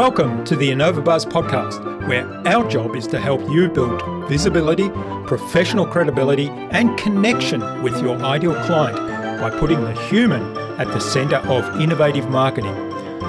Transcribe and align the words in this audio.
Welcome 0.00 0.46
to 0.46 0.56
the 0.56 0.70
InnovaBuzz 0.70 1.26
podcast, 1.26 2.08
where 2.08 2.26
our 2.48 2.66
job 2.70 2.96
is 2.96 3.06
to 3.08 3.20
help 3.20 3.42
you 3.50 3.68
build 3.68 4.02
visibility, 4.30 4.88
professional 5.26 5.84
credibility, 5.84 6.48
and 6.70 6.98
connection 6.98 7.60
with 7.82 8.00
your 8.00 8.16
ideal 8.16 8.54
client 8.64 8.96
by 9.38 9.50
putting 9.50 9.82
the 9.82 9.92
human 10.08 10.56
at 10.80 10.86
the 10.86 11.00
center 11.00 11.36
of 11.36 11.78
innovative 11.82 12.30
marketing 12.30 12.74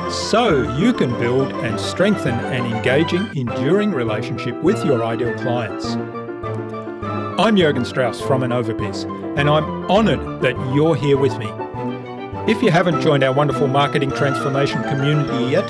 so 0.10 0.62
you 0.78 0.94
can 0.94 1.12
build 1.20 1.52
and 1.56 1.78
strengthen 1.78 2.36
an 2.36 2.66
engaging, 2.74 3.28
enduring 3.36 3.92
relationship 3.92 4.56
with 4.64 4.86
your 4.86 5.04
ideal 5.04 5.34
clients. 5.40 5.98
I'm 7.38 7.58
Jurgen 7.58 7.84
Strauss 7.84 8.22
from 8.22 8.44
InnovaBiz, 8.44 9.38
and 9.38 9.50
I'm 9.50 9.92
honored 9.92 10.42
that 10.42 10.56
you're 10.74 10.96
here 10.96 11.18
with 11.18 11.38
me. 11.38 11.52
If 12.50 12.64
you 12.64 12.72
haven't 12.72 13.02
joined 13.02 13.26
our 13.26 13.34
wonderful 13.34 13.68
marketing 13.68 14.12
transformation 14.12 14.82
community 14.84 15.52
yet, 15.52 15.70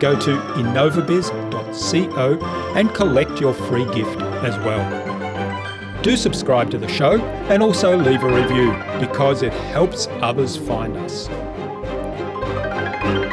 go 0.00 0.18
to 0.18 0.36
innovabiz.co 0.56 2.38
and 2.74 2.92
collect 2.94 3.40
your 3.40 3.54
free 3.54 3.84
gift 3.94 4.20
as 4.42 4.56
well. 4.64 6.02
Do 6.02 6.16
subscribe 6.16 6.70
to 6.70 6.78
the 6.78 6.88
show 6.88 7.20
and 7.50 7.62
also 7.62 7.96
leave 7.96 8.22
a 8.22 8.34
review 8.34 8.72
because 8.98 9.42
it 9.42 9.52
helps 9.52 10.08
others 10.22 10.56
find 10.56 10.96
us. 10.96 11.28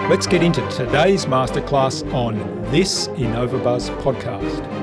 Let's 0.09 0.27
get 0.27 0.43
into 0.43 0.61
today's 0.69 1.25
masterclass 1.25 2.03
on 2.13 2.37
this 2.71 3.07
InnovaBuzz 3.09 3.89
podcast. 4.01 4.76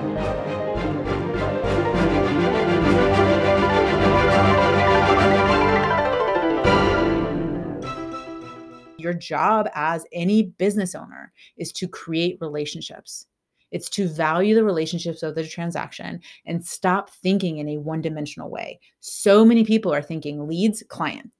Job 9.14 9.68
as 9.74 10.04
any 10.12 10.42
business 10.42 10.94
owner 10.94 11.32
is 11.56 11.72
to 11.72 11.88
create 11.88 12.38
relationships. 12.40 13.26
It's 13.70 13.90
to 13.90 14.06
value 14.06 14.54
the 14.54 14.62
relationships 14.62 15.22
of 15.22 15.34
the 15.34 15.46
transaction 15.46 16.20
and 16.46 16.64
stop 16.64 17.10
thinking 17.10 17.58
in 17.58 17.68
a 17.68 17.78
one 17.78 18.00
dimensional 18.00 18.48
way. 18.48 18.78
So 19.00 19.44
many 19.44 19.64
people 19.64 19.92
are 19.92 20.02
thinking 20.02 20.46
leads, 20.46 20.84
client, 20.88 21.30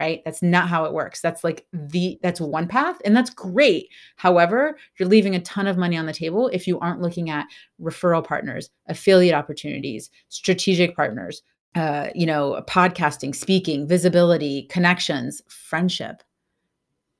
right? 0.00 0.20
That's 0.24 0.42
not 0.42 0.68
how 0.68 0.84
it 0.84 0.92
works. 0.92 1.20
That's 1.20 1.44
like 1.44 1.64
the 1.72 2.18
that's 2.22 2.40
one 2.40 2.66
path 2.66 2.96
and 3.04 3.16
that's 3.16 3.30
great. 3.30 3.88
However, 4.16 4.76
you're 4.98 5.08
leaving 5.08 5.36
a 5.36 5.40
ton 5.40 5.68
of 5.68 5.78
money 5.78 5.96
on 5.96 6.06
the 6.06 6.12
table 6.12 6.48
if 6.48 6.66
you 6.66 6.78
aren't 6.80 7.02
looking 7.02 7.30
at 7.30 7.46
referral 7.80 8.24
partners, 8.24 8.68
affiliate 8.88 9.34
opportunities, 9.34 10.10
strategic 10.28 10.96
partners, 10.96 11.42
uh, 11.76 12.08
you 12.14 12.26
know, 12.26 12.62
podcasting, 12.66 13.34
speaking, 13.34 13.86
visibility, 13.86 14.64
connections, 14.70 15.40
friendship 15.48 16.22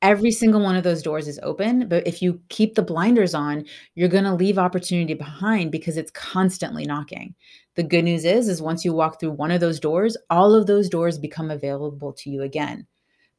every 0.07 0.31
single 0.31 0.61
one 0.61 0.77
of 0.77 0.85
those 0.85 1.03
doors 1.03 1.27
is 1.27 1.41
open 1.43 1.89
but 1.89 2.07
if 2.07 2.23
you 2.23 2.41
keep 2.49 2.77
the 2.77 2.83
blinders 2.83 3.35
on 3.35 3.65
you're 3.97 4.09
going 4.09 4.23
to 4.23 4.33
leave 4.33 4.57
opportunity 4.57 5.15
behind 5.15 5.73
because 5.73 5.97
it's 5.97 6.12
constantly 6.12 6.85
knocking. 6.85 7.35
The 7.75 7.83
good 7.83 8.05
news 8.05 8.25
is 8.25 8.49
is 8.49 8.62
once 8.62 8.84
you 8.84 8.93
walk 8.93 9.19
through 9.19 9.33
one 9.33 9.51
of 9.51 9.61
those 9.61 9.81
doors 9.81 10.17
all 10.31 10.55
of 10.55 10.69
those 10.69 10.89
doors 10.89 11.19
become 11.19 11.51
available 11.51 12.12
to 12.12 12.31
you 12.31 12.43
again. 12.43 12.87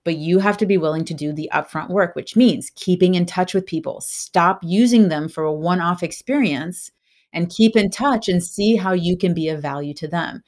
But 0.04 0.18
you 0.18 0.40
have 0.40 0.58
to 0.58 0.66
be 0.66 0.78
willing 0.78 1.06
to 1.06 1.14
do 1.14 1.32
the 1.32 1.50
upfront 1.54 1.90
work 1.90 2.18
which 2.18 2.36
means 2.36 2.70
keeping 2.76 3.16
in 3.16 3.26
touch 3.26 3.54
with 3.54 3.66
people. 3.66 4.02
Stop 4.02 4.60
using 4.62 5.08
them 5.08 5.30
for 5.30 5.45
a 5.45 5.54
one-off 5.54 6.04
experience 6.04 6.92
and 7.32 7.50
keep 7.50 7.78
in 7.78 7.90
touch 7.90 8.28
and 8.28 8.44
see 8.44 8.76
how 8.76 8.92
you 8.92 9.16
can 9.16 9.34
be 9.34 9.48
of 9.48 9.62
value 9.62 9.94
to 9.94 10.08
them 10.08 10.44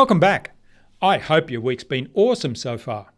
Welcome 0.00 0.18
back. 0.18 0.56
I 1.02 1.18
hope 1.18 1.50
your 1.50 1.60
week's 1.60 1.84
been 1.84 2.08
awesome 2.14 2.54
so 2.54 2.78
far. 2.78 3.12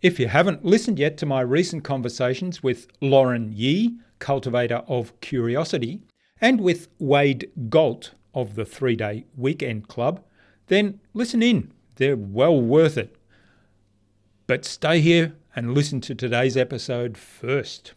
If 0.00 0.18
you 0.18 0.26
haven't 0.26 0.64
listened 0.64 0.98
yet 0.98 1.16
to 1.18 1.26
my 1.26 1.42
recent 1.42 1.84
conversations 1.84 2.60
with 2.60 2.88
Lauren 3.00 3.52
Yee, 3.52 3.98
cultivator 4.18 4.82
of 4.88 5.12
curiosity, 5.20 6.02
and 6.40 6.60
with 6.60 6.88
Wade 6.98 7.52
Galt 7.68 8.14
of 8.34 8.56
the 8.56 8.64
Three 8.64 8.96
Day 8.96 9.26
Weekend 9.36 9.86
Club, 9.86 10.24
then 10.66 10.98
listen 11.14 11.40
in. 11.40 11.72
They're 11.94 12.16
well 12.16 12.60
worth 12.60 12.98
it. 12.98 13.14
But 14.48 14.64
stay 14.64 15.00
here 15.00 15.36
and 15.54 15.72
listen 15.72 16.00
to 16.00 16.16
today's 16.16 16.56
episode 16.56 17.16
first. 17.16 17.94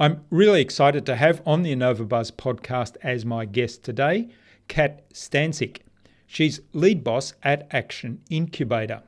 I'm 0.00 0.24
really 0.30 0.62
excited 0.62 1.04
to 1.04 1.16
have 1.16 1.42
on 1.44 1.60
the 1.62 1.76
InnovaBuzz 1.76 2.32
podcast 2.32 2.96
as 3.02 3.26
my 3.26 3.44
guest 3.44 3.84
today, 3.84 4.30
Kat 4.66 5.10
Stancic. 5.12 5.80
She's 6.26 6.60
lead 6.72 7.04
boss 7.04 7.34
at 7.42 7.66
Action 7.70 8.20
Incubator. 8.28 9.02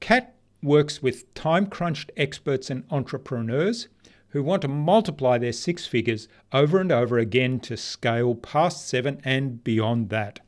Kat 0.00 0.34
works 0.62 1.02
with 1.02 1.32
time 1.34 1.66
crunched 1.66 2.10
experts 2.16 2.70
and 2.70 2.84
entrepreneurs 2.90 3.88
who 4.28 4.42
want 4.42 4.62
to 4.62 4.68
multiply 4.68 5.38
their 5.38 5.52
six 5.52 5.86
figures 5.86 6.26
over 6.52 6.80
and 6.80 6.90
over 6.90 7.18
again 7.18 7.60
to 7.60 7.76
scale 7.76 8.34
past 8.34 8.88
seven 8.88 9.20
and 9.24 9.62
beyond 9.62 10.08
that. 10.08 10.40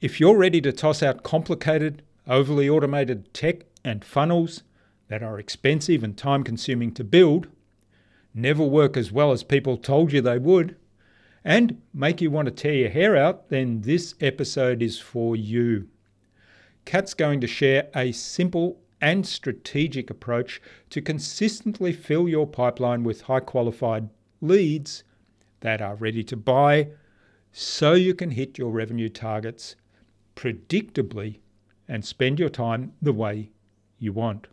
If 0.00 0.20
you're 0.20 0.38
ready 0.38 0.60
to 0.60 0.72
toss 0.72 1.02
out 1.02 1.22
complicated, 1.22 2.02
overly 2.26 2.68
automated 2.68 3.32
tech 3.34 3.64
and 3.84 4.04
funnels 4.04 4.62
that 5.08 5.22
are 5.22 5.38
expensive 5.38 6.02
and 6.02 6.16
time 6.16 6.44
consuming 6.44 6.92
to 6.94 7.04
build, 7.04 7.48
never 8.34 8.64
work 8.64 8.96
as 8.96 9.12
well 9.12 9.32
as 9.32 9.42
people 9.42 9.76
told 9.76 10.12
you 10.12 10.20
they 10.20 10.38
would, 10.38 10.76
and 11.46 11.80
make 11.94 12.20
you 12.20 12.28
want 12.28 12.46
to 12.46 12.50
tear 12.50 12.74
your 12.74 12.90
hair 12.90 13.16
out, 13.16 13.50
then 13.50 13.80
this 13.82 14.16
episode 14.20 14.82
is 14.82 14.98
for 14.98 15.36
you. 15.36 15.88
Kat's 16.84 17.14
going 17.14 17.40
to 17.40 17.46
share 17.46 17.88
a 17.94 18.10
simple 18.10 18.80
and 19.00 19.24
strategic 19.24 20.10
approach 20.10 20.60
to 20.90 21.00
consistently 21.00 21.92
fill 21.92 22.28
your 22.28 22.48
pipeline 22.48 23.04
with 23.04 23.22
high 23.22 23.38
qualified 23.38 24.08
leads 24.40 25.04
that 25.60 25.80
are 25.80 25.94
ready 25.94 26.24
to 26.24 26.36
buy 26.36 26.88
so 27.52 27.92
you 27.92 28.12
can 28.12 28.32
hit 28.32 28.58
your 28.58 28.72
revenue 28.72 29.08
targets 29.08 29.76
predictably 30.34 31.38
and 31.86 32.04
spend 32.04 32.40
your 32.40 32.48
time 32.48 32.92
the 33.00 33.12
way 33.12 33.50
you 34.00 34.12
want. 34.12 34.48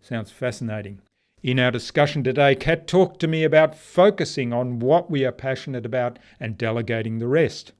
Sounds 0.00 0.30
fascinating. 0.30 1.02
In 1.44 1.58
our 1.58 1.70
discussion 1.70 2.24
today, 2.24 2.54
Kat 2.54 2.86
talked 2.86 3.20
to 3.20 3.28
me 3.28 3.44
about 3.44 3.76
focusing 3.76 4.54
on 4.54 4.78
what 4.78 5.10
we 5.10 5.26
are 5.26 5.30
passionate 5.30 5.84
about 5.84 6.18
and 6.40 6.56
delegating 6.56 7.18
the 7.18 7.28
rest. 7.28 7.72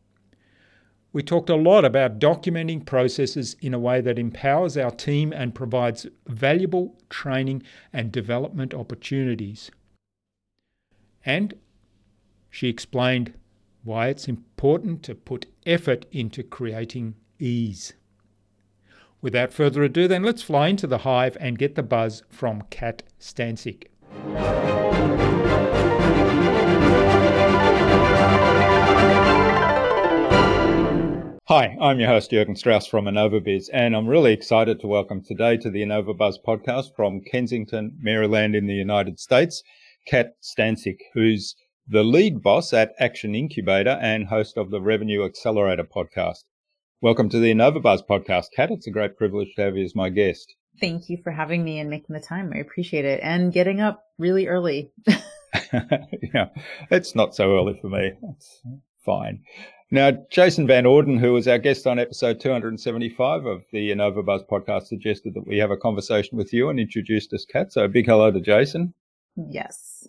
We 1.14 1.22
talked 1.22 1.48
a 1.48 1.56
lot 1.56 1.82
about 1.82 2.18
documenting 2.18 2.84
processes 2.84 3.56
in 3.62 3.72
a 3.72 3.78
way 3.78 4.02
that 4.02 4.18
empowers 4.18 4.76
our 4.76 4.90
team 4.90 5.32
and 5.32 5.54
provides 5.54 6.06
valuable 6.26 6.98
training 7.08 7.62
and 7.90 8.12
development 8.12 8.74
opportunities. 8.74 9.70
And 11.24 11.54
she 12.50 12.68
explained 12.68 13.32
why 13.82 14.08
it's 14.08 14.28
important 14.28 15.02
to 15.04 15.14
put 15.14 15.46
effort 15.64 16.04
into 16.12 16.42
creating 16.42 17.14
ease. 17.38 17.94
Without 19.24 19.54
further 19.54 19.82
ado, 19.82 20.06
then 20.06 20.22
let's 20.22 20.42
fly 20.42 20.68
into 20.68 20.86
the 20.86 20.98
hive 20.98 21.34
and 21.40 21.58
get 21.58 21.76
the 21.76 21.82
buzz 21.82 22.22
from 22.28 22.60
Kat 22.68 23.02
Stancic. 23.18 23.84
Hi, 31.48 31.74
I'm 31.80 31.98
your 31.98 32.08
host 32.08 32.32
Jurgen 32.32 32.54
Strauss 32.54 32.86
from 32.86 33.06
InnovaBiz, 33.06 33.70
and 33.72 33.96
I'm 33.96 34.06
really 34.06 34.34
excited 34.34 34.78
to 34.80 34.86
welcome 34.86 35.24
today 35.24 35.56
to 35.56 35.70
the 35.70 35.80
InnovaBuzz 35.80 36.34
podcast 36.46 36.94
from 36.94 37.22
Kensington, 37.22 37.96
Maryland, 37.98 38.54
in 38.54 38.66
the 38.66 38.74
United 38.74 39.18
States, 39.18 39.62
Kat 40.06 40.34
Stancic, 40.42 40.98
who's 41.14 41.56
the 41.88 42.04
lead 42.04 42.42
boss 42.42 42.74
at 42.74 42.92
Action 43.00 43.34
Incubator 43.34 43.98
and 44.02 44.26
host 44.26 44.58
of 44.58 44.70
the 44.70 44.82
Revenue 44.82 45.24
Accelerator 45.24 45.84
podcast. 45.84 46.44
Welcome 47.04 47.28
to 47.28 47.38
the 47.38 47.52
InnovaBuzz 47.52 48.06
podcast, 48.08 48.46
Kat. 48.56 48.70
It's 48.70 48.86
a 48.86 48.90
great 48.90 49.18
privilege 49.18 49.54
to 49.56 49.62
have 49.62 49.76
you 49.76 49.84
as 49.84 49.94
my 49.94 50.08
guest. 50.08 50.54
Thank 50.80 51.10
you 51.10 51.18
for 51.22 51.32
having 51.32 51.62
me 51.62 51.78
and 51.78 51.90
making 51.90 52.14
the 52.14 52.18
time. 52.18 52.50
I 52.54 52.60
appreciate 52.60 53.04
it. 53.04 53.20
And 53.22 53.52
getting 53.52 53.82
up 53.82 54.04
really 54.16 54.46
early. 54.46 54.90
yeah, 55.06 56.46
it's 56.90 57.14
not 57.14 57.34
so 57.34 57.54
early 57.54 57.78
for 57.78 57.90
me. 57.90 58.12
That's 58.22 58.62
fine. 59.04 59.42
Now, 59.90 60.12
Jason 60.30 60.66
Van 60.66 60.86
Orden, 60.86 61.18
who 61.18 61.34
was 61.34 61.46
our 61.46 61.58
guest 61.58 61.86
on 61.86 61.98
episode 61.98 62.40
275 62.40 63.44
of 63.44 63.64
the 63.70 63.90
InnovaBuzz 63.90 64.48
podcast, 64.48 64.86
suggested 64.86 65.34
that 65.34 65.46
we 65.46 65.58
have 65.58 65.70
a 65.70 65.76
conversation 65.76 66.38
with 66.38 66.54
you 66.54 66.70
and 66.70 66.80
introduced 66.80 67.34
us, 67.34 67.44
Kat. 67.44 67.70
So 67.70 67.84
a 67.84 67.88
big 67.88 68.06
hello 68.06 68.30
to 68.30 68.40
Jason. 68.40 68.94
Yes. 69.36 70.08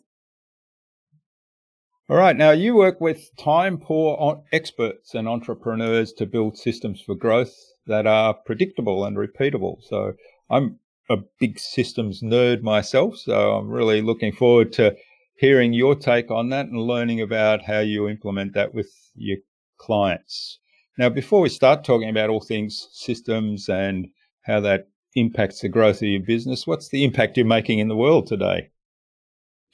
All 2.08 2.18
right. 2.18 2.38
Now 2.38 2.52
you 2.52 2.76
work 2.76 3.02
with 3.02 3.36
time 3.36 3.80
poor 3.80 4.44
experts 4.52 5.16
and 5.16 5.28
entrepreneurs 5.28 6.14
to 6.14 6.28
build 6.28 6.56
systems 6.56 7.02
for 7.02 7.16
growth 7.16 7.56
that 7.88 8.06
are 8.06 8.36
predictable 8.36 9.04
and 9.06 9.18
repeatable. 9.18 9.78
So 9.82 10.14
I'm 10.48 10.78
a 11.10 11.18
big 11.40 11.58
systems 11.58 12.22
nerd 12.22 12.62
myself. 12.62 13.18
So 13.18 13.56
I'm 13.56 13.70
really 13.70 14.04
looking 14.04 14.32
forward 14.32 14.72
to 14.74 14.96
hearing 15.38 15.74
your 15.74 15.96
take 15.96 16.30
on 16.30 16.50
that 16.50 16.68
and 16.68 16.80
learning 16.80 17.22
about 17.22 17.64
how 17.64 17.80
you 17.80 18.08
implement 18.08 18.54
that 18.54 18.76
with 18.76 18.92
your 19.16 19.40
clients. 19.80 20.60
Now, 21.00 21.10
before 21.10 21.42
we 21.42 21.50
start 21.50 21.84
talking 21.84 22.10
about 22.10 22.30
all 22.30 22.40
things 22.40 22.88
systems 22.94 23.68
and 23.68 24.10
how 24.44 24.60
that 24.60 24.90
impacts 25.16 25.62
the 25.62 25.70
growth 25.70 26.04
of 26.04 26.08
your 26.08 26.22
business, 26.22 26.68
what's 26.68 26.90
the 26.90 27.04
impact 27.04 27.36
you're 27.36 27.48
making 27.48 27.80
in 27.80 27.88
the 27.88 27.96
world 27.96 28.28
today? 28.28 28.70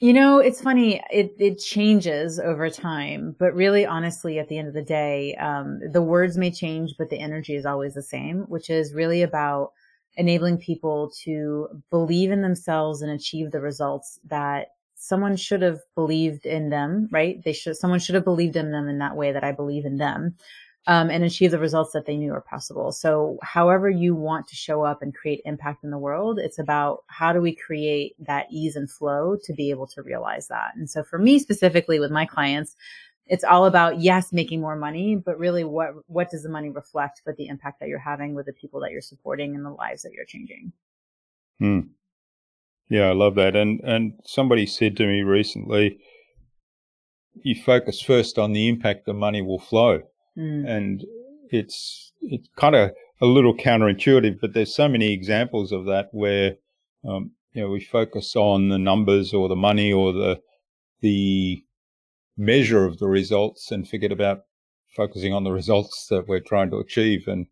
You 0.02 0.12
know, 0.12 0.40
it's 0.40 0.60
funny. 0.60 1.00
It 1.12 1.36
it 1.38 1.60
changes 1.60 2.40
over 2.40 2.68
time, 2.68 3.36
but 3.38 3.54
really, 3.54 3.86
honestly, 3.86 4.40
at 4.40 4.48
the 4.48 4.58
end 4.58 4.66
of 4.66 4.74
the 4.74 4.82
day, 4.82 5.36
um, 5.36 5.78
the 5.92 6.02
words 6.02 6.36
may 6.36 6.50
change, 6.50 6.94
but 6.98 7.08
the 7.08 7.20
energy 7.20 7.54
is 7.54 7.64
always 7.64 7.94
the 7.94 8.02
same. 8.02 8.40
Which 8.48 8.68
is 8.68 8.94
really 8.94 9.22
about 9.22 9.70
enabling 10.16 10.58
people 10.58 11.12
to 11.22 11.68
believe 11.88 12.32
in 12.32 12.42
themselves 12.42 13.00
and 13.00 13.12
achieve 13.12 13.52
the 13.52 13.60
results 13.60 14.18
that 14.24 14.70
someone 14.96 15.36
should 15.36 15.62
have 15.62 15.78
believed 15.94 16.46
in 16.46 16.70
them. 16.70 17.08
Right? 17.12 17.40
They 17.44 17.52
should. 17.52 17.76
Someone 17.76 18.00
should 18.00 18.16
have 18.16 18.24
believed 18.24 18.56
in 18.56 18.72
them 18.72 18.88
in 18.88 18.98
that 18.98 19.14
way 19.14 19.30
that 19.30 19.44
I 19.44 19.52
believe 19.52 19.84
in 19.84 19.98
them 19.98 20.34
um, 20.86 21.10
and 21.10 21.22
achieve 21.22 21.52
the 21.52 21.58
results 21.58 21.92
that 21.92 22.06
they 22.06 22.16
knew 22.16 22.32
were 22.32 22.40
possible. 22.40 22.90
So, 22.90 23.38
however 23.42 23.88
you 23.88 24.14
want 24.14 24.48
to 24.48 24.56
show 24.56 24.82
up 24.82 25.00
and 25.00 25.14
create 25.14 25.40
impact 25.44 25.84
in 25.84 25.90
the 25.90 25.98
world, 25.98 26.38
it's 26.40 26.58
about 26.58 27.04
how 27.06 27.32
do 27.32 27.40
we 27.40 27.54
create 27.54 28.14
that 28.18 28.46
ease 28.50 28.74
and 28.74 28.90
flow 28.90 29.36
to 29.44 29.52
be 29.52 29.70
able 29.70 29.86
to 29.88 30.02
realize 30.02 30.48
that. 30.48 30.72
And 30.74 30.90
so, 30.90 31.04
for 31.04 31.18
me 31.18 31.38
specifically 31.38 32.00
with 32.00 32.10
my 32.10 32.26
clients, 32.26 32.74
it's 33.26 33.44
all 33.44 33.66
about 33.66 34.00
yes, 34.00 34.32
making 34.32 34.60
more 34.60 34.74
money, 34.74 35.14
but 35.14 35.38
really, 35.38 35.62
what 35.62 35.90
what 36.08 36.30
does 36.30 36.42
the 36.42 36.48
money 36.48 36.68
reflect? 36.68 37.22
But 37.24 37.36
the 37.36 37.46
impact 37.46 37.78
that 37.78 37.88
you're 37.88 37.98
having 38.00 38.34
with 38.34 38.46
the 38.46 38.52
people 38.52 38.80
that 38.80 38.90
you're 38.90 39.00
supporting 39.00 39.54
and 39.54 39.64
the 39.64 39.70
lives 39.70 40.02
that 40.02 40.12
you're 40.12 40.24
changing. 40.24 40.72
Hmm. 41.60 41.80
Yeah, 42.88 43.08
I 43.08 43.12
love 43.12 43.36
that. 43.36 43.54
And 43.54 43.80
and 43.84 44.14
somebody 44.24 44.66
said 44.66 44.96
to 44.96 45.06
me 45.06 45.22
recently, 45.22 46.00
you 47.36 47.54
focus 47.54 48.02
first 48.02 48.36
on 48.36 48.52
the 48.52 48.68
impact 48.68 49.06
the 49.06 49.14
money 49.14 49.42
will 49.42 49.60
flow 49.60 50.02
Mm. 50.36 50.68
And 50.68 51.04
it's 51.50 52.12
it's 52.22 52.48
kind 52.56 52.74
of 52.74 52.90
a 53.20 53.26
little 53.26 53.56
counterintuitive, 53.56 54.38
but 54.40 54.54
there's 54.54 54.74
so 54.74 54.88
many 54.88 55.12
examples 55.12 55.72
of 55.72 55.84
that 55.86 56.08
where 56.12 56.56
um, 57.06 57.32
you 57.52 57.62
know 57.62 57.68
we 57.68 57.80
focus 57.80 58.34
on 58.36 58.68
the 58.68 58.78
numbers 58.78 59.32
or 59.34 59.48
the 59.48 59.56
money 59.56 59.92
or 59.92 60.12
the 60.12 60.40
the 61.00 61.64
measure 62.36 62.86
of 62.86 62.98
the 62.98 63.08
results 63.08 63.70
and 63.70 63.88
forget 63.88 64.12
about 64.12 64.40
focusing 64.96 65.32
on 65.32 65.44
the 65.44 65.52
results 65.52 66.06
that 66.08 66.28
we're 66.28 66.40
trying 66.40 66.70
to 66.70 66.78
achieve 66.78 67.26
and 67.26 67.46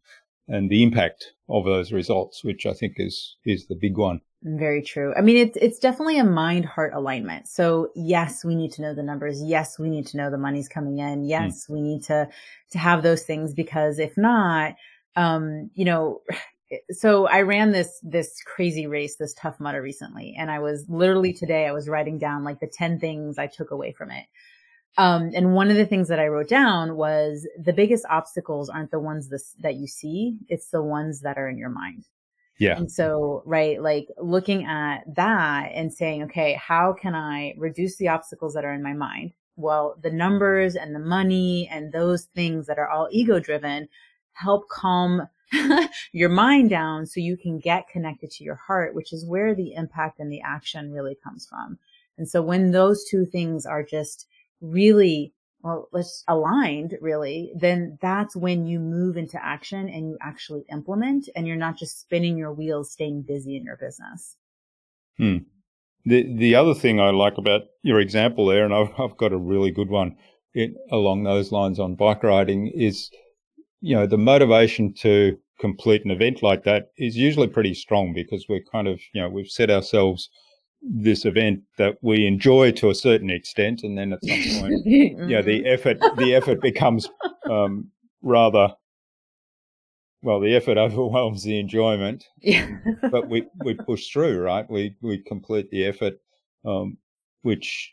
and 0.50 0.68
the 0.68 0.82
impact 0.82 1.32
of 1.48 1.64
those 1.64 1.92
results, 1.92 2.44
which 2.44 2.66
I 2.66 2.74
think 2.74 2.94
is 2.96 3.36
is 3.46 3.66
the 3.66 3.76
big 3.76 3.96
one. 3.96 4.20
Very 4.42 4.82
true. 4.82 5.14
I 5.16 5.20
mean, 5.20 5.36
it's 5.36 5.56
it's 5.56 5.78
definitely 5.78 6.18
a 6.18 6.24
mind 6.24 6.64
heart 6.64 6.92
alignment. 6.94 7.46
So 7.46 7.90
yes, 7.94 8.44
we 8.44 8.56
need 8.56 8.72
to 8.72 8.82
know 8.82 8.94
the 8.94 9.02
numbers. 9.02 9.42
Yes, 9.42 9.78
we 9.78 9.88
need 9.88 10.06
to 10.08 10.16
know 10.16 10.30
the 10.30 10.38
money's 10.38 10.68
coming 10.68 10.98
in. 10.98 11.20
Hmm. 11.20 11.28
Yes, 11.28 11.66
mm. 11.66 11.74
we 11.74 11.80
need 11.80 12.02
to 12.04 12.28
to 12.72 12.78
have 12.78 13.02
those 13.02 13.22
things 13.22 13.54
because 13.54 13.98
if 13.98 14.16
not, 14.16 14.74
um, 15.14 15.70
you 15.74 15.84
know, 15.84 16.22
so 16.90 17.26
I 17.26 17.42
ran 17.42 17.70
this 17.70 18.00
this 18.02 18.42
crazy 18.44 18.86
race, 18.86 19.16
this 19.16 19.34
Tough 19.34 19.60
Mudder 19.60 19.82
recently, 19.82 20.34
and 20.36 20.50
I 20.50 20.58
was 20.58 20.84
literally 20.88 21.32
today 21.32 21.66
I 21.66 21.72
was 21.72 21.88
writing 21.88 22.18
down 22.18 22.42
like 22.42 22.60
the 22.60 22.66
ten 22.72 22.98
things 22.98 23.38
I 23.38 23.46
took 23.46 23.70
away 23.70 23.92
from 23.92 24.10
it. 24.10 24.24
Um, 24.98 25.30
and 25.34 25.54
one 25.54 25.70
of 25.70 25.76
the 25.76 25.86
things 25.86 26.08
that 26.08 26.18
I 26.18 26.26
wrote 26.26 26.48
down 26.48 26.96
was 26.96 27.46
the 27.58 27.72
biggest 27.72 28.04
obstacles 28.10 28.68
aren't 28.68 28.90
the 28.90 28.98
ones 28.98 29.28
this, 29.28 29.54
that 29.60 29.76
you 29.76 29.86
see; 29.86 30.38
it's 30.48 30.70
the 30.70 30.82
ones 30.82 31.20
that 31.20 31.38
are 31.38 31.48
in 31.48 31.58
your 31.58 31.70
mind. 31.70 32.04
Yeah. 32.60 32.76
And 32.76 32.92
so, 32.92 33.42
right, 33.46 33.80
like 33.80 34.08
looking 34.18 34.66
at 34.66 35.02
that 35.16 35.70
and 35.74 35.92
saying, 35.92 36.24
okay, 36.24 36.60
how 36.60 36.92
can 36.92 37.14
I 37.14 37.54
reduce 37.56 37.96
the 37.96 38.08
obstacles 38.08 38.52
that 38.52 38.66
are 38.66 38.74
in 38.74 38.82
my 38.82 38.92
mind? 38.92 39.32
Well, 39.56 39.96
the 40.02 40.10
numbers 40.10 40.76
and 40.76 40.94
the 40.94 41.00
money 41.00 41.68
and 41.72 41.90
those 41.90 42.24
things 42.34 42.66
that 42.66 42.78
are 42.78 42.88
all 42.88 43.08
ego 43.10 43.40
driven 43.40 43.88
help 44.32 44.68
calm 44.68 45.26
your 46.12 46.28
mind 46.28 46.68
down 46.68 47.06
so 47.06 47.18
you 47.18 47.38
can 47.38 47.58
get 47.58 47.88
connected 47.88 48.30
to 48.32 48.44
your 48.44 48.56
heart, 48.56 48.94
which 48.94 49.12
is 49.12 49.26
where 49.26 49.54
the 49.54 49.72
impact 49.74 50.20
and 50.20 50.30
the 50.30 50.42
action 50.42 50.92
really 50.92 51.16
comes 51.24 51.46
from. 51.46 51.78
And 52.18 52.28
so 52.28 52.42
when 52.42 52.72
those 52.72 53.04
two 53.08 53.24
things 53.24 53.64
are 53.64 53.82
just 53.82 54.26
really 54.60 55.32
well, 55.62 55.88
let's 55.92 56.24
aligned 56.26 56.96
really, 57.00 57.52
then 57.54 57.98
that's 58.00 58.34
when 58.34 58.66
you 58.66 58.80
move 58.80 59.16
into 59.16 59.42
action 59.44 59.88
and 59.88 60.08
you 60.08 60.16
actually 60.20 60.64
implement 60.72 61.28
and 61.36 61.46
you're 61.46 61.56
not 61.56 61.76
just 61.76 62.00
spinning 62.00 62.38
your 62.38 62.52
wheels, 62.52 62.92
staying 62.92 63.22
busy 63.22 63.56
in 63.56 63.64
your 63.64 63.76
business. 63.76 64.36
Hmm. 65.18 65.38
The, 66.06 66.34
the 66.34 66.54
other 66.54 66.74
thing 66.74 66.98
I 66.98 67.10
like 67.10 67.36
about 67.36 67.62
your 67.82 68.00
example 68.00 68.46
there, 68.46 68.64
and 68.64 68.72
I've, 68.72 68.88
I've 68.98 69.18
got 69.18 69.32
a 69.32 69.38
really 69.38 69.70
good 69.70 69.90
one 69.90 70.16
it, 70.54 70.72
along 70.90 71.24
those 71.24 71.52
lines 71.52 71.78
on 71.78 71.94
bike 71.94 72.22
riding 72.22 72.68
is, 72.68 73.10
you 73.82 73.94
know, 73.94 74.06
the 74.06 74.18
motivation 74.18 74.94
to 74.94 75.36
complete 75.58 76.04
an 76.06 76.10
event 76.10 76.42
like 76.42 76.64
that 76.64 76.90
is 76.96 77.16
usually 77.16 77.48
pretty 77.48 77.74
strong 77.74 78.14
because 78.14 78.46
we're 78.48 78.64
kind 78.72 78.88
of, 78.88 78.98
you 79.12 79.20
know, 79.20 79.28
we've 79.28 79.50
set 79.50 79.70
ourselves 79.70 80.30
this 80.82 81.24
event 81.24 81.60
that 81.78 81.96
we 82.02 82.26
enjoy 82.26 82.72
to 82.72 82.90
a 82.90 82.94
certain 82.94 83.30
extent, 83.30 83.82
and 83.82 83.98
then 83.98 84.12
at 84.12 84.24
some 84.24 84.60
point, 84.60 84.86
mm-hmm. 84.86 85.28
yeah, 85.28 85.42
the 85.42 85.66
effort 85.66 85.98
the 86.16 86.34
effort 86.34 86.60
becomes 86.60 87.08
um, 87.48 87.90
rather 88.22 88.74
well, 90.22 90.40
the 90.40 90.54
effort 90.54 90.78
overwhelms 90.78 91.42
the 91.42 91.58
enjoyment. 91.58 92.24
Yeah. 92.40 92.68
but 93.10 93.28
we 93.28 93.46
we 93.64 93.74
push 93.74 94.10
through, 94.10 94.40
right? 94.40 94.68
We 94.70 94.96
we 95.00 95.18
complete 95.18 95.70
the 95.70 95.86
effort, 95.86 96.14
um, 96.64 96.98
which 97.42 97.92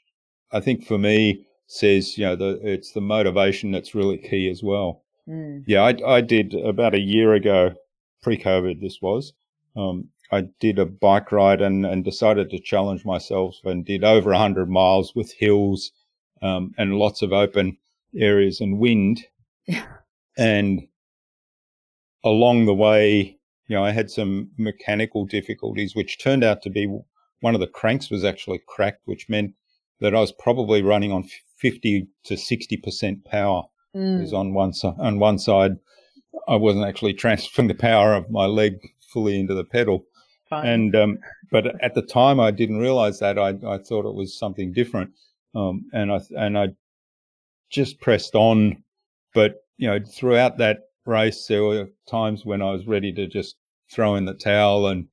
I 0.51 0.60
think 0.60 0.86
for 0.86 0.98
me 0.98 1.45
says, 1.68 2.18
you 2.18 2.25
know, 2.25 2.36
the, 2.36 2.60
it's 2.63 2.94
the 2.94 3.01
motivation 3.01 3.72
that's 3.72 3.95
really 3.95 4.18
key 4.18 4.50
as 4.50 4.63
well. 4.63 5.04
Mm. 5.28 5.63
Yeah, 5.68 5.83
I 5.83 5.95
I 6.06 6.22
did 6.22 6.54
about 6.54 6.95
a 6.95 7.00
year 7.00 7.33
ago, 7.33 7.74
pre-COVID. 8.22 8.81
This 8.81 9.00
was. 9.01 9.33
Um, 9.75 10.10
I 10.32 10.50
did 10.60 10.80
a 10.80 10.86
bike 10.86 11.32
ride 11.32 11.62
and, 11.62 11.86
and 11.86 12.04
decided 12.04 12.50
to 12.50 12.60
challenge 12.60 13.06
myself 13.06 13.56
and 13.64 13.86
did 13.86 14.04
over 14.04 14.32
100 14.32 14.70
miles 14.70 15.16
with 15.16 15.34
hills 15.34 15.92
um, 16.42 16.74
and 16.78 16.96
lots 16.96 17.22
of 17.22 17.32
open 17.32 17.78
areas 18.16 18.60
and 18.60 18.80
wind. 18.80 19.26
and 20.38 20.88
along 22.24 22.66
the 22.66 22.74
way, 22.74 23.38
you 23.68 23.76
know, 23.76 23.84
I 23.84 23.92
had 23.92 24.10
some 24.10 24.52
mechanical 24.58 25.26
difficulties, 25.26 25.96
which 25.96 26.20
turned 26.20 26.44
out 26.44 26.62
to 26.64 26.70
be 26.70 26.88
one 27.42 27.54
of 27.54 27.62
the 27.62 27.68
cranks 27.68 28.10
was 28.10 28.24
actually 28.24 28.62
cracked, 28.68 29.02
which 29.06 29.30
meant 29.30 29.54
that 30.00 30.16
I 30.16 30.19
was 30.19 30.31
probably 30.31 30.81
running 30.81 31.12
on 31.12 31.30
50 31.57 32.07
to 32.26 32.34
60% 32.36 33.26
power. 33.26 33.64
Mm. 33.96 34.31
on 34.34 34.54
one 34.54 34.74
side, 34.74 34.94
on 35.00 35.18
one 35.18 35.40
side, 35.40 35.78
I 36.48 36.56
wasn't 36.56 36.86
actually 36.86 37.14
transferring 37.24 37.68
the 37.68 37.74
power 37.74 38.14
of 38.14 38.30
my 38.30 38.46
leg 38.46 38.80
fully 39.12 39.40
into 39.40 39.56
the 39.56 39.64
pedal. 39.64 40.06
Fine. 40.49 40.66
And 40.66 40.95
um, 40.95 41.19
but 41.51 41.81
at 41.81 41.94
the 41.94 42.01
time, 42.01 42.39
I 42.39 42.51
didn't 42.51 42.80
realize 42.80 43.19
that. 43.19 43.37
I 43.37 43.49
I 43.68 43.77
thought 43.77 44.06
it 44.06 44.16
was 44.16 44.37
something 44.37 44.71
different, 44.71 45.11
um, 45.56 45.85
and 45.94 46.11
I 46.11 46.19
and 46.37 46.57
I 46.57 46.69
just 47.69 47.99
pressed 47.99 48.35
on. 48.35 48.83
But 49.33 49.56
you 49.77 49.87
know, 49.87 49.99
throughout 50.06 50.57
that 50.59 50.80
race, 51.06 51.47
there 51.47 51.63
were 51.63 51.89
times 52.07 52.45
when 52.45 52.61
I 52.61 52.71
was 52.71 52.87
ready 52.87 53.11
to 53.13 53.27
just 53.27 53.56
throw 53.92 54.16
in 54.16 54.25
the 54.25 54.33
towel, 54.33 54.87
and 54.87 55.07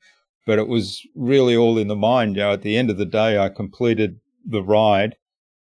but 0.46 0.58
it 0.58 0.68
was 0.68 1.04
really 1.16 1.56
all 1.56 1.78
in 1.78 1.88
the 1.88 1.96
mind. 1.96 2.36
You 2.36 2.42
know, 2.42 2.52
at 2.52 2.62
the 2.62 2.76
end 2.76 2.90
of 2.90 2.98
the 2.98 3.04
day, 3.04 3.38
I 3.38 3.48
completed 3.48 4.20
the 4.46 4.62
ride, 4.62 5.16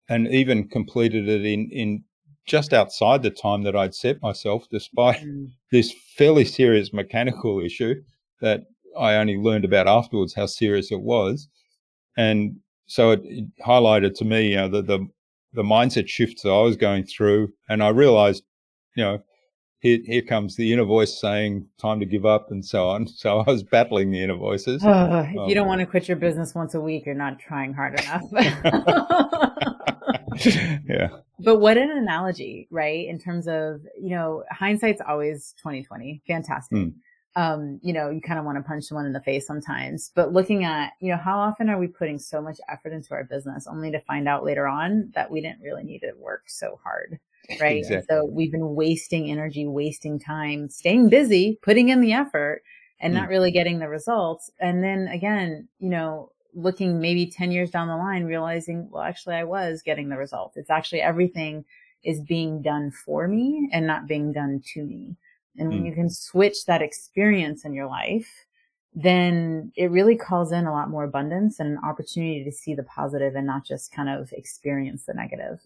and 0.09 0.27
even 0.29 0.69
completed 0.69 1.29
it 1.29 1.45
in 1.45 1.71
in 1.71 2.05
just 2.45 2.73
outside 2.73 3.23
the 3.23 3.31
time 3.31 3.63
that 3.63 3.77
I'd 3.77 3.95
set 3.95 4.21
myself, 4.21 4.67
despite 4.69 5.21
mm. 5.21 5.53
this 5.71 5.95
fairly 6.17 6.45
serious 6.45 6.93
mechanical 6.93 7.61
issue 7.61 8.03
that 8.41 8.65
I 8.99 9.17
only 9.17 9.37
learned 9.37 9.65
about 9.65 9.87
afterwards 9.87 10.35
how 10.35 10.47
serious 10.47 10.91
it 10.91 11.01
was. 11.01 11.49
And 12.17 12.57
so 12.87 13.13
it, 13.13 13.21
it 13.25 13.45
highlighted 13.65 14.15
to 14.17 14.25
me, 14.25 14.51
you 14.51 14.57
know, 14.57 14.69
the, 14.69 14.83
the, 14.83 15.07
the 15.53 15.63
mindset 15.63 16.09
shifts 16.09 16.43
that 16.43 16.51
I 16.51 16.63
was 16.63 16.77
going 16.77 17.05
through. 17.05 17.53
And 17.69 17.83
I 17.83 17.89
realized, 17.89 18.45
you 18.97 19.05
know, 19.05 19.23
here, 19.81 19.99
here 20.05 20.23
comes 20.23 20.57
the 20.57 20.73
inner 20.73 20.85
voice 20.85 21.21
saying 21.21 21.67
time 21.79 22.01
to 22.01 22.07
give 22.07 22.27
up 22.27 22.51
and 22.51 22.65
so 22.65 22.89
on. 22.89 23.07
So 23.17 23.41
I 23.41 23.51
was 23.51 23.63
battling 23.63 24.11
the 24.11 24.23
inner 24.23 24.37
voices. 24.37 24.83
Oh, 24.85 25.21
if 25.21 25.39
um, 25.39 25.49
you 25.49 25.55
don't 25.55 25.67
want 25.67 25.81
to 25.81 25.87
quit 25.87 26.09
your 26.09 26.17
business 26.17 26.55
once 26.55 26.75
a 26.75 26.81
week, 26.81 27.07
you're 27.07 27.15
not 27.15 27.39
trying 27.39 27.73
hard 27.73 27.99
enough. 28.01 28.23
yeah. 30.87 31.09
But 31.39 31.59
what 31.59 31.79
an 31.79 31.91
analogy, 31.91 32.69
right? 32.71 33.07
In 33.09 33.19
terms 33.19 33.49
of, 33.49 33.81
you 33.99 34.11
know, 34.11 34.45
hindsight's 34.51 35.01
always 35.07 35.55
2020. 35.63 36.23
Fantastic. 36.27 36.79
Mm 36.79 36.95
um, 37.37 37.79
you 37.83 37.93
know, 37.93 38.11
you 38.11 38.21
kind 38.21 38.39
of 38.39 38.45
want 38.45 38.59
to 38.59 38.63
punch 38.63 38.85
someone 38.85 39.07
in 39.07 39.13
the 39.13 39.21
face 39.21 39.47
sometimes. 39.47 40.11
But 40.15 40.33
looking 40.33 40.65
at, 40.65 40.93
you 41.01 41.11
know, 41.11 41.17
how 41.17 41.39
often 41.39 41.69
are 41.69 41.79
we 41.79 41.87
putting 41.87 42.19
so 42.19 42.41
much 42.41 42.59
effort 42.69 42.93
into 42.93 43.15
our 43.15 43.25
business 43.25 43.67
only 43.69 43.91
to 43.93 44.01
find 44.01 44.27
out 44.29 44.45
later 44.45 44.67
on 44.67 45.11
that 45.15 45.31
we 45.31 45.41
didn't 45.41 45.61
really 45.61 45.85
need 45.85 46.01
to 46.01 46.13
work 46.17 46.45
so 46.47 46.79
hard. 46.83 47.19
Right. 47.59 47.79
Exactly. 47.79 48.07
So 48.09 48.27
we've 48.27 48.53
been 48.53 48.77
wasting 48.77 49.29
energy, 49.29 49.67
wasting 49.67 50.21
time, 50.21 50.69
staying 50.69 51.09
busy, 51.09 51.59
putting 51.63 51.89
in 51.89 52.01
the 52.01 52.13
effort 52.13 52.63
and 53.01 53.13
not 53.13 53.29
really 53.29 53.51
getting 53.51 53.81
the 53.81 53.89
results. 53.89 54.51
And 54.61 54.85
then 54.85 55.09
again, 55.09 55.67
you 55.81 55.89
know, 55.89 56.31
looking 56.55 57.01
maybe 57.01 57.27
10 57.27 57.51
years 57.51 57.71
down 57.71 57.89
the 57.89 57.97
line, 57.97 58.25
realizing, 58.25 58.89
well, 58.91 59.03
actually 59.03 59.35
I 59.35 59.45
was 59.45 59.83
getting 59.83 60.11
the 60.11 60.17
results. 60.17 60.57
It's 60.57 60.71
actually 60.71 61.01
everything 61.01 61.65
is 62.05 62.21
being 62.21 62.63
done 62.63 62.91
for 62.91 63.27
me 63.27 63.69
and 63.73 63.87
not 63.87 64.07
being 64.07 64.33
done 64.33 64.63
to 64.75 64.85
me. 64.85 65.17
And 65.57 65.69
when 65.69 65.83
Mm. 65.83 65.87
you 65.87 65.93
can 65.95 66.09
switch 66.11 66.65
that 66.67 66.83
experience 66.83 67.65
in 67.65 67.75
your 67.75 67.87
life, 67.87 68.47
then 68.95 69.73
it 69.77 69.91
really 69.91 70.17
calls 70.17 70.53
in 70.53 70.67
a 70.67 70.73
lot 70.73 70.91
more 70.91 71.05
abundance 71.05 71.61
and 71.61 71.71
an 71.71 71.79
opportunity 71.85 72.43
to 72.45 72.53
see 72.53 72.75
the 72.75 72.83
positive 72.83 73.35
and 73.37 73.47
not 73.47 73.65
just 73.65 73.93
kind 73.93 74.09
of 74.09 74.33
experience 74.33 75.05
the 75.05 75.15
negative. 75.15 75.61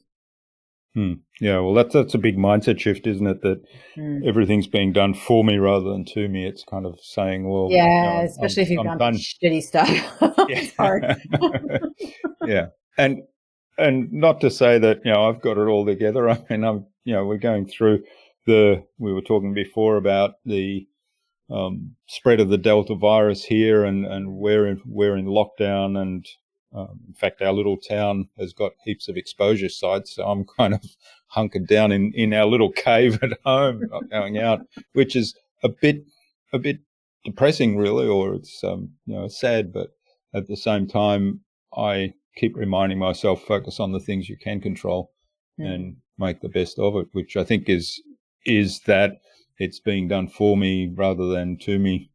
Hmm. 0.94 1.14
Yeah, 1.40 1.58
well, 1.58 1.74
that's 1.74 1.92
that's 1.92 2.14
a 2.14 2.18
big 2.18 2.36
mindset 2.36 2.78
shift, 2.78 3.06
isn't 3.06 3.26
it? 3.26 3.42
That 3.42 3.62
Mm. 3.96 4.24
everything's 4.26 4.68
being 4.68 4.92
done 4.92 5.12
for 5.14 5.42
me 5.42 5.56
rather 5.58 5.90
than 5.90 6.04
to 6.06 6.28
me. 6.28 6.46
It's 6.46 6.62
kind 6.64 6.86
of 6.86 7.00
saying, 7.00 7.48
well, 7.48 7.68
you 7.70 7.78
know, 7.78 7.84
Yeah, 7.84 8.12
I'm- 8.18 8.24
especially 8.26 8.62
if 8.62 8.70
you've 8.70 8.86
I'm 8.86 8.98
done. 8.98 9.14
shitty 9.14 9.62
stuff. 9.62 9.88
hard. 10.78 11.16
yeah, 12.46 12.66
and 12.98 13.22
and 13.76 14.12
not 14.12 14.40
to 14.42 14.50
say 14.50 14.78
that 14.78 15.04
you 15.04 15.12
know 15.12 15.28
I've 15.28 15.40
got 15.40 15.58
it 15.58 15.66
all 15.66 15.84
together. 15.84 16.28
I 16.30 16.44
mean, 16.48 16.64
I'm 16.64 16.86
you 17.04 17.14
know 17.14 17.24
we're 17.26 17.38
going 17.38 17.66
through 17.66 18.04
the 18.46 18.84
we 18.98 19.12
were 19.12 19.22
talking 19.22 19.54
before 19.54 19.96
about 19.96 20.34
the 20.44 20.86
um, 21.50 21.96
spread 22.06 22.40
of 22.40 22.48
the 22.48 22.58
Delta 22.58 22.94
virus 22.94 23.44
here, 23.44 23.84
and 23.84 24.04
and 24.06 24.34
we're 24.36 24.66
in 24.66 24.80
we're 24.86 25.16
in 25.16 25.26
lockdown, 25.26 26.00
and 26.00 26.26
um, 26.74 27.00
in 27.08 27.14
fact 27.14 27.42
our 27.42 27.52
little 27.52 27.76
town 27.76 28.28
has 28.38 28.52
got 28.52 28.72
heaps 28.84 29.08
of 29.08 29.16
exposure 29.16 29.68
sites. 29.68 30.14
So 30.16 30.24
I'm 30.24 30.44
kind 30.58 30.74
of 30.74 30.84
hunkered 31.28 31.66
down 31.66 31.92
in 31.92 32.12
in 32.14 32.32
our 32.32 32.46
little 32.46 32.72
cave 32.72 33.18
at 33.22 33.38
home, 33.44 33.82
not 33.90 34.10
going 34.10 34.38
out, 34.38 34.60
which 34.92 35.16
is 35.16 35.34
a 35.62 35.68
bit 35.68 36.04
a 36.52 36.58
bit 36.58 36.78
depressing, 37.24 37.76
really, 37.76 38.06
or 38.06 38.34
it's 38.34 38.62
um, 38.64 38.90
you 39.06 39.14
know 39.14 39.28
sad, 39.28 39.72
but 39.72 39.90
at 40.34 40.48
the 40.48 40.56
same 40.56 40.86
time, 40.86 41.40
I 41.76 42.14
keep 42.36 42.56
reminding 42.56 42.98
myself 42.98 43.42
focus 43.42 43.78
on 43.78 43.92
the 43.92 44.00
things 44.00 44.28
you 44.28 44.36
can 44.36 44.60
control 44.60 45.10
Mm. 45.60 45.74
and 45.74 45.96
make 46.18 46.40
the 46.40 46.48
best 46.48 46.78
of 46.80 46.96
it, 46.96 47.06
which 47.12 47.36
I 47.36 47.44
think 47.44 47.68
is 47.68 48.02
is 48.44 48.80
that 48.80 49.20
it's 49.58 49.80
being 49.80 50.08
done 50.08 50.28
for 50.28 50.56
me 50.56 50.90
rather 50.94 51.26
than 51.28 51.56
to 51.58 51.78
me. 51.78 52.10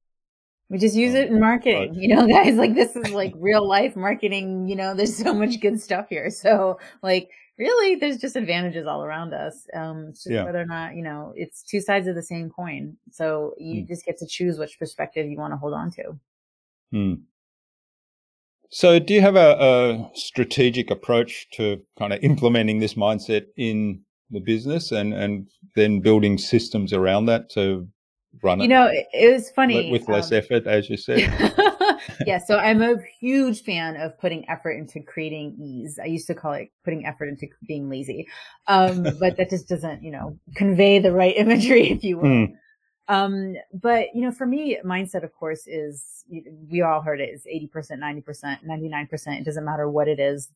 We 0.70 0.78
just 0.78 0.96
use 0.96 1.16
it 1.16 1.30
in 1.30 1.40
marketing, 1.40 1.94
you 1.98 2.16
know, 2.16 2.28
guys. 2.28 2.56
Like 2.56 2.76
this 2.76 2.96
is 2.96 3.12
like 3.12 3.34
real 3.38 3.68
life 3.68 3.96
marketing. 3.96 4.68
You 4.68 4.76
know, 4.76 4.94
there's 4.94 5.18
so 5.18 5.34
much 5.34 5.60
good 5.60 5.82
stuff 5.82 6.08
here. 6.10 6.30
So, 6.40 6.80
like, 7.02 7.30
really, 7.58 7.96
there's 7.96 8.18
just 8.18 8.36
advantages 8.36 8.86
all 8.86 9.04
around 9.04 9.34
us. 9.34 9.68
Um, 9.74 10.14
Yeah. 10.26 10.44
whether 10.44 10.62
or 10.62 10.66
not 10.66 10.96
you 10.96 11.02
know 11.04 11.34
it's 11.36 11.64
two 11.64 11.82
sides 11.82 12.08
of 12.08 12.16
the 12.16 12.24
same 12.24 12.50
coin. 12.50 12.98
So 13.12 13.56
you 13.58 13.84
Mm. 13.84 13.88
just 13.88 14.06
get 14.06 14.18
to 14.20 14.28
choose 14.28 14.60
which 14.60 14.78
perspective 14.78 15.28
you 15.30 15.38
want 15.38 15.54
to 15.54 15.58
hold 15.58 15.74
on 15.74 15.92
to. 15.92 16.20
Hmm. 16.92 17.14
So, 18.72 19.00
do 19.00 19.16
you 19.16 19.22
have 19.22 19.36
a, 19.36 19.58
a 19.60 20.12
strategic 20.14 20.92
approach 20.92 21.50
to 21.54 21.82
kind 21.98 22.14
of 22.14 22.24
implementing 22.24 22.80
this 22.80 22.94
mindset 22.94 23.48
in 23.58 24.02
the 24.32 24.40
business 24.40 24.92
and, 24.92 25.14
and 25.14 25.48
then 25.76 26.00
building 26.00 26.38
systems 26.38 26.94
around 26.94 27.26
that 27.26 27.50
to 27.52 27.88
run 28.44 28.60
You 28.60 28.64
it 28.64 28.68
You 28.68 28.70
know, 28.70 28.90
it, 29.14 29.34
was 29.34 29.50
funny 29.52 29.92
with 29.92 30.08
less 30.08 30.32
um, 30.32 30.38
effort, 30.38 30.68
as 30.68 30.90
you 30.90 30.98
said? 30.98 31.20
yeah, 32.26 32.38
so 32.38 32.58
I'm 32.58 32.82
a 32.82 32.98
huge 33.20 33.64
fan 33.64 33.96
of 33.98 34.18
putting 34.20 34.48
effort 34.50 34.72
into 34.72 35.02
creating 35.02 35.58
ease. 35.60 36.00
I 36.02 36.06
used 36.06 36.28
to 36.28 36.36
call 36.36 36.54
it 36.54 36.72
putting 36.84 37.06
effort 37.06 37.26
into 37.26 37.48
being 37.68 37.90
lazy. 37.90 38.28
Um, 38.68 39.04
but 39.20 39.38
that 39.38 39.50
just 39.50 39.68
doesn't, 39.68 40.04
you 40.04 40.12
know, 40.12 40.38
convey 40.56 41.00
the 41.00 41.12
right 41.12 41.36
imagery, 41.36 41.92
if 41.92 42.04
you 42.04 42.18
will. 42.18 42.46
Hmm. 42.48 42.54
Um, 43.08 43.56
but 43.74 44.10
you 44.14 44.22
know, 44.22 44.32
for 44.32 44.46
me, 44.46 44.78
mindset, 44.86 45.24
of 45.24 45.34
course, 45.34 45.66
is 45.66 46.24
we 46.70 46.84
all 46.84 47.02
heard 47.02 47.20
it 47.20 47.30
is 47.30 47.44
80%, 47.52 47.98
90%, 47.98 48.64
99%. 48.64 49.40
It 49.40 49.46
doesn't 49.46 49.66
matter 49.66 49.90
what 49.90 50.08
it 50.08 50.20
is. 50.20 50.50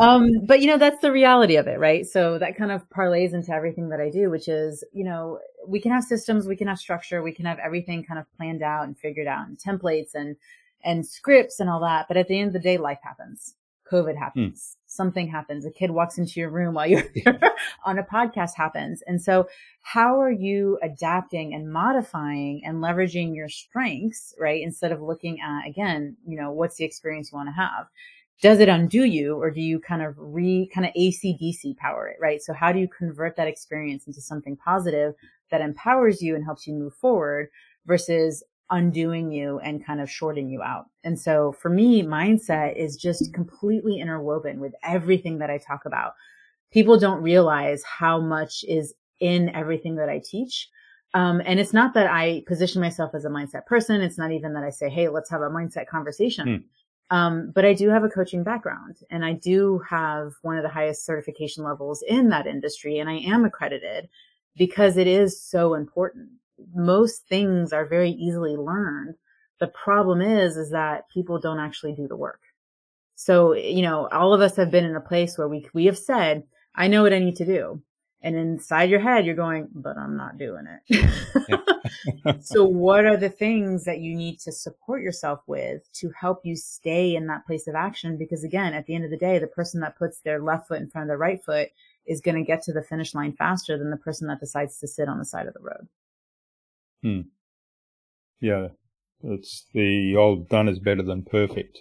Um, 0.00 0.46
but 0.46 0.60
you 0.60 0.66
know, 0.66 0.78
that's 0.78 1.00
the 1.00 1.12
reality 1.12 1.56
of 1.56 1.66
it, 1.66 1.78
right? 1.78 2.06
So 2.06 2.38
that 2.38 2.56
kind 2.56 2.72
of 2.72 2.88
parlays 2.90 3.32
into 3.32 3.52
everything 3.52 3.88
that 3.90 4.00
I 4.00 4.10
do, 4.10 4.30
which 4.30 4.48
is, 4.48 4.84
you 4.92 5.04
know, 5.04 5.38
we 5.66 5.80
can 5.80 5.92
have 5.92 6.04
systems, 6.04 6.46
we 6.46 6.56
can 6.56 6.68
have 6.68 6.78
structure, 6.78 7.22
we 7.22 7.32
can 7.32 7.44
have 7.44 7.58
everything 7.58 8.04
kind 8.04 8.18
of 8.18 8.26
planned 8.36 8.62
out 8.62 8.84
and 8.84 8.98
figured 8.98 9.26
out 9.26 9.46
and 9.46 9.58
templates 9.58 10.14
and, 10.14 10.36
and 10.84 11.06
scripts 11.06 11.60
and 11.60 11.68
all 11.68 11.80
that. 11.80 12.06
But 12.08 12.16
at 12.16 12.28
the 12.28 12.38
end 12.38 12.48
of 12.48 12.52
the 12.54 12.58
day, 12.58 12.78
life 12.78 13.00
happens. 13.02 13.54
COVID 13.90 14.16
happens. 14.16 14.76
Something 14.86 15.28
happens. 15.28 15.64
A 15.64 15.70
kid 15.70 15.90
walks 15.90 16.18
into 16.18 16.40
your 16.40 16.50
room 16.50 16.74
while 16.74 16.86
you're 16.86 17.04
on 17.84 17.98
a 17.98 18.02
podcast 18.02 18.54
happens. 18.54 19.02
And 19.06 19.20
so 19.20 19.48
how 19.80 20.20
are 20.20 20.30
you 20.30 20.78
adapting 20.82 21.54
and 21.54 21.72
modifying 21.72 22.62
and 22.64 22.78
leveraging 22.78 23.34
your 23.34 23.48
strengths, 23.48 24.34
right? 24.38 24.62
Instead 24.62 24.92
of 24.92 25.00
looking 25.00 25.40
at, 25.40 25.66
again, 25.66 26.16
you 26.26 26.38
know, 26.38 26.52
what's 26.52 26.76
the 26.76 26.84
experience 26.84 27.32
you 27.32 27.36
want 27.36 27.48
to 27.48 27.54
have? 27.54 27.86
Does 28.40 28.60
it 28.60 28.68
undo 28.68 29.04
you 29.04 29.34
or 29.34 29.50
do 29.50 29.60
you 29.60 29.80
kind 29.80 30.02
of 30.02 30.14
re, 30.16 30.70
kind 30.72 30.86
of 30.86 30.92
ACDC 30.94 31.76
power 31.76 32.06
it, 32.06 32.16
right? 32.20 32.40
So 32.40 32.52
how 32.52 32.72
do 32.72 32.78
you 32.78 32.88
convert 32.88 33.36
that 33.36 33.48
experience 33.48 34.06
into 34.06 34.20
something 34.20 34.56
positive 34.56 35.14
that 35.50 35.60
empowers 35.60 36.22
you 36.22 36.36
and 36.36 36.44
helps 36.44 36.66
you 36.66 36.74
move 36.74 36.94
forward 36.94 37.48
versus 37.86 38.44
undoing 38.70 39.32
you 39.32 39.58
and 39.60 39.84
kind 39.84 40.00
of 40.00 40.10
shorting 40.10 40.48
you 40.48 40.62
out. 40.62 40.86
And 41.04 41.18
so 41.18 41.52
for 41.52 41.70
me, 41.70 42.02
mindset 42.02 42.76
is 42.76 42.96
just 42.96 43.32
completely 43.32 43.98
interwoven 43.98 44.60
with 44.60 44.74
everything 44.82 45.38
that 45.38 45.50
I 45.50 45.58
talk 45.58 45.84
about. 45.86 46.12
People 46.70 46.98
don't 46.98 47.22
realize 47.22 47.82
how 47.84 48.20
much 48.20 48.64
is 48.68 48.94
in 49.20 49.48
everything 49.54 49.96
that 49.96 50.08
I 50.08 50.20
teach. 50.22 50.68
Um, 51.14 51.40
and 51.46 51.58
it's 51.58 51.72
not 51.72 51.94
that 51.94 52.08
I 52.08 52.42
position 52.46 52.82
myself 52.82 53.14
as 53.14 53.24
a 53.24 53.30
mindset 53.30 53.64
person. 53.64 54.02
It's 54.02 54.18
not 54.18 54.32
even 54.32 54.52
that 54.52 54.64
I 54.64 54.70
say, 54.70 54.90
Hey, 54.90 55.08
let's 55.08 55.30
have 55.30 55.40
a 55.40 55.48
mindset 55.48 55.86
conversation. 55.86 56.46
Um, 57.10 57.52
but 57.54 57.64
I 57.64 57.72
do 57.72 57.88
have 57.88 58.04
a 58.04 58.08
coaching 58.08 58.42
background 58.42 58.98
and 59.10 59.24
I 59.24 59.32
do 59.32 59.80
have 59.88 60.32
one 60.42 60.58
of 60.58 60.62
the 60.62 60.68
highest 60.68 61.06
certification 61.06 61.64
levels 61.64 62.02
in 62.06 62.28
that 62.28 62.46
industry 62.46 62.98
and 62.98 63.08
I 63.08 63.18
am 63.20 63.46
accredited 63.46 64.10
because 64.56 64.98
it 64.98 65.06
is 65.06 65.42
so 65.42 65.72
important 65.72 66.28
most 66.74 67.26
things 67.28 67.72
are 67.72 67.86
very 67.86 68.10
easily 68.10 68.56
learned. 68.56 69.14
The 69.60 69.68
problem 69.68 70.20
is, 70.20 70.56
is 70.56 70.70
that 70.70 71.08
people 71.10 71.38
don't 71.38 71.60
actually 71.60 71.94
do 71.94 72.08
the 72.08 72.16
work. 72.16 72.40
So, 73.14 73.54
you 73.54 73.82
know, 73.82 74.08
all 74.08 74.32
of 74.32 74.40
us 74.40 74.56
have 74.56 74.70
been 74.70 74.84
in 74.84 74.96
a 74.96 75.00
place 75.00 75.36
where 75.36 75.48
we, 75.48 75.66
we 75.74 75.86
have 75.86 75.98
said, 75.98 76.44
I 76.74 76.86
know 76.86 77.02
what 77.02 77.12
I 77.12 77.18
need 77.18 77.36
to 77.36 77.46
do. 77.46 77.82
And 78.20 78.34
inside 78.34 78.90
your 78.90 79.00
head, 79.00 79.26
you're 79.26 79.36
going, 79.36 79.68
but 79.72 79.96
I'm 79.96 80.16
not 80.16 80.38
doing 80.38 80.66
it. 80.66 82.40
so 82.40 82.64
what 82.64 83.06
are 83.06 83.16
the 83.16 83.28
things 83.28 83.84
that 83.84 84.00
you 84.00 84.16
need 84.16 84.40
to 84.40 84.52
support 84.52 85.02
yourself 85.02 85.40
with 85.46 85.82
to 85.94 86.10
help 86.18 86.40
you 86.44 86.56
stay 86.56 87.14
in 87.14 87.28
that 87.28 87.46
place 87.46 87.68
of 87.68 87.76
action? 87.76 88.18
Because 88.18 88.42
again, 88.42 88.74
at 88.74 88.86
the 88.86 88.94
end 88.94 89.04
of 89.04 89.10
the 89.10 89.16
day, 89.16 89.38
the 89.38 89.46
person 89.46 89.80
that 89.80 89.98
puts 89.98 90.20
their 90.20 90.42
left 90.42 90.68
foot 90.68 90.80
in 90.80 90.90
front 90.90 91.04
of 91.04 91.08
their 91.08 91.18
right 91.18 91.42
foot 91.44 91.68
is 92.06 92.20
going 92.20 92.36
to 92.36 92.42
get 92.42 92.62
to 92.62 92.72
the 92.72 92.82
finish 92.82 93.14
line 93.14 93.34
faster 93.34 93.78
than 93.78 93.90
the 93.90 93.96
person 93.96 94.26
that 94.28 94.40
decides 94.40 94.78
to 94.80 94.88
sit 94.88 95.08
on 95.08 95.18
the 95.18 95.24
side 95.24 95.46
of 95.46 95.54
the 95.54 95.60
road. 95.60 95.88
Hmm. 97.02 97.20
Yeah, 98.40 98.68
it's 99.22 99.66
the 99.74 100.16
old 100.16 100.48
done 100.48 100.68
is 100.68 100.78
better 100.78 101.02
than 101.02 101.24
perfect. 101.24 101.78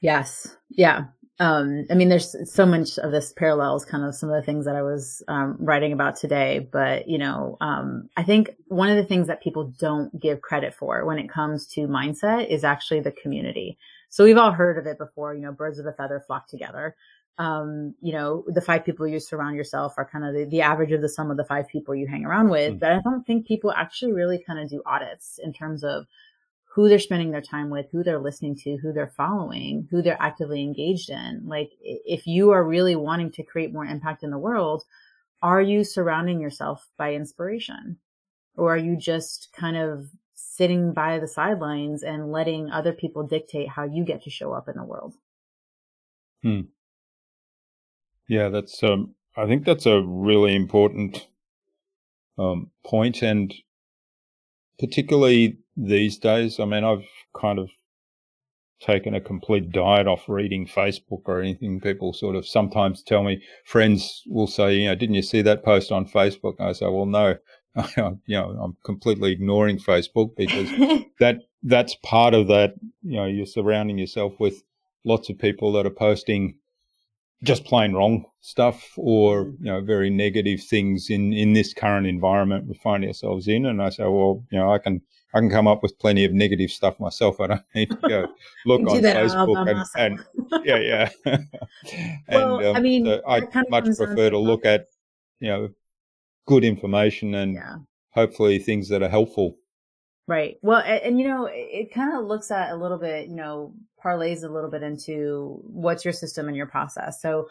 Yes. 0.00 0.56
Yeah. 0.68 1.06
Um, 1.42 1.86
I 1.90 1.94
mean, 1.94 2.08
there's 2.08 2.36
so 2.48 2.64
much 2.64 2.98
of 2.98 3.10
this 3.10 3.32
parallels 3.32 3.84
kind 3.84 4.04
of 4.04 4.14
some 4.14 4.30
of 4.30 4.36
the 4.36 4.46
things 4.46 4.64
that 4.66 4.76
I 4.76 4.82
was 4.82 5.24
um, 5.26 5.56
writing 5.58 5.92
about 5.92 6.14
today. 6.14 6.68
But, 6.70 7.08
you 7.08 7.18
know, 7.18 7.56
um, 7.60 8.08
I 8.16 8.22
think 8.22 8.50
one 8.68 8.90
of 8.90 8.96
the 8.96 9.04
things 9.04 9.26
that 9.26 9.42
people 9.42 9.74
don't 9.76 10.16
give 10.20 10.40
credit 10.40 10.72
for 10.72 11.04
when 11.04 11.18
it 11.18 11.28
comes 11.28 11.66
to 11.74 11.88
mindset 11.88 12.48
is 12.48 12.62
actually 12.62 13.00
the 13.00 13.10
community. 13.10 13.76
So 14.08 14.22
we've 14.22 14.38
all 14.38 14.52
heard 14.52 14.78
of 14.78 14.86
it 14.86 14.98
before, 14.98 15.34
you 15.34 15.40
know, 15.40 15.50
birds 15.50 15.80
of 15.80 15.86
a 15.86 15.92
feather 15.92 16.22
flock 16.24 16.46
together. 16.46 16.94
Um, 17.38 17.96
you 18.00 18.12
know, 18.12 18.44
the 18.46 18.60
five 18.60 18.84
people 18.84 19.08
you 19.08 19.18
surround 19.18 19.56
yourself 19.56 19.94
are 19.96 20.08
kind 20.08 20.24
of 20.24 20.34
the, 20.34 20.44
the 20.44 20.62
average 20.62 20.92
of 20.92 21.00
the 21.00 21.08
sum 21.08 21.32
of 21.32 21.36
the 21.38 21.44
five 21.44 21.66
people 21.66 21.92
you 21.92 22.06
hang 22.06 22.24
around 22.24 22.50
with. 22.50 22.74
Mm. 22.74 22.78
But 22.78 22.92
I 22.92 23.00
don't 23.00 23.26
think 23.26 23.48
people 23.48 23.72
actually 23.72 24.12
really 24.12 24.40
kind 24.46 24.60
of 24.60 24.70
do 24.70 24.80
audits 24.86 25.40
in 25.42 25.52
terms 25.52 25.82
of 25.82 26.06
who 26.74 26.88
they're 26.88 26.98
spending 26.98 27.30
their 27.30 27.42
time 27.42 27.68
with, 27.68 27.86
who 27.92 28.02
they're 28.02 28.18
listening 28.18 28.56
to, 28.56 28.76
who 28.78 28.92
they're 28.92 29.12
following, 29.14 29.86
who 29.90 30.00
they're 30.00 30.20
actively 30.20 30.62
engaged 30.62 31.10
in. 31.10 31.42
Like, 31.44 31.70
if 31.82 32.26
you 32.26 32.50
are 32.50 32.64
really 32.64 32.96
wanting 32.96 33.30
to 33.32 33.42
create 33.42 33.74
more 33.74 33.84
impact 33.84 34.22
in 34.22 34.30
the 34.30 34.38
world, 34.38 34.84
are 35.42 35.60
you 35.60 35.84
surrounding 35.84 36.40
yourself 36.40 36.88
by 36.96 37.14
inspiration? 37.14 37.98
Or 38.56 38.74
are 38.74 38.78
you 38.78 38.96
just 38.96 39.50
kind 39.52 39.76
of 39.76 40.08
sitting 40.34 40.94
by 40.94 41.18
the 41.18 41.28
sidelines 41.28 42.02
and 42.02 42.32
letting 42.32 42.70
other 42.70 42.92
people 42.92 43.26
dictate 43.26 43.68
how 43.68 43.84
you 43.84 44.04
get 44.04 44.22
to 44.22 44.30
show 44.30 44.52
up 44.52 44.68
in 44.68 44.76
the 44.76 44.84
world? 44.84 45.14
Hmm. 46.42 46.62
Yeah, 48.28 48.48
that's 48.48 48.82
um 48.82 49.14
I 49.36 49.46
think 49.46 49.64
that's 49.64 49.86
a 49.86 50.02
really 50.02 50.54
important 50.54 51.26
um 52.38 52.70
point 52.84 53.22
and 53.22 53.52
particularly 54.78 55.61
these 55.76 56.18
days, 56.18 56.60
I 56.60 56.64
mean 56.64 56.84
I've 56.84 57.06
kind 57.38 57.58
of 57.58 57.70
taken 58.80 59.14
a 59.14 59.20
complete 59.20 59.70
diet 59.70 60.08
off 60.08 60.28
reading 60.28 60.66
Facebook 60.66 61.22
or 61.26 61.40
anything. 61.40 61.80
People 61.80 62.12
sort 62.12 62.34
of 62.34 62.46
sometimes 62.46 63.02
tell 63.02 63.22
me 63.22 63.42
friends 63.64 64.22
will 64.26 64.48
say, 64.48 64.74
you 64.74 64.88
know, 64.88 64.94
didn't 64.94 65.14
you 65.14 65.22
see 65.22 65.40
that 65.42 65.64
post 65.64 65.92
on 65.92 66.06
Facebook? 66.06 66.54
And 66.58 66.68
I 66.68 66.72
say, 66.72 66.86
well, 66.86 67.06
no, 67.06 67.36
you 67.96 68.20
know, 68.28 68.50
I'm 68.60 68.76
completely 68.84 69.32
ignoring 69.32 69.78
Facebook 69.78 70.36
because 70.36 70.68
that 71.20 71.36
that's 71.62 71.94
part 72.02 72.34
of 72.34 72.48
that. 72.48 72.74
You 73.02 73.16
know, 73.16 73.26
you're 73.26 73.46
surrounding 73.46 73.98
yourself 73.98 74.34
with 74.38 74.62
lots 75.04 75.30
of 75.30 75.38
people 75.38 75.72
that 75.72 75.86
are 75.86 75.90
posting 75.90 76.56
just 77.42 77.64
plain 77.64 77.92
wrong 77.92 78.24
stuff 78.40 78.92
or 78.96 79.52
you 79.60 79.66
know 79.70 79.80
very 79.80 80.10
negative 80.10 80.62
things 80.62 81.10
in 81.10 81.32
in 81.32 81.52
this 81.54 81.74
current 81.74 82.06
environment 82.06 82.68
we 82.68 82.74
find 82.74 83.04
ourselves 83.04 83.48
in 83.48 83.66
and 83.66 83.82
i 83.82 83.88
say 83.88 84.04
well 84.04 84.44
you 84.50 84.58
know 84.58 84.72
i 84.72 84.78
can 84.78 85.00
i 85.34 85.38
can 85.38 85.50
come 85.50 85.66
up 85.66 85.82
with 85.82 85.98
plenty 85.98 86.24
of 86.24 86.32
negative 86.32 86.70
stuff 86.70 86.98
myself 87.00 87.40
i 87.40 87.46
don't 87.46 87.62
need 87.74 87.90
to 87.90 87.96
go 88.08 88.26
look 88.66 88.80
on 88.82 89.00
facebook 89.00 89.86
and, 89.96 90.20
and, 90.36 90.64
yeah 90.64 90.76
yeah 90.76 91.08
and 91.26 91.48
well, 92.28 92.66
um, 92.66 92.76
i 92.76 92.80
mean 92.80 93.04
so 93.06 93.22
i 93.28 93.40
much 93.68 93.84
prefer 93.84 94.30
to 94.30 94.38
look 94.38 94.64
at 94.64 94.86
you 95.40 95.48
know 95.48 95.68
good 96.46 96.64
information 96.64 97.34
and 97.34 97.54
yeah. 97.54 97.76
hopefully 98.10 98.58
things 98.58 98.88
that 98.88 99.02
are 99.02 99.08
helpful 99.08 99.56
Right. 100.28 100.56
Well, 100.62 100.78
and, 100.78 101.02
and 101.02 101.20
you 101.20 101.26
know, 101.26 101.46
it, 101.46 101.68
it 101.72 101.94
kind 101.94 102.16
of 102.16 102.24
looks 102.24 102.50
at 102.50 102.70
a 102.70 102.76
little 102.76 102.98
bit, 102.98 103.28
you 103.28 103.34
know, 103.34 103.74
parlays 104.02 104.44
a 104.44 104.48
little 104.48 104.70
bit 104.70 104.82
into 104.82 105.60
what's 105.64 106.04
your 106.04 106.12
system 106.12 106.48
and 106.48 106.56
your 106.56 106.66
process. 106.66 107.20
So, 107.20 107.48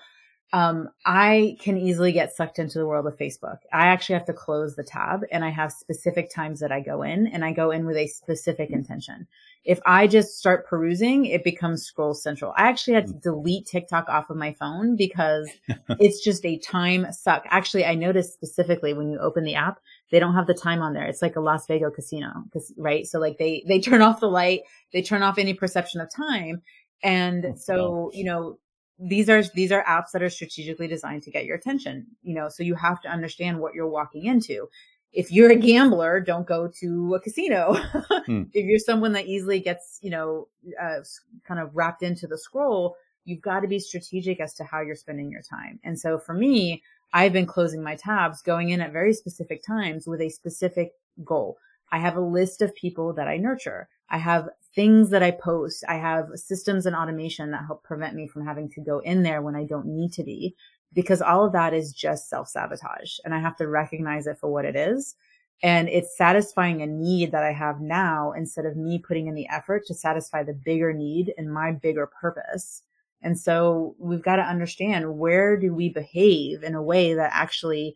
um, 0.54 0.90
I 1.06 1.56
can 1.62 1.78
easily 1.78 2.12
get 2.12 2.36
sucked 2.36 2.60
into 2.60 2.78
the 2.78 2.86
world 2.86 3.08
of 3.08 3.18
Facebook. 3.18 3.60
I 3.72 3.88
actually 3.88 4.16
have 4.16 4.26
to 4.26 4.34
close 4.34 4.76
the 4.76 4.84
tab 4.84 5.22
and 5.32 5.46
I 5.46 5.50
have 5.50 5.72
specific 5.72 6.30
times 6.30 6.60
that 6.60 6.74
I 6.74 6.82
go 6.82 7.04
in 7.04 7.28
and 7.28 7.46
I 7.46 7.54
go 7.54 7.72
in 7.72 7.86
with 7.86 7.96
a 7.96 8.08
specific 8.08 8.70
intention. 8.70 9.28
If 9.64 9.80
I 9.86 10.08
just 10.08 10.38
start 10.38 10.68
perusing, 10.68 11.26
it 11.26 11.46
becomes 11.46 11.84
scroll 11.84 12.14
central. 12.14 12.54
I 12.58 12.64
actually 12.68 12.96
had 12.96 13.08
to 13.08 13.14
mm. 13.14 13.22
delete 13.22 13.68
TikTok 13.68 14.10
off 14.10 14.30
of 14.30 14.36
my 14.36 14.52
phone 14.54 14.98
because 14.98 15.50
it's 16.00 16.22
just 16.22 16.46
a 16.46 16.58
time 16.58 17.08
suck. 17.14 17.46
Actually, 17.50 17.86
I 17.86 17.96
noticed 17.96 18.34
specifically 18.34 18.94
when 18.94 19.10
you 19.10 19.20
open 19.20 19.46
the 19.46 19.56
app, 19.56 19.80
they 20.12 20.20
don't 20.20 20.36
have 20.36 20.48
the 20.48 20.54
time 20.54 20.82
on 20.82 20.94
there. 20.94 21.06
It's 21.06 21.22
like 21.22 21.38
a 21.38 21.42
Las 21.42 21.66
Vegas 21.68 21.94
casino, 21.96 22.44
because 22.46 22.74
right? 22.76 23.08
So 23.08 23.20
like 23.20 23.38
they, 23.38 23.64
they 23.68 23.80
turn 23.82 24.02
off 24.02 24.20
the 24.20 24.30
light, 24.30 24.62
they 24.92 25.02
turn 25.02 25.24
off 25.24 25.38
any 25.38 25.54
perception 25.54 26.02
of 26.02 26.14
time. 26.14 26.62
And 27.04 27.46
oh, 27.46 27.54
so, 27.56 28.12
you 28.14 28.26
know, 28.26 28.58
these 29.02 29.30
are, 29.30 29.44
these 29.56 29.72
are 29.72 29.84
apps 29.84 30.12
that 30.14 30.22
are 30.22 30.30
strategically 30.30 30.88
designed 30.88 31.24
to 31.24 31.32
get 31.32 31.46
your 31.46 31.56
attention, 31.56 32.08
you 32.22 32.36
know, 32.36 32.50
so 32.50 32.64
you 32.64 32.76
have 32.76 33.02
to 33.02 33.10
understand 33.10 33.60
what 33.60 33.74
you're 33.74 33.88
walking 33.88 34.26
into. 34.26 34.68
If 35.12 35.32
you're 35.32 35.52
a 35.52 35.56
gambler, 35.56 36.22
don't 36.22 36.48
go 36.48 36.72
to 36.80 37.16
a 37.16 37.20
casino. 37.20 37.74
hmm. 38.26 38.44
If 38.54 38.66
you're 38.66 38.80
someone 38.80 39.12
that 39.14 39.28
easily 39.28 39.60
gets, 39.60 40.00
you 40.02 40.10
know, 40.10 40.48
uh, 40.82 41.00
kind 41.46 41.60
of 41.60 41.76
wrapped 41.76 42.04
into 42.04 42.28
the 42.28 42.38
scroll, 42.38 42.96
you've 43.26 43.42
got 43.42 43.62
to 43.62 43.68
be 43.68 43.80
strategic 43.80 44.40
as 44.40 44.54
to 44.56 44.64
how 44.64 44.82
you're 44.82 44.96
spending 44.96 45.30
your 45.30 45.42
time. 45.42 45.80
And 45.84 46.00
so 46.00 46.18
for 46.18 46.34
me, 46.34 46.82
I've 47.14 47.34
been 47.34 47.46
closing 47.46 47.84
my 47.84 47.96
tabs, 47.96 48.42
going 48.42 48.70
in 48.70 48.82
at 48.82 48.94
very 48.94 49.14
specific 49.14 49.66
times 49.66 50.08
with 50.08 50.22
a 50.22 50.30
specific 50.30 50.92
goal. 51.26 51.58
I 51.92 52.00
have 52.00 52.16
a 52.16 52.22
list 52.22 52.62
of 52.62 52.74
people 52.74 53.14
that 53.14 53.28
I 53.28 53.38
nurture. 53.38 53.90
I 54.10 54.18
have 54.18 54.50
things 54.76 55.10
that 55.10 55.24
I 55.24 55.32
post. 55.32 55.84
I 55.88 55.96
have 55.96 56.28
systems 56.36 56.86
and 56.86 56.96
automation 56.96 57.52
that 57.52 57.66
help 57.66 57.84
prevent 57.84 58.16
me 58.16 58.28
from 58.28 58.46
having 58.46 58.70
to 58.72 58.82
go 58.82 59.00
in 59.00 59.24
there 59.24 59.42
when 59.42 59.56
I 59.56 59.66
don't 59.66 59.88
need 59.88 60.14
to 60.14 60.24
be 60.24 60.56
because 60.94 61.22
all 61.22 61.46
of 61.46 61.54
that 61.54 61.74
is 61.74 61.94
just 61.94 62.30
self 62.30 62.48
sabotage 62.48 63.18
and 63.24 63.34
I 63.34 63.40
have 63.40 63.58
to 63.58 63.68
recognize 63.68 64.28
it 64.28 64.38
for 64.40 64.52
what 64.52 64.66
it 64.66 64.76
is. 64.76 65.16
And 65.64 65.90
it's 65.90 66.18
satisfying 66.18 66.82
a 66.82 66.88
need 66.88 67.32
that 67.34 67.44
I 67.44 67.54
have 67.54 67.82
now 67.82 68.32
instead 68.32 68.66
of 68.66 68.76
me 68.76 68.98
putting 68.98 69.28
in 69.28 69.36
the 69.36 69.48
effort 69.48 69.86
to 69.86 69.94
satisfy 69.94 70.44
the 70.44 70.54
bigger 70.54 70.92
need 70.92 71.34
and 71.38 71.54
my 71.54 71.72
bigger 71.72 72.08
purpose. 72.08 72.82
And 73.22 73.40
so 73.40 73.96
we've 74.00 74.24
got 74.24 74.38
to 74.38 74.42
understand 74.42 75.20
where 75.20 75.56
do 75.58 75.74
we 75.74 75.90
behave 75.90 76.64
in 76.64 76.74
a 76.74 76.82
way 76.82 77.14
that 77.14 77.32
actually 77.34 77.96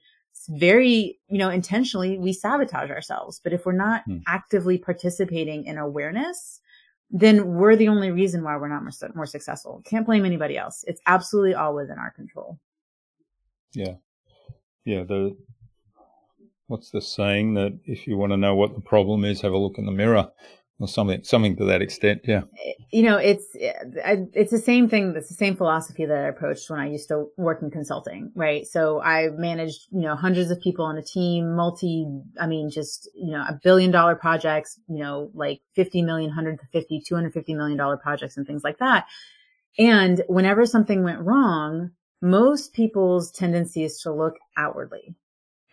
very, 0.49 1.19
you 1.27 1.39
know, 1.39 1.49
intentionally 1.49 2.19
we 2.19 2.33
sabotage 2.33 2.91
ourselves. 2.91 3.41
But 3.43 3.53
if 3.53 3.65
we're 3.65 3.71
not 3.71 4.03
hmm. 4.05 4.17
actively 4.27 4.77
participating 4.77 5.65
in 5.65 5.79
awareness, 5.79 6.61
then 7.17 7.53
we're 7.53 7.77
the 7.77 7.87
only 7.87 8.11
reason 8.11 8.43
why 8.43 8.57
we're 8.57 8.67
not 8.67 8.83
more, 8.83 8.91
more 9.15 9.25
successful. 9.25 9.81
Can't 9.85 10.05
blame 10.05 10.25
anybody 10.25 10.57
else. 10.57 10.83
It's 10.85 10.99
absolutely 11.05 11.53
all 11.53 11.73
within 11.73 11.97
our 11.97 12.11
control. 12.11 12.59
Yeah. 13.73 13.93
Yeah. 14.83 15.03
The, 15.03 15.37
what's 16.67 16.91
the 16.91 17.01
saying 17.01 17.53
that 17.53 17.79
if 17.85 18.05
you 18.05 18.17
want 18.17 18.33
to 18.33 18.37
know 18.37 18.55
what 18.55 18.75
the 18.75 18.81
problem 18.81 19.23
is, 19.23 19.39
have 19.41 19.53
a 19.53 19.57
look 19.57 19.77
in 19.77 19.85
the 19.85 19.93
mirror 19.93 20.29
or 20.79 20.87
something 20.87 21.23
something 21.23 21.55
to 21.55 21.65
that 21.65 21.81
extent 21.81 22.21
yeah. 22.25 22.41
You 22.91 23.03
know 23.03 23.17
it's 23.17 23.45
it's 23.53 24.51
the 24.51 24.59
same 24.59 24.89
thing 24.89 25.13
it's 25.15 25.29
the 25.29 25.35
same 25.35 25.55
philosophy 25.55 26.05
that 26.05 26.17
i 26.17 26.27
approached 26.27 26.69
when 26.69 26.79
i 26.79 26.89
used 26.89 27.07
to 27.09 27.27
work 27.37 27.61
in 27.61 27.71
consulting 27.71 28.31
right? 28.35 28.65
So 28.67 29.01
i 29.01 29.29
managed 29.29 29.87
you 29.91 30.01
know 30.01 30.15
hundreds 30.15 30.51
of 30.51 30.59
people 30.59 30.85
on 30.85 30.97
a 30.97 31.03
team 31.03 31.55
multi 31.55 32.07
i 32.39 32.47
mean 32.47 32.69
just 32.69 33.09
you 33.15 33.31
know 33.31 33.41
a 33.41 33.59
billion 33.63 33.91
dollar 33.91 34.15
projects 34.15 34.79
you 34.87 34.99
know 34.99 35.31
like 35.33 35.61
50 35.75 36.01
million 36.01 36.29
150 36.29 37.01
250 37.01 37.53
million 37.53 37.77
dollar 37.77 37.97
projects 37.97 38.37
and 38.37 38.45
things 38.45 38.63
like 38.63 38.79
that. 38.79 39.05
And 39.77 40.23
whenever 40.27 40.65
something 40.65 41.03
went 41.03 41.19
wrong 41.19 41.91
most 42.21 42.73
people's 42.73 43.31
tendency 43.31 43.83
is 43.83 43.99
to 44.01 44.11
look 44.11 44.35
outwardly 44.57 45.15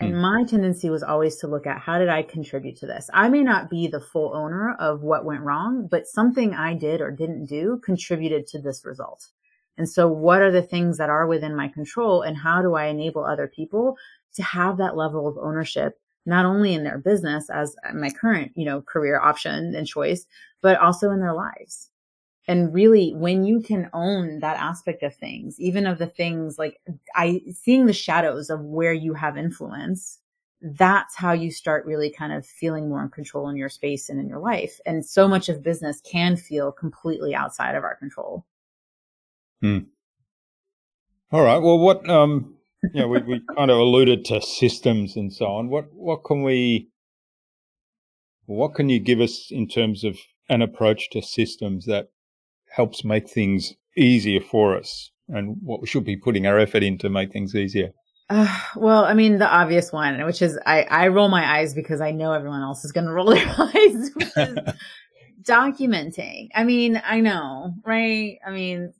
and 0.00 0.14
hmm. 0.14 0.20
my 0.20 0.44
tendency 0.44 0.90
was 0.90 1.02
always 1.02 1.36
to 1.36 1.46
look 1.46 1.66
at 1.66 1.78
how 1.78 1.98
did 1.98 2.08
I 2.08 2.22
contribute 2.22 2.76
to 2.78 2.86
this? 2.86 3.08
I 3.12 3.28
may 3.28 3.42
not 3.42 3.70
be 3.70 3.86
the 3.86 4.00
full 4.00 4.34
owner 4.34 4.74
of 4.78 5.02
what 5.02 5.24
went 5.24 5.42
wrong, 5.42 5.86
but 5.90 6.06
something 6.06 6.54
I 6.54 6.74
did 6.74 7.00
or 7.00 7.10
didn't 7.10 7.46
do 7.46 7.80
contributed 7.84 8.46
to 8.48 8.60
this 8.60 8.84
result. 8.84 9.28
And 9.78 9.88
so 9.88 10.08
what 10.08 10.42
are 10.42 10.50
the 10.50 10.62
things 10.62 10.98
that 10.98 11.10
are 11.10 11.26
within 11.26 11.56
my 11.56 11.68
control 11.68 12.22
and 12.22 12.36
how 12.36 12.62
do 12.62 12.74
I 12.74 12.86
enable 12.86 13.24
other 13.24 13.46
people 13.46 13.96
to 14.34 14.42
have 14.42 14.76
that 14.78 14.96
level 14.96 15.26
of 15.26 15.38
ownership, 15.38 15.98
not 16.26 16.44
only 16.44 16.74
in 16.74 16.84
their 16.84 16.98
business 16.98 17.48
as 17.48 17.74
my 17.94 18.10
current, 18.10 18.52
you 18.54 18.64
know, 18.64 18.82
career 18.82 19.20
option 19.20 19.74
and 19.74 19.86
choice, 19.86 20.26
but 20.60 20.78
also 20.78 21.10
in 21.10 21.20
their 21.20 21.34
lives? 21.34 21.90
And 22.48 22.74
really 22.74 23.12
when 23.14 23.44
you 23.44 23.60
can 23.60 23.88
own 23.92 24.40
that 24.40 24.56
aspect 24.56 25.02
of 25.02 25.14
things 25.14 25.58
even 25.60 25.86
of 25.86 25.98
the 25.98 26.06
things 26.06 26.58
like 26.58 26.78
i 27.14 27.40
seeing 27.52 27.86
the 27.86 27.92
shadows 27.92 28.50
of 28.50 28.60
where 28.60 28.92
you 28.92 29.14
have 29.14 29.36
influence 29.36 30.18
that's 30.62 31.16
how 31.16 31.32
you 31.32 31.50
start 31.50 31.84
really 31.84 32.10
kind 32.10 32.32
of 32.32 32.46
feeling 32.46 32.88
more 32.88 33.02
in 33.02 33.08
control 33.08 33.48
in 33.48 33.56
your 33.56 33.68
space 33.68 34.08
and 34.08 34.20
in 34.20 34.28
your 34.28 34.38
life. 34.38 34.78
And 34.86 35.04
so 35.04 35.26
much 35.26 35.48
of 35.48 35.62
business 35.62 36.00
can 36.00 36.36
feel 36.36 36.70
completely 36.70 37.34
outside 37.34 37.74
of 37.74 37.82
our 37.82 37.96
control. 37.96 38.46
Hmm. 39.60 39.78
all 41.30 41.42
right. 41.42 41.58
Well 41.58 41.78
what 41.78 42.08
um 42.08 42.56
you 42.82 43.00
know 43.00 43.08
we, 43.08 43.20
we 43.22 43.40
kind 43.56 43.70
of 43.70 43.78
alluded 43.78 44.24
to 44.26 44.40
systems 44.40 45.16
and 45.16 45.32
so 45.32 45.46
on. 45.46 45.68
What 45.68 45.92
what 45.92 46.24
can 46.24 46.42
we 46.42 46.88
what 48.46 48.74
can 48.74 48.88
you 48.88 48.98
give 48.98 49.20
us 49.20 49.48
in 49.50 49.68
terms 49.68 50.04
of 50.04 50.18
an 50.48 50.62
approach 50.62 51.10
to 51.10 51.22
systems 51.22 51.86
that 51.86 52.10
helps 52.74 53.04
make 53.04 53.28
things 53.28 53.74
easier 53.96 54.40
for 54.40 54.76
us 54.76 55.10
and 55.28 55.56
what 55.62 55.80
we 55.80 55.86
should 55.86 56.04
be 56.04 56.16
putting 56.16 56.46
our 56.46 56.58
effort 56.58 56.82
in 56.82 56.98
to 56.98 57.08
make 57.08 57.32
things 57.32 57.54
easier? 57.54 57.90
Uh, 58.28 58.60
well, 58.76 59.04
I 59.04 59.14
mean, 59.14 59.38
the 59.38 59.48
obvious 59.48 59.92
one, 59.92 60.24
which 60.24 60.40
is 60.40 60.58
I, 60.64 60.82
I 60.84 61.08
roll 61.08 61.28
my 61.28 61.58
eyes 61.58 61.74
because 61.74 62.00
I 62.00 62.12
know 62.12 62.32
everyone 62.32 62.62
else 62.62 62.84
is 62.84 62.92
going 62.92 63.06
to 63.06 63.12
roll 63.12 63.30
their 63.30 63.46
eyes, 63.58 64.10
which 64.14 64.30
is 64.36 64.58
documenting. 65.42 66.48
I 66.54 66.64
mean, 66.64 67.00
I 67.04 67.20
know, 67.20 67.74
right? 67.84 68.38
I 68.46 68.50
mean, 68.50 68.92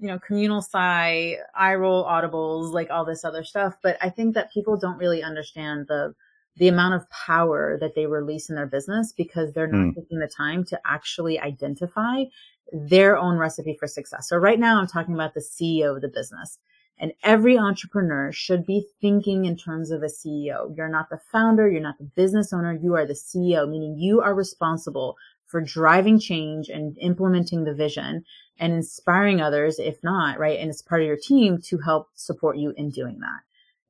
you 0.00 0.08
know, 0.08 0.18
communal 0.18 0.62
sigh, 0.62 1.36
I 1.54 1.74
roll 1.74 2.04
audibles, 2.04 2.72
like 2.72 2.90
all 2.90 3.04
this 3.04 3.24
other 3.24 3.44
stuff. 3.44 3.76
But 3.82 3.96
I 4.00 4.08
think 4.08 4.34
that 4.34 4.52
people 4.52 4.76
don't 4.76 4.98
really 4.98 5.22
understand 5.22 5.86
the, 5.88 6.14
the 6.56 6.68
amount 6.68 6.94
of 6.94 7.08
power 7.10 7.78
that 7.80 7.94
they 7.94 8.06
release 8.06 8.48
in 8.48 8.56
their 8.56 8.66
business 8.66 9.12
because 9.12 9.52
they're 9.52 9.68
not 9.68 9.92
mm. 9.92 9.94
taking 9.94 10.18
the 10.18 10.26
time 10.26 10.64
to 10.64 10.80
actually 10.86 11.38
identify 11.38 12.24
their 12.72 13.16
own 13.16 13.36
recipe 13.36 13.76
for 13.78 13.86
success. 13.86 14.28
So 14.28 14.36
right 14.36 14.58
now 14.58 14.80
I'm 14.80 14.86
talking 14.86 15.14
about 15.14 15.34
the 15.34 15.40
CEO 15.40 15.94
of 15.96 16.02
the 16.02 16.08
business. 16.08 16.58
And 16.98 17.12
every 17.22 17.56
entrepreneur 17.56 18.30
should 18.30 18.66
be 18.66 18.86
thinking 19.00 19.46
in 19.46 19.56
terms 19.56 19.90
of 19.90 20.02
a 20.02 20.06
CEO. 20.06 20.76
You're 20.76 20.90
not 20.90 21.08
the 21.08 21.18
founder. 21.32 21.70
You're 21.70 21.80
not 21.80 21.96
the 21.96 22.10
business 22.14 22.52
owner. 22.52 22.74
You 22.74 22.94
are 22.94 23.06
the 23.06 23.14
CEO, 23.14 23.66
meaning 23.68 23.96
you 23.96 24.20
are 24.20 24.34
responsible 24.34 25.16
for 25.46 25.62
driving 25.62 26.20
change 26.20 26.68
and 26.68 26.96
implementing 27.00 27.64
the 27.64 27.74
vision 27.74 28.22
and 28.58 28.74
inspiring 28.74 29.40
others, 29.40 29.78
if 29.78 29.96
not, 30.04 30.38
right? 30.38 30.60
And 30.60 30.68
it's 30.68 30.82
part 30.82 31.00
of 31.00 31.06
your 31.06 31.16
team 31.16 31.58
to 31.62 31.78
help 31.78 32.08
support 32.14 32.58
you 32.58 32.74
in 32.76 32.90
doing 32.90 33.18
that. 33.20 33.40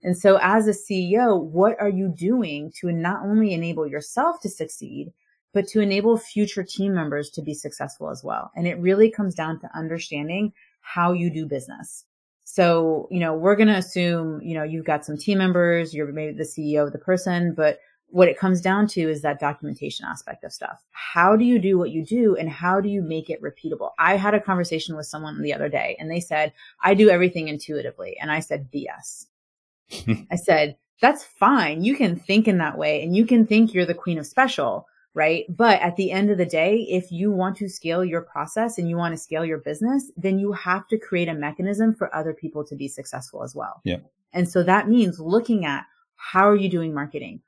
And 0.02 0.16
so 0.16 0.38
as 0.40 0.68
a 0.68 0.70
CEO, 0.70 1.42
what 1.42 1.76
are 1.80 1.90
you 1.90 2.14
doing 2.16 2.72
to 2.80 2.92
not 2.92 3.24
only 3.24 3.52
enable 3.52 3.86
yourself 3.86 4.40
to 4.42 4.48
succeed, 4.48 5.12
but 5.52 5.66
to 5.68 5.80
enable 5.80 6.16
future 6.16 6.62
team 6.62 6.94
members 6.94 7.30
to 7.30 7.42
be 7.42 7.54
successful 7.54 8.10
as 8.10 8.22
well. 8.22 8.50
And 8.54 8.66
it 8.66 8.78
really 8.78 9.10
comes 9.10 9.34
down 9.34 9.60
to 9.60 9.70
understanding 9.76 10.52
how 10.80 11.12
you 11.12 11.30
do 11.30 11.46
business. 11.46 12.04
So, 12.44 13.06
you 13.10 13.20
know, 13.20 13.34
we're 13.34 13.56
going 13.56 13.68
to 13.68 13.76
assume, 13.76 14.40
you 14.42 14.54
know, 14.54 14.64
you've 14.64 14.84
got 14.84 15.04
some 15.04 15.16
team 15.16 15.38
members, 15.38 15.94
you're 15.94 16.12
maybe 16.12 16.36
the 16.36 16.44
CEO 16.44 16.84
of 16.86 16.92
the 16.92 16.98
person, 16.98 17.54
but 17.54 17.78
what 18.10 18.28
it 18.28 18.38
comes 18.38 18.60
down 18.60 18.88
to 18.88 19.00
is 19.00 19.22
that 19.22 19.38
documentation 19.38 20.04
aspect 20.04 20.42
of 20.44 20.52
stuff. 20.52 20.82
How 20.90 21.36
do 21.36 21.44
you 21.44 21.58
do 21.58 21.78
what 21.78 21.90
you 21.90 22.04
do 22.04 22.36
and 22.36 22.50
how 22.50 22.80
do 22.80 22.88
you 22.88 23.02
make 23.02 23.30
it 23.30 23.40
repeatable? 23.40 23.90
I 23.98 24.16
had 24.16 24.34
a 24.34 24.40
conversation 24.40 24.96
with 24.96 25.06
someone 25.06 25.40
the 25.42 25.54
other 25.54 25.68
day 25.68 25.96
and 26.00 26.10
they 26.10 26.20
said, 26.20 26.52
I 26.82 26.94
do 26.94 27.08
everything 27.08 27.48
intuitively. 27.48 28.16
And 28.20 28.32
I 28.32 28.40
said, 28.40 28.68
BS. 28.72 29.26
I 30.30 30.36
said, 30.36 30.76
that's 31.00 31.24
fine. 31.24 31.84
You 31.84 31.96
can 31.96 32.16
think 32.16 32.48
in 32.48 32.58
that 32.58 32.76
way 32.76 33.02
and 33.02 33.16
you 33.16 33.24
can 33.26 33.46
think 33.46 33.72
you're 33.72 33.86
the 33.86 33.94
queen 33.94 34.18
of 34.18 34.26
special, 34.26 34.86
right? 35.14 35.44
But 35.48 35.80
at 35.80 35.96
the 35.96 36.12
end 36.12 36.30
of 36.30 36.38
the 36.38 36.46
day, 36.46 36.86
if 36.88 37.10
you 37.10 37.30
want 37.32 37.56
to 37.56 37.68
scale 37.68 38.04
your 38.04 38.22
process 38.22 38.78
and 38.78 38.88
you 38.88 38.96
want 38.96 39.12
to 39.14 39.20
scale 39.20 39.44
your 39.44 39.58
business, 39.58 40.10
then 40.16 40.38
you 40.38 40.52
have 40.52 40.86
to 40.88 40.98
create 40.98 41.28
a 41.28 41.34
mechanism 41.34 41.94
for 41.94 42.14
other 42.14 42.32
people 42.32 42.64
to 42.64 42.76
be 42.76 42.88
successful 42.88 43.42
as 43.42 43.54
well. 43.54 43.80
Yeah. 43.84 43.98
And 44.32 44.48
so 44.48 44.62
that 44.62 44.88
means 44.88 45.18
looking 45.18 45.64
at 45.64 45.84
how 46.14 46.48
are 46.48 46.56
you 46.56 46.68
doing 46.68 46.94
marketing? 46.94 47.40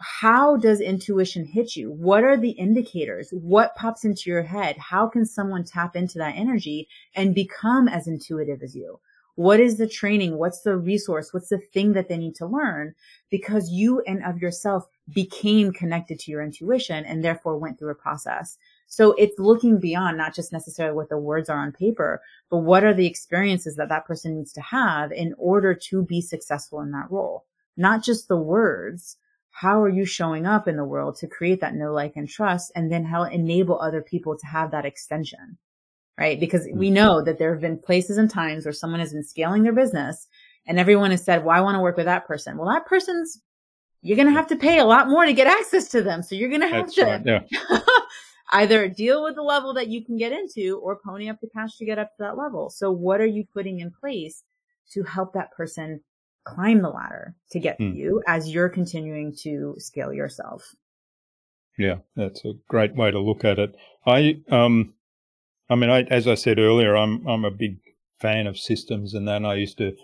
How 0.00 0.56
does 0.56 0.80
intuition 0.80 1.44
hit 1.44 1.74
you? 1.74 1.90
What 1.90 2.22
are 2.22 2.36
the 2.36 2.50
indicators? 2.50 3.30
What 3.32 3.74
pops 3.74 4.04
into 4.04 4.30
your 4.30 4.44
head? 4.44 4.76
How 4.78 5.08
can 5.08 5.26
someone 5.26 5.64
tap 5.64 5.96
into 5.96 6.18
that 6.18 6.36
energy 6.36 6.88
and 7.16 7.34
become 7.34 7.88
as 7.88 8.06
intuitive 8.06 8.62
as 8.62 8.76
you? 8.76 9.00
What 9.34 9.58
is 9.58 9.76
the 9.76 9.88
training? 9.88 10.36
What's 10.36 10.62
the 10.62 10.76
resource? 10.76 11.32
What's 11.32 11.48
the 11.48 11.58
thing 11.58 11.94
that 11.94 12.08
they 12.08 12.16
need 12.16 12.36
to 12.36 12.46
learn? 12.46 12.94
Because 13.28 13.70
you 13.70 14.00
and 14.06 14.24
of 14.24 14.38
yourself 14.38 14.86
became 15.12 15.72
connected 15.72 16.18
to 16.20 16.30
your 16.30 16.42
intuition 16.42 17.04
and 17.04 17.24
therefore 17.24 17.56
went 17.56 17.78
through 17.78 17.90
a 17.90 17.94
process. 17.94 18.58
So 18.86 19.12
it's 19.12 19.38
looking 19.38 19.78
beyond 19.78 20.16
not 20.16 20.34
just 20.34 20.52
necessarily 20.52 20.94
what 20.94 21.08
the 21.08 21.18
words 21.18 21.48
are 21.48 21.58
on 21.58 21.72
paper, 21.72 22.20
but 22.50 22.58
what 22.58 22.84
are 22.84 22.94
the 22.94 23.06
experiences 23.06 23.76
that 23.76 23.88
that 23.90 24.06
person 24.06 24.36
needs 24.36 24.52
to 24.54 24.60
have 24.60 25.12
in 25.12 25.34
order 25.38 25.74
to 25.74 26.02
be 26.02 26.20
successful 26.20 26.80
in 26.80 26.90
that 26.92 27.10
role? 27.10 27.44
Not 27.76 28.02
just 28.02 28.28
the 28.28 28.38
words. 28.38 29.16
How 29.50 29.82
are 29.82 29.88
you 29.88 30.04
showing 30.04 30.46
up 30.46 30.68
in 30.68 30.76
the 30.76 30.84
world 30.84 31.16
to 31.16 31.26
create 31.26 31.60
that 31.60 31.74
know, 31.74 31.92
like, 31.92 32.16
and 32.16 32.28
trust 32.28 32.70
and 32.76 32.92
then 32.92 33.04
how 33.04 33.24
enable 33.24 33.80
other 33.80 34.02
people 34.02 34.36
to 34.38 34.46
have 34.46 34.70
that 34.70 34.84
extension? 34.84 35.58
right? 36.18 36.40
Because 36.40 36.66
we 36.74 36.90
mm. 36.90 36.94
know 36.94 37.22
that 37.22 37.38
there 37.38 37.52
have 37.52 37.62
been 37.62 37.78
places 37.78 38.18
and 38.18 38.30
times 38.30 38.64
where 38.64 38.72
someone 38.72 39.00
has 39.00 39.12
been 39.12 39.22
scaling 39.22 39.62
their 39.62 39.72
business 39.72 40.26
and 40.66 40.78
everyone 40.78 41.12
has 41.12 41.24
said, 41.24 41.44
well, 41.44 41.56
I 41.56 41.60
want 41.60 41.76
to 41.76 41.80
work 41.80 41.96
with 41.96 42.06
that 42.06 42.26
person. 42.26 42.58
Well, 42.58 42.68
that 42.68 42.86
person's, 42.86 43.40
you're 44.02 44.16
going 44.16 44.28
to 44.28 44.34
have 44.34 44.46
to 44.48 44.56
pay 44.56 44.78
a 44.78 44.84
lot 44.84 45.08
more 45.08 45.24
to 45.24 45.32
get 45.32 45.46
access 45.46 45.88
to 45.88 46.02
them. 46.02 46.22
So 46.22 46.34
you're 46.34 46.48
going 46.48 46.60
to 46.60 46.68
have 46.68 46.86
That's 46.86 46.94
to 46.96 47.04
right, 47.04 47.22
yeah. 47.24 47.80
either 48.52 48.88
deal 48.88 49.24
with 49.24 49.34
the 49.34 49.42
level 49.42 49.74
that 49.74 49.88
you 49.88 50.04
can 50.04 50.16
get 50.16 50.32
into 50.32 50.78
or 50.82 51.00
pony 51.04 51.28
up 51.28 51.40
the 51.40 51.48
cash 51.48 51.76
to 51.78 51.84
get 51.84 51.98
up 51.98 52.10
to 52.16 52.22
that 52.22 52.38
level. 52.38 52.70
So 52.70 52.90
what 52.90 53.20
are 53.20 53.26
you 53.26 53.44
putting 53.52 53.80
in 53.80 53.90
place 53.90 54.44
to 54.92 55.02
help 55.02 55.34
that 55.34 55.52
person 55.52 56.00
climb 56.44 56.80
the 56.80 56.88
ladder 56.88 57.34
to 57.50 57.58
get 57.58 57.78
mm. 57.78 57.92
to 57.92 57.98
you 57.98 58.22
as 58.26 58.48
you're 58.48 58.68
continuing 58.68 59.34
to 59.42 59.74
scale 59.78 60.12
yourself? 60.12 60.74
Yeah, 61.76 61.98
that's 62.16 62.44
a 62.44 62.54
great 62.68 62.96
way 62.96 63.10
to 63.10 63.20
look 63.20 63.44
at 63.44 63.58
it. 63.58 63.74
I, 64.06 64.40
um, 64.50 64.94
I 65.70 65.76
mean, 65.76 65.90
I, 65.90 66.02
as 66.02 66.26
I 66.26 66.34
said 66.34 66.58
earlier, 66.58 66.96
I'm 66.96 67.26
I'm 67.26 67.44
a 67.44 67.52
big 67.52 67.78
fan 68.18 68.48
of 68.48 68.58
systems, 68.58 69.14
and 69.14 69.28
then 69.28 69.44
I 69.44 69.54
used 69.54 69.78
to 69.78 69.94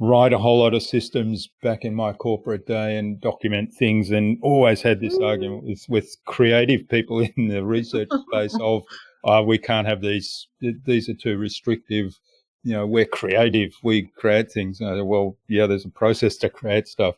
write 0.00 0.32
a 0.32 0.38
whole 0.38 0.60
lot 0.60 0.74
of 0.74 0.82
systems 0.82 1.48
back 1.62 1.84
in 1.84 1.94
my 1.94 2.12
corporate 2.12 2.66
day 2.66 2.96
and 2.96 3.20
document 3.20 3.72
things, 3.72 4.10
and 4.10 4.38
always 4.42 4.82
had 4.82 5.00
this 5.00 5.18
argument 5.18 5.64
with, 5.64 5.84
with 5.88 6.16
creative 6.26 6.88
people 6.88 7.20
in 7.36 7.48
the 7.48 7.64
research 7.64 8.08
space 8.28 8.56
of, 8.60 8.82
uh, 9.24 9.42
we 9.42 9.56
can't 9.58 9.86
have 9.86 10.02
these; 10.02 10.48
these 10.84 11.08
are 11.08 11.14
too 11.14 11.38
restrictive. 11.38 12.18
You 12.62 12.74
know, 12.74 12.86
we're 12.86 13.06
creative; 13.06 13.72
we 13.82 14.10
create 14.16 14.50
things. 14.52 14.78
well, 14.80 15.36
yeah, 15.48 15.66
there's 15.66 15.86
a 15.86 15.90
process 15.90 16.36
to 16.38 16.50
create 16.50 16.88
stuff, 16.88 17.14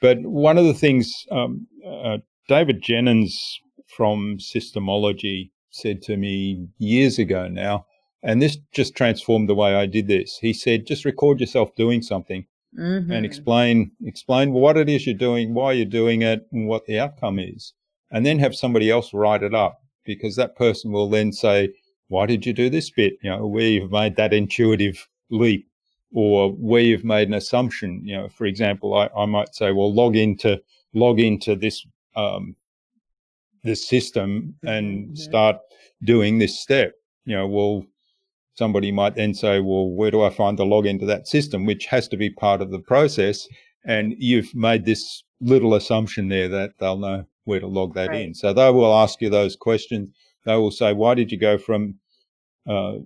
but 0.00 0.18
one 0.22 0.56
of 0.56 0.64
the 0.64 0.74
things 0.74 1.26
um, 1.30 1.66
uh, 1.86 2.18
David 2.48 2.82
Jenyns 2.82 3.32
from 3.86 4.38
Systemology 4.38 5.50
said 5.70 6.02
to 6.02 6.16
me 6.16 6.66
years 6.78 7.18
ago 7.18 7.48
now, 7.48 7.86
and 8.22 8.40
this 8.40 8.58
just 8.72 8.94
transformed 8.94 9.48
the 9.48 9.54
way 9.54 9.74
I 9.74 9.86
did 9.86 10.08
this. 10.08 10.38
He 10.38 10.52
said, 10.52 10.86
just 10.86 11.04
record 11.04 11.40
yourself 11.40 11.74
doing 11.74 12.02
something 12.02 12.46
mm-hmm. 12.78 13.10
and 13.10 13.24
explain 13.24 13.92
explain 14.04 14.52
what 14.52 14.76
it 14.76 14.88
is 14.88 15.06
you're 15.06 15.14
doing, 15.14 15.54
why 15.54 15.72
you're 15.72 15.86
doing 15.86 16.22
it, 16.22 16.46
and 16.52 16.68
what 16.68 16.86
the 16.86 16.98
outcome 16.98 17.38
is. 17.38 17.72
And 18.10 18.26
then 18.26 18.38
have 18.38 18.54
somebody 18.54 18.90
else 18.90 19.14
write 19.14 19.42
it 19.42 19.54
up 19.54 19.80
because 20.04 20.36
that 20.36 20.56
person 20.56 20.92
will 20.92 21.08
then 21.08 21.32
say, 21.32 21.72
Why 22.08 22.26
did 22.26 22.44
you 22.44 22.52
do 22.52 22.70
this 22.70 22.90
bit? 22.90 23.14
You 23.22 23.30
know, 23.30 23.46
where 23.46 23.68
you've 23.68 23.92
made 23.92 24.16
that 24.16 24.34
intuitive 24.34 25.08
leap 25.30 25.66
or 26.12 26.50
where 26.52 26.82
you've 26.82 27.04
made 27.04 27.28
an 27.28 27.34
assumption. 27.34 28.02
You 28.04 28.16
know, 28.16 28.28
for 28.28 28.46
example, 28.46 28.94
I, 28.94 29.08
I 29.16 29.26
might 29.26 29.54
say, 29.54 29.72
well, 29.72 29.94
log 29.94 30.16
into 30.16 30.60
log 30.92 31.20
into 31.20 31.54
this 31.54 31.86
um, 32.16 32.56
this 33.62 33.86
system 33.86 34.56
and 34.64 35.06
mm-hmm. 35.06 35.14
start 35.14 35.58
doing 36.02 36.38
this 36.38 36.58
step. 36.58 36.94
You 37.24 37.36
know, 37.36 37.46
well, 37.46 37.84
somebody 38.60 38.92
might 38.92 39.14
then 39.14 39.32
say, 39.32 39.58
well, 39.58 39.88
where 39.88 40.10
do 40.10 40.22
I 40.22 40.28
find 40.28 40.58
the 40.58 40.66
login 40.66 41.00
to 41.00 41.06
that 41.06 41.26
system, 41.26 41.64
which 41.64 41.86
has 41.86 42.06
to 42.08 42.18
be 42.18 42.28
part 42.28 42.60
of 42.60 42.70
the 42.70 42.78
process. 42.78 43.48
And 43.86 44.14
you've 44.18 44.54
made 44.54 44.84
this 44.84 45.24
little 45.40 45.74
assumption 45.74 46.28
there 46.28 46.46
that 46.48 46.72
they'll 46.78 46.98
know 46.98 47.24
where 47.44 47.60
to 47.60 47.66
log 47.66 47.94
that 47.94 48.10
right. 48.10 48.20
in. 48.20 48.34
So 48.34 48.52
they 48.52 48.70
will 48.70 48.94
ask 48.94 49.22
you 49.22 49.30
those 49.30 49.56
questions. 49.56 50.10
They 50.44 50.56
will 50.56 50.70
say, 50.70 50.92
why 50.92 51.14
did 51.14 51.32
you 51.32 51.38
go 51.38 51.56
from 51.56 51.94
uh, 52.68 52.98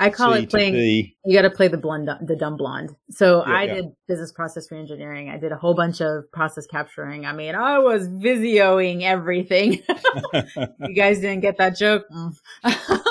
I 0.00 0.10
call 0.10 0.34
C 0.34 0.42
it 0.42 0.50
playing. 0.50 1.12
You 1.24 1.36
got 1.36 1.42
to 1.42 1.50
play 1.50 1.66
the 1.66 1.76
blonde, 1.76 2.08
the 2.22 2.36
dumb 2.36 2.56
blonde. 2.56 2.94
So 3.10 3.44
yeah, 3.44 3.52
I 3.52 3.62
yeah. 3.64 3.74
did 3.74 3.84
business 4.06 4.30
process 4.30 4.68
reengineering. 4.68 5.28
I 5.28 5.38
did 5.38 5.50
a 5.50 5.56
whole 5.56 5.74
bunch 5.74 6.00
of 6.00 6.30
process 6.32 6.66
capturing. 6.66 7.26
I 7.26 7.32
mean, 7.32 7.56
I 7.56 7.80
was 7.80 8.08
Visioing 8.08 9.02
everything. 9.02 9.82
you 10.80 10.94
guys 10.94 11.18
didn't 11.18 11.40
get 11.40 11.58
that 11.58 11.76
joke. 11.76 12.04
Mm. 12.14 12.36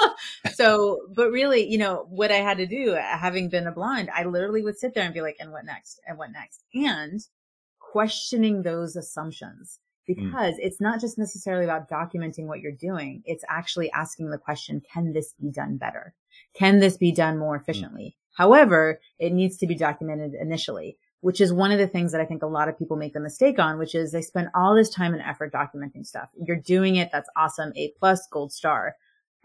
so, 0.53 0.99
but 1.15 1.31
really, 1.31 1.67
you 1.67 1.77
know, 1.77 2.05
what 2.09 2.31
I 2.31 2.37
had 2.37 2.57
to 2.57 2.67
do, 2.67 2.91
having 2.91 3.49
been 3.49 3.67
a 3.67 3.71
blonde, 3.71 4.09
I 4.13 4.23
literally 4.23 4.61
would 4.61 4.77
sit 4.77 4.93
there 4.93 5.03
and 5.03 5.13
be 5.13 5.21
like, 5.21 5.37
"And 5.39 5.51
what 5.51 5.65
next? 5.65 5.99
And 6.07 6.17
what 6.17 6.31
next?" 6.31 6.63
And 6.73 7.21
questioning 7.91 8.61
those 8.61 8.95
assumptions 8.95 9.79
mm. 10.09 10.15
because 10.15 10.55
mm. 10.55 10.59
it's 10.59 10.81
not 10.81 10.99
just 11.01 11.17
necessarily 11.17 11.63
about 11.63 11.89
documenting 11.89 12.45
what 12.45 12.59
you're 12.59 12.71
doing. 12.71 13.23
It's 13.25 13.43
actually 13.49 13.91
asking 13.91 14.29
the 14.29 14.37
question, 14.37 14.81
can 14.93 15.13
this 15.13 15.33
be 15.39 15.51
done 15.51 15.77
better? 15.77 16.13
Can 16.53 16.79
this 16.79 16.97
be 16.97 17.11
done 17.11 17.37
more 17.37 17.55
efficiently? 17.55 18.15
Mm. 18.15 18.21
However, 18.37 18.99
it 19.19 19.33
needs 19.33 19.57
to 19.57 19.67
be 19.67 19.75
documented 19.75 20.33
initially, 20.39 20.97
which 21.21 21.41
is 21.41 21.51
one 21.51 21.71
of 21.71 21.79
the 21.79 21.87
things 21.87 22.11
that 22.11 22.21
I 22.21 22.25
think 22.25 22.43
a 22.43 22.47
lot 22.47 22.69
of 22.69 22.77
people 22.77 22.97
make 22.97 23.13
the 23.13 23.19
mistake 23.19 23.57
on, 23.57 23.79
which 23.79 23.95
is 23.95 24.11
they 24.11 24.21
spend 24.21 24.49
all 24.53 24.75
this 24.75 24.89
time 24.89 25.13
and 25.13 25.23
effort 25.23 25.51
documenting 25.51 26.05
stuff. 26.05 26.29
You're 26.39 26.55
doing 26.55 26.97
it. 26.97 27.09
That's 27.11 27.29
awesome. 27.35 27.71
A 27.75 27.93
plus 27.99 28.27
gold 28.31 28.53
star. 28.53 28.95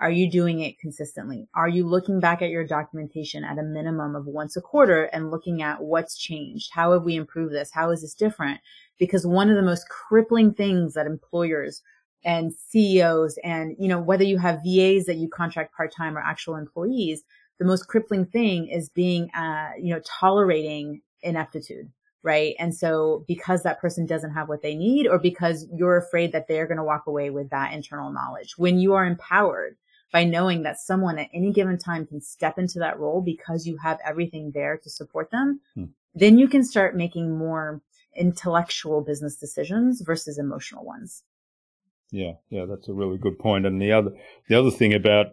Are 0.02 0.10
you 0.10 0.28
doing 0.28 0.58
it 0.58 0.80
consistently? 0.80 1.48
Are 1.54 1.68
you 1.68 1.86
looking 1.86 2.18
back 2.18 2.42
at 2.42 2.50
your 2.50 2.66
documentation 2.66 3.44
at 3.44 3.58
a 3.58 3.62
minimum 3.62 4.16
of 4.16 4.26
once 4.26 4.56
a 4.56 4.60
quarter 4.60 5.04
and 5.04 5.30
looking 5.30 5.62
at 5.62 5.80
what's 5.80 6.18
changed? 6.18 6.70
How 6.72 6.92
have 6.92 7.04
we 7.04 7.14
improved 7.14 7.54
this? 7.54 7.70
How 7.70 7.92
is 7.92 8.00
this 8.00 8.12
different? 8.12 8.58
Because 8.98 9.24
one 9.24 9.48
of 9.48 9.54
the 9.54 9.62
most 9.62 9.88
crippling 9.88 10.54
things 10.54 10.94
that 10.94 11.06
employers 11.06 11.82
and 12.24 12.52
CEOs 12.52 13.38
and, 13.44 13.76
you 13.78 13.86
know, 13.86 14.00
whether 14.00 14.24
you 14.24 14.38
have 14.38 14.64
VAs 14.64 15.04
that 15.04 15.18
you 15.18 15.28
contract 15.28 15.72
part 15.72 15.94
time 15.94 16.18
or 16.18 16.20
actual 16.20 16.56
employees, 16.56 17.22
the 17.60 17.64
most 17.64 17.86
crippling 17.86 18.26
thing 18.26 18.66
is 18.66 18.88
being, 18.88 19.30
uh, 19.36 19.70
you 19.80 19.94
know, 19.94 20.00
tolerating 20.04 21.00
ineptitude. 21.22 21.88
Right. 22.24 22.56
And 22.58 22.74
so 22.74 23.24
because 23.28 23.62
that 23.62 23.80
person 23.80 24.06
doesn't 24.06 24.34
have 24.34 24.48
what 24.48 24.62
they 24.62 24.74
need 24.74 25.06
or 25.06 25.20
because 25.20 25.68
you're 25.72 25.96
afraid 25.96 26.32
that 26.32 26.48
they're 26.48 26.66
going 26.66 26.78
to 26.78 26.84
walk 26.84 27.06
away 27.06 27.30
with 27.30 27.50
that 27.50 27.72
internal 27.72 28.12
knowledge 28.12 28.54
when 28.58 28.80
you 28.80 28.94
are 28.94 29.04
empowered 29.04 29.76
by 30.12 30.24
knowing 30.24 30.62
that 30.62 30.78
someone 30.78 31.18
at 31.18 31.30
any 31.32 31.50
given 31.50 31.78
time 31.78 32.06
can 32.06 32.20
step 32.20 32.58
into 32.58 32.78
that 32.78 32.98
role 32.98 33.22
because 33.22 33.66
you 33.66 33.78
have 33.78 33.98
everything 34.04 34.52
there 34.52 34.76
to 34.76 34.90
support 34.90 35.30
them, 35.30 35.60
hmm. 35.74 35.84
then 36.14 36.38
you 36.38 36.46
can 36.46 36.62
start 36.62 36.94
making 36.94 37.36
more 37.36 37.80
intellectual 38.14 39.00
business 39.00 39.36
decisions 39.36 40.02
versus 40.02 40.38
emotional 40.38 40.84
ones. 40.84 41.24
Yeah, 42.10 42.32
yeah, 42.50 42.66
that's 42.66 42.88
a 42.88 42.92
really 42.92 43.16
good 43.16 43.38
point. 43.38 43.64
And 43.64 43.80
the 43.80 43.92
other, 43.92 44.10
the 44.48 44.58
other 44.58 44.70
thing 44.70 44.92
about, 44.92 45.28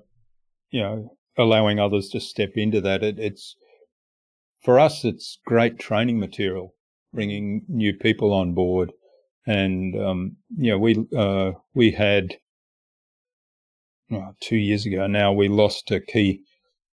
you 0.71 0.81
know, 0.81 1.17
allowing 1.37 1.77
others 1.77 2.07
to 2.09 2.21
step 2.21 2.51
into 2.55 2.79
that, 2.81 3.03
it, 3.03 3.19
it's 3.19 3.57
for 4.61 4.79
us, 4.79 5.03
it's 5.03 5.39
great 5.45 5.77
training 5.77 6.19
material, 6.19 6.73
bringing 7.13 7.65
new 7.67 7.93
people 7.93 8.33
on 8.33 8.53
board. 8.53 8.93
And 9.45 9.99
um, 9.99 10.37
you 10.57 10.71
know, 10.71 10.77
we 10.77 11.05
uh, 11.15 11.51
we 11.73 11.91
had 11.91 12.37
well, 14.09 14.35
two 14.39 14.57
years 14.57 14.85
ago 14.85 15.07
now, 15.07 15.31
we 15.31 15.47
lost 15.47 15.91
a 15.91 15.99
key 15.99 16.41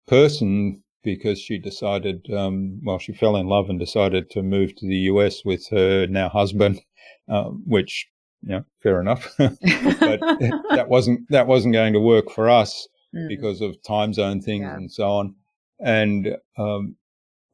person 0.08 0.84
because 1.04 1.40
she 1.40 1.58
decided, 1.58 2.26
um, 2.34 2.80
well, 2.84 2.98
she 2.98 3.14
fell 3.14 3.36
in 3.36 3.48
love 3.48 3.70
and 3.70 3.80
decided 3.80 4.30
to 4.32 4.42
move 4.42 4.76
to 4.76 4.88
the 4.88 4.98
US 5.12 5.44
with 5.44 5.68
her 5.70 6.08
now 6.08 6.30
husband, 6.30 6.82
um, 7.30 7.64
which 7.68 8.08
yeah, 8.46 8.62
fair 8.82 9.00
enough. 9.00 9.34
but 9.38 9.58
that 9.60 10.86
wasn't 10.88 11.30
that 11.30 11.48
wasn't 11.48 11.74
going 11.74 11.94
to 11.94 12.00
work 12.00 12.30
for 12.30 12.50
us 12.50 12.88
mm. 13.16 13.28
because 13.28 13.62
of 13.62 13.82
time 13.84 14.14
zone 14.14 14.42
things 14.42 14.64
yeah. 14.64 14.76
and 14.76 14.92
so 14.92 15.10
on. 15.10 15.36
And 15.80 16.38
um, 16.58 16.96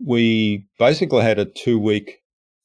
we 0.03 0.65
basically 0.77 1.21
had 1.21 1.39
a 1.39 1.45
two 1.45 1.79
week 1.79 2.19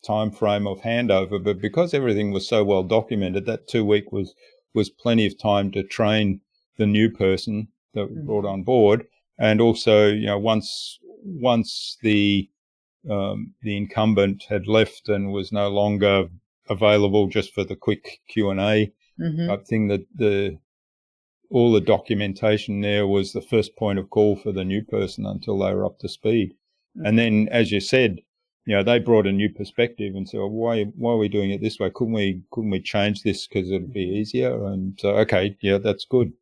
time 0.05 0.31
frame 0.31 0.67
of 0.67 0.81
handover, 0.81 1.43
but 1.43 1.61
because 1.61 1.95
everything 1.95 2.33
was 2.33 2.49
so 2.49 2.63
well 2.65 2.83
documented, 2.83 3.47
that 3.47 3.69
two 3.69 3.85
week 3.85 4.13
was 4.13 4.35
was 4.75 4.91
plenty 4.91 5.27
of 5.27 5.39
time 5.39 5.71
to 5.73 5.83
train 5.83 6.41
the 6.77 6.87
new 6.87 7.11
person 7.11 7.69
that 7.95 8.11
we 8.11 8.17
mm. 8.17 8.27
brought 8.27 8.45
on 8.45 8.63
board, 8.63 9.07
and 9.39 9.61
also 9.61 10.09
you 10.09 10.27
know 10.27 10.39
once 10.39 10.99
once 11.25 11.97
the 12.03 12.49
um, 13.11 13.53
the 13.63 13.77
incumbent 13.77 14.45
had 14.49 14.67
left 14.67 15.09
and 15.09 15.33
was 15.33 15.53
no 15.53 15.69
longer 15.69 16.29
available 16.69 17.27
just 17.27 17.53
for 17.53 17.65
the 17.65 17.77
quick 17.77 18.21
Q 18.29 18.51
and 18.51 18.61
A. 18.61 18.93
mm-hmm. 19.21 19.49
type 19.49 19.67
thing 19.67 19.89
that 19.89 20.07
the 20.15 20.59
all 21.51 21.73
the 21.73 21.81
documentation 21.81 22.81
there 22.81 23.07
was 23.07 23.33
the 23.33 23.43
first 23.43 23.77
point 23.77 23.99
of 23.99 24.11
call 24.11 24.37
for 24.37 24.53
the 24.53 24.65
new 24.65 24.83
person 24.83 25.27
until 25.27 25.59
they 25.59 25.75
were 25.75 25.85
up 25.85 25.99
to 26.01 26.09
speed. 26.09 26.55
Mm-hmm. 26.97 27.07
And 27.07 27.19
then, 27.19 27.49
as 27.51 27.71
you 27.71 27.81
said, 27.81 28.21
you 28.67 28.75
know, 28.75 28.83
they 28.83 28.99
brought 28.99 29.27
a 29.27 29.33
new 29.33 29.51
perspective 29.51 30.15
and 30.15 30.29
said, 30.29 30.39
well, 30.39 30.49
why, 30.49 30.85
why 30.97 31.13
are 31.13 31.19
we 31.19 31.29
doing 31.29 31.51
it 31.51 31.61
this 31.61 31.79
way? 31.79 31.91
Couldn't 31.95 32.15
we, 32.15 32.43
couldn't 32.51 32.71
we 32.71 32.81
change 32.81 33.23
this 33.23 33.47
because 33.47 33.71
it'd 33.71 33.93
be 33.93 34.01
easier? 34.01 34.65
And 34.65 34.99
so, 34.99 35.11
okay, 35.17 35.57
yeah, 35.61 35.79
that's 35.79 36.07
good. 36.07 36.33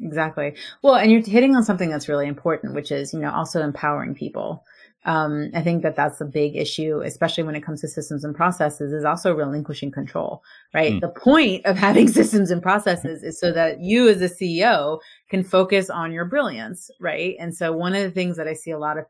Exactly. 0.00 0.54
Well, 0.82 0.96
and 0.96 1.10
you're 1.10 1.22
hitting 1.22 1.54
on 1.54 1.64
something 1.64 1.90
that's 1.90 2.08
really 2.08 2.26
important, 2.26 2.74
which 2.74 2.90
is, 2.90 3.14
you 3.14 3.20
know, 3.20 3.32
also 3.32 3.62
empowering 3.62 4.14
people. 4.14 4.64
Um, 5.06 5.50
I 5.54 5.60
think 5.60 5.82
that 5.82 5.96
that's 5.96 6.20
a 6.20 6.24
big 6.24 6.56
issue, 6.56 7.02
especially 7.04 7.44
when 7.44 7.54
it 7.54 7.62
comes 7.62 7.82
to 7.82 7.88
systems 7.88 8.24
and 8.24 8.34
processes, 8.34 8.92
is 8.92 9.04
also 9.04 9.34
relinquishing 9.34 9.90
control, 9.90 10.42
right? 10.72 10.94
Mm. 10.94 11.00
The 11.00 11.08
point 11.10 11.66
of 11.66 11.76
having 11.76 12.08
systems 12.20 12.50
and 12.50 12.62
processes 12.62 13.22
is 13.22 13.38
so 13.38 13.52
that 13.52 13.80
you 13.80 14.08
as 14.08 14.22
a 14.22 14.28
CEO 14.28 14.98
can 15.28 15.44
focus 15.44 15.90
on 15.90 16.10
your 16.10 16.24
brilliance, 16.24 16.90
right? 17.00 17.36
And 17.38 17.54
so 17.54 17.72
one 17.72 17.94
of 17.94 18.02
the 18.02 18.10
things 18.10 18.36
that 18.38 18.48
I 18.48 18.54
see 18.54 18.70
a 18.70 18.78
lot 18.78 18.98
of 18.98 19.04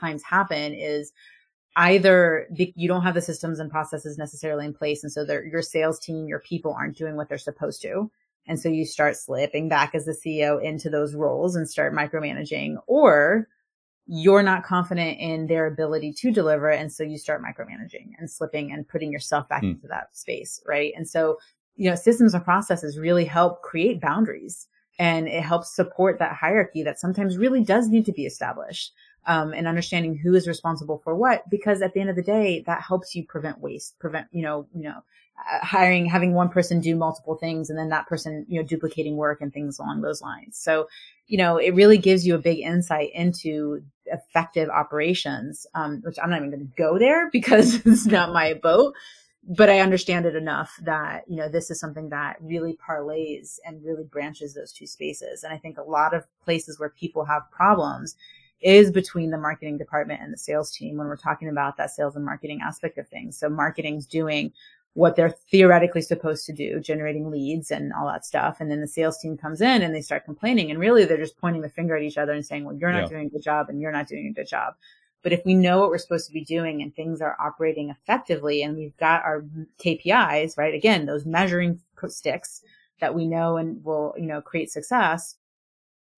times 0.00 0.22
happen 0.22 0.72
is 0.72 1.12
either 1.76 2.46
you 2.54 2.88
don't 2.88 3.02
have 3.02 3.14
the 3.14 3.20
systems 3.20 3.58
and 3.58 3.70
processes 3.70 4.18
necessarily 4.18 4.64
in 4.64 4.74
place. 4.74 5.02
And 5.02 5.12
so 5.12 5.24
your 5.24 5.62
sales 5.62 6.00
team, 6.00 6.26
your 6.26 6.40
people 6.40 6.74
aren't 6.78 6.96
doing 6.96 7.16
what 7.16 7.28
they're 7.28 7.38
supposed 7.38 7.82
to. 7.82 8.10
And 8.46 8.58
so 8.58 8.68
you 8.68 8.84
start 8.84 9.16
slipping 9.16 9.68
back 9.68 9.94
as 9.94 10.04
the 10.04 10.12
CEO 10.12 10.62
into 10.62 10.90
those 10.90 11.14
roles 11.14 11.54
and 11.54 11.68
start 11.68 11.94
micromanaging 11.94 12.76
or 12.86 13.48
you're 14.06 14.42
not 14.42 14.64
confident 14.64 15.18
in 15.20 15.46
their 15.46 15.66
ability 15.66 16.12
to 16.12 16.30
deliver. 16.32 16.68
And 16.68 16.92
so 16.92 17.02
you 17.02 17.18
start 17.18 17.42
micromanaging 17.42 18.10
and 18.18 18.30
slipping 18.30 18.72
and 18.72 18.86
putting 18.86 19.12
yourself 19.12 19.48
back 19.48 19.62
mm. 19.62 19.70
into 19.70 19.86
that 19.88 20.16
space. 20.16 20.60
Right. 20.66 20.92
And 20.96 21.08
so, 21.08 21.38
you 21.76 21.88
know, 21.88 21.96
systems 21.96 22.34
and 22.34 22.44
processes 22.44 22.98
really 22.98 23.24
help 23.24 23.62
create 23.62 24.00
boundaries 24.00 24.66
and 24.98 25.28
it 25.28 25.42
helps 25.42 25.74
support 25.74 26.18
that 26.18 26.34
hierarchy 26.34 26.82
that 26.82 26.98
sometimes 26.98 27.38
really 27.38 27.62
does 27.62 27.88
need 27.88 28.04
to 28.06 28.12
be 28.12 28.26
established. 28.26 28.92
Um, 29.24 29.52
and 29.52 29.68
understanding 29.68 30.16
who 30.16 30.34
is 30.34 30.48
responsible 30.48 30.98
for 31.04 31.14
what, 31.14 31.48
because 31.48 31.80
at 31.80 31.94
the 31.94 32.00
end 32.00 32.10
of 32.10 32.16
the 32.16 32.24
day, 32.24 32.64
that 32.66 32.82
helps 32.82 33.14
you 33.14 33.24
prevent 33.24 33.60
waste, 33.60 33.96
prevent, 34.00 34.26
you 34.32 34.42
know, 34.42 34.66
you 34.74 34.82
know, 34.82 35.04
hiring, 35.62 36.06
having 36.06 36.34
one 36.34 36.48
person 36.48 36.80
do 36.80 36.96
multiple 36.96 37.36
things 37.36 37.70
and 37.70 37.78
then 37.78 37.88
that 37.90 38.06
person, 38.06 38.46
you 38.48 38.60
know, 38.60 38.66
duplicating 38.66 39.16
work 39.16 39.40
and 39.40 39.52
things 39.52 39.78
along 39.78 40.00
those 40.00 40.22
lines. 40.22 40.56
So, 40.56 40.88
you 41.26 41.38
know, 41.38 41.56
it 41.56 41.74
really 41.74 41.98
gives 41.98 42.26
you 42.26 42.34
a 42.34 42.38
big 42.38 42.58
insight 42.60 43.10
into 43.14 43.82
effective 44.06 44.68
operations, 44.68 45.66
um, 45.74 46.02
which 46.04 46.16
I'm 46.22 46.30
not 46.30 46.38
even 46.38 46.50
going 46.50 46.66
to 46.66 46.76
go 46.76 46.98
there 46.98 47.30
because 47.30 47.74
it's 47.86 48.06
not 48.06 48.32
my 48.32 48.54
boat, 48.54 48.94
but 49.44 49.68
I 49.68 49.80
understand 49.80 50.26
it 50.26 50.36
enough 50.36 50.78
that, 50.82 51.24
you 51.28 51.36
know, 51.36 51.48
this 51.48 51.70
is 51.70 51.80
something 51.80 52.10
that 52.10 52.36
really 52.40 52.78
parlays 52.88 53.58
and 53.64 53.84
really 53.84 54.04
branches 54.04 54.54
those 54.54 54.72
two 54.72 54.86
spaces. 54.86 55.42
And 55.42 55.52
I 55.52 55.58
think 55.58 55.78
a 55.78 55.82
lot 55.82 56.14
of 56.14 56.26
places 56.44 56.78
where 56.78 56.90
people 56.90 57.24
have 57.24 57.50
problems 57.50 58.16
is 58.62 58.92
between 58.92 59.30
the 59.30 59.38
marketing 59.38 59.76
department 59.76 60.20
and 60.22 60.32
the 60.32 60.38
sales 60.38 60.70
team 60.70 60.96
when 60.96 61.08
we're 61.08 61.16
talking 61.16 61.48
about 61.48 61.76
that 61.76 61.90
sales 61.90 62.14
and 62.14 62.24
marketing 62.24 62.60
aspect 62.62 62.96
of 62.96 63.08
things. 63.08 63.36
So 63.36 63.48
marketing's 63.48 64.06
doing 64.06 64.52
what 64.94 65.16
they're 65.16 65.34
theoretically 65.50 66.02
supposed 66.02 66.44
to 66.46 66.52
do, 66.52 66.78
generating 66.78 67.30
leads 67.30 67.70
and 67.70 67.92
all 67.94 68.06
that 68.06 68.26
stuff. 68.26 68.58
And 68.60 68.70
then 68.70 68.80
the 68.80 68.86
sales 68.86 69.18
team 69.18 69.38
comes 69.38 69.62
in 69.62 69.80
and 69.82 69.94
they 69.94 70.02
start 70.02 70.24
complaining. 70.24 70.70
And 70.70 70.78
really 70.78 71.04
they're 71.04 71.16
just 71.16 71.38
pointing 71.38 71.62
the 71.62 71.70
finger 71.70 71.96
at 71.96 72.02
each 72.02 72.18
other 72.18 72.32
and 72.32 72.44
saying, 72.44 72.64
well, 72.64 72.76
you're 72.76 72.92
not 72.92 73.04
yeah. 73.04 73.08
doing 73.08 73.26
a 73.26 73.30
good 73.30 73.42
job 73.42 73.68
and 73.68 73.80
you're 73.80 73.92
not 73.92 74.06
doing 74.06 74.26
a 74.26 74.32
good 74.32 74.48
job. 74.48 74.74
But 75.22 75.32
if 75.32 75.44
we 75.46 75.54
know 75.54 75.80
what 75.80 75.88
we're 75.88 75.98
supposed 75.98 76.26
to 76.26 76.32
be 76.32 76.44
doing 76.44 76.82
and 76.82 76.94
things 76.94 77.20
are 77.22 77.36
operating 77.40 77.90
effectively 77.90 78.62
and 78.62 78.76
we've 78.76 78.96
got 78.96 79.22
our 79.22 79.44
KPIs, 79.82 80.58
right? 80.58 80.74
Again, 80.74 81.06
those 81.06 81.24
measuring 81.24 81.80
sticks 82.08 82.62
that 83.00 83.14
we 83.14 83.26
know 83.26 83.56
and 83.56 83.82
will, 83.84 84.14
you 84.18 84.26
know, 84.26 84.42
create 84.42 84.70
success, 84.70 85.36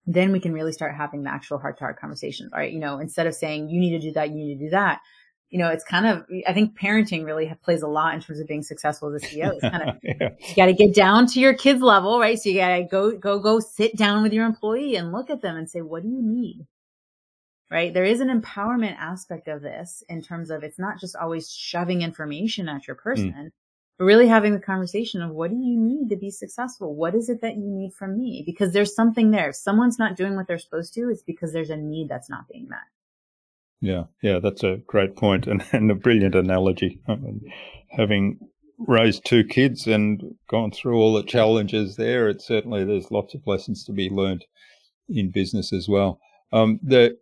then 0.07 0.31
we 0.31 0.39
can 0.39 0.53
really 0.53 0.71
start 0.71 0.95
having 0.95 1.23
the 1.23 1.31
actual 1.31 1.59
heart 1.59 1.77
to 1.77 1.83
heart 1.83 1.99
conversations, 1.99 2.51
right? 2.51 2.73
You 2.73 2.79
know, 2.79 2.99
instead 2.99 3.27
of 3.27 3.35
saying 3.35 3.69
you 3.69 3.79
need 3.79 3.91
to 3.91 3.99
do 3.99 4.11
that, 4.13 4.29
you 4.29 4.35
need 4.35 4.57
to 4.57 4.65
do 4.65 4.69
that, 4.71 5.01
you 5.49 5.59
know, 5.59 5.69
it's 5.69 5.83
kind 5.83 6.07
of, 6.07 6.25
I 6.47 6.53
think 6.53 6.77
parenting 6.77 7.23
really 7.23 7.53
plays 7.63 7.81
a 7.81 7.87
lot 7.87 8.13
in 8.13 8.21
terms 8.21 8.39
of 8.39 8.47
being 8.47 8.63
successful 8.63 9.13
as 9.13 9.23
a 9.23 9.25
CEO. 9.25 9.53
It's 9.53 9.61
kind 9.61 9.89
of, 9.89 9.95
yeah. 10.03 10.29
you 10.39 10.55
got 10.55 10.65
to 10.65 10.73
get 10.73 10.93
down 10.93 11.27
to 11.27 11.39
your 11.39 11.53
kids 11.53 11.81
level, 11.81 12.19
right? 12.19 12.37
So 12.37 12.49
you 12.49 12.57
got 12.57 12.75
to 12.75 12.83
go, 12.83 13.17
go, 13.17 13.39
go 13.39 13.59
sit 13.59 13.95
down 13.95 14.23
with 14.23 14.33
your 14.33 14.45
employee 14.45 14.95
and 14.95 15.11
look 15.11 15.29
at 15.29 15.41
them 15.41 15.55
and 15.55 15.69
say, 15.69 15.81
what 15.81 16.03
do 16.03 16.09
you 16.09 16.21
need? 16.21 16.65
Right. 17.71 17.93
There 17.93 18.05
is 18.05 18.19
an 18.19 18.29
empowerment 18.29 18.95
aspect 18.97 19.47
of 19.47 19.61
this 19.61 20.03
in 20.07 20.21
terms 20.21 20.51
of 20.51 20.63
it's 20.63 20.77
not 20.77 20.99
just 20.99 21.15
always 21.15 21.49
shoving 21.49 22.03
information 22.03 22.69
at 22.69 22.87
your 22.87 22.95
mm. 22.95 23.03
person, 23.03 23.33
mm. 23.33 23.51
but 23.97 24.05
really 24.05 24.27
having 24.27 24.53
the 24.53 24.59
conversation 24.59 25.21
of 25.21 25.31
what 25.31 25.49
do 25.49 25.57
you 25.57 25.77
need 25.77 26.09
to 26.09 26.15
be 26.15 26.29
successful? 26.29 26.95
What 26.95 27.15
is 27.15 27.27
it 27.27 27.41
that 27.41 27.55
you 27.55 27.65
need 27.65 27.93
from 27.93 28.17
me? 28.17 28.43
Because 28.45 28.71
there's 28.71 28.93
something 28.93 29.31
there. 29.31 29.49
If 29.49 29.55
someone's 29.55 29.97
not 29.97 30.15
doing 30.15 30.35
what 30.35 30.47
they're 30.47 30.59
supposed 30.59 30.93
to, 30.93 31.09
it's 31.09 31.23
because 31.23 31.53
there's 31.53 31.71
a 31.71 31.77
need 31.77 32.07
that's 32.07 32.29
not 32.29 32.47
being 32.47 32.67
met. 32.69 32.79
Yeah, 33.81 34.05
yeah, 34.21 34.39
that's 34.39 34.63
a 34.63 34.77
great 34.87 35.15
point 35.15 35.47
and, 35.47 35.63
and 35.71 35.91
a 35.91 35.95
brilliant 35.95 36.35
analogy. 36.35 36.99
I 37.07 37.15
mean, 37.15 37.41
having 37.89 38.39
raised 38.77 39.25
two 39.25 39.43
kids 39.43 39.87
and 39.87 40.21
gone 40.49 40.71
through 40.71 40.97
all 40.97 41.13
the 41.13 41.23
challenges 41.23 41.95
there, 41.95 42.27
it 42.29 42.41
certainly 42.41 42.83
there's 42.83 43.11
lots 43.11 43.33
of 43.33 43.45
lessons 43.45 43.83
to 43.85 43.93
be 43.93 44.09
learned 44.09 44.45
in 45.07 45.31
business 45.31 45.71
as 45.71 45.87
well. 45.87 46.19
Um, 46.51 46.79
the 46.81 47.17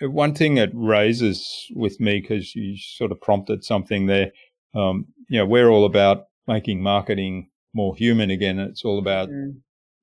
one 0.00 0.34
thing 0.34 0.56
that 0.56 0.70
raises 0.74 1.66
with 1.74 2.00
me 2.00 2.20
because 2.20 2.54
you 2.54 2.76
sort 2.76 3.12
of 3.12 3.20
prompted 3.20 3.64
something 3.64 4.06
there. 4.06 4.30
Um, 4.74 5.06
you 5.28 5.38
know, 5.38 5.46
we're 5.46 5.68
all 5.68 5.86
about 5.86 6.24
making 6.46 6.82
marketing 6.82 7.48
more 7.74 7.96
human 7.96 8.30
again. 8.30 8.58
It's 8.58 8.84
all 8.84 8.98
about 8.98 9.28
mm. 9.28 9.56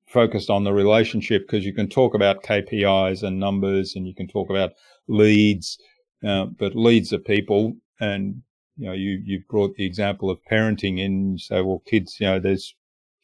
focused 0.08 0.50
on 0.50 0.64
the 0.64 0.72
relationship 0.72 1.42
because 1.46 1.64
you 1.64 1.72
can 1.72 1.88
talk 1.88 2.14
about 2.14 2.42
KPIs 2.42 3.22
and 3.22 3.38
numbers 3.38 3.94
and 3.94 4.06
you 4.06 4.14
can 4.14 4.26
talk 4.26 4.50
about 4.50 4.72
leads 5.06 5.78
uh, 6.26 6.46
but 6.46 6.74
leads 6.74 7.12
are 7.12 7.18
people, 7.18 7.76
and 8.00 8.42
you 8.76 8.86
know, 8.86 8.92
you 8.92 9.20
you 9.24 9.42
brought 9.48 9.76
the 9.76 9.84
example 9.84 10.30
of 10.30 10.38
parenting 10.50 10.98
in. 10.98 11.38
Say, 11.38 11.60
well, 11.60 11.82
kids, 11.86 12.18
you 12.18 12.26
know, 12.26 12.38
there's 12.38 12.74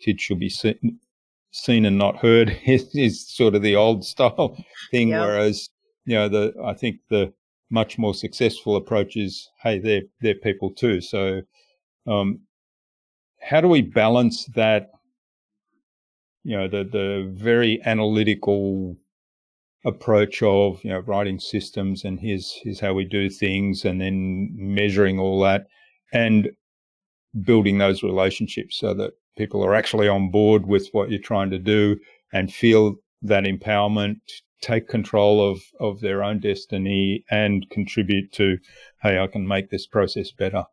kids 0.00 0.22
should 0.22 0.38
be 0.38 0.48
seen, 0.48 0.98
seen 1.50 1.84
and 1.84 1.98
not 1.98 2.18
heard 2.18 2.56
is, 2.66 2.94
is 2.94 3.26
sort 3.28 3.54
of 3.54 3.62
the 3.62 3.76
old 3.76 4.04
style 4.04 4.56
thing. 4.90 5.08
Yep. 5.08 5.20
Whereas, 5.20 5.70
you 6.04 6.14
know, 6.14 6.28
the 6.28 6.54
I 6.64 6.74
think 6.74 7.00
the 7.08 7.32
much 7.70 7.98
more 7.98 8.14
successful 8.14 8.76
approach 8.76 9.16
is, 9.16 9.48
hey, 9.62 9.78
they're 9.78 10.02
they're 10.20 10.34
people 10.34 10.70
too. 10.70 11.00
So, 11.00 11.42
um, 12.06 12.40
how 13.40 13.60
do 13.60 13.68
we 13.68 13.82
balance 13.82 14.46
that? 14.56 14.90
You 16.44 16.56
know, 16.56 16.68
the 16.68 16.84
the 16.84 17.30
very 17.34 17.80
analytical 17.84 18.96
approach 19.84 20.42
of 20.42 20.82
you 20.84 20.90
know 20.90 21.00
writing 21.00 21.38
systems 21.38 22.04
and 22.04 22.20
here's 22.20 22.58
here's 22.62 22.80
how 22.80 22.92
we 22.92 23.04
do 23.04 23.30
things 23.30 23.84
and 23.84 24.00
then 24.00 24.50
measuring 24.52 25.18
all 25.18 25.40
that 25.40 25.66
and 26.12 26.50
building 27.44 27.78
those 27.78 28.02
relationships 28.02 28.78
so 28.78 28.92
that 28.92 29.12
people 29.38 29.64
are 29.64 29.74
actually 29.74 30.08
on 30.08 30.30
board 30.30 30.66
with 30.66 30.88
what 30.92 31.10
you're 31.10 31.18
trying 31.18 31.50
to 31.50 31.58
do 31.58 31.96
and 32.32 32.52
feel 32.52 32.96
that 33.22 33.44
empowerment 33.44 34.16
take 34.60 34.86
control 34.86 35.50
of 35.50 35.62
of 35.78 36.00
their 36.00 36.22
own 36.22 36.38
destiny 36.40 37.24
and 37.30 37.64
contribute 37.70 38.30
to 38.32 38.58
hey 39.02 39.18
I 39.18 39.26
can 39.28 39.48
make 39.48 39.70
this 39.70 39.86
process 39.86 40.30
better 40.30 40.66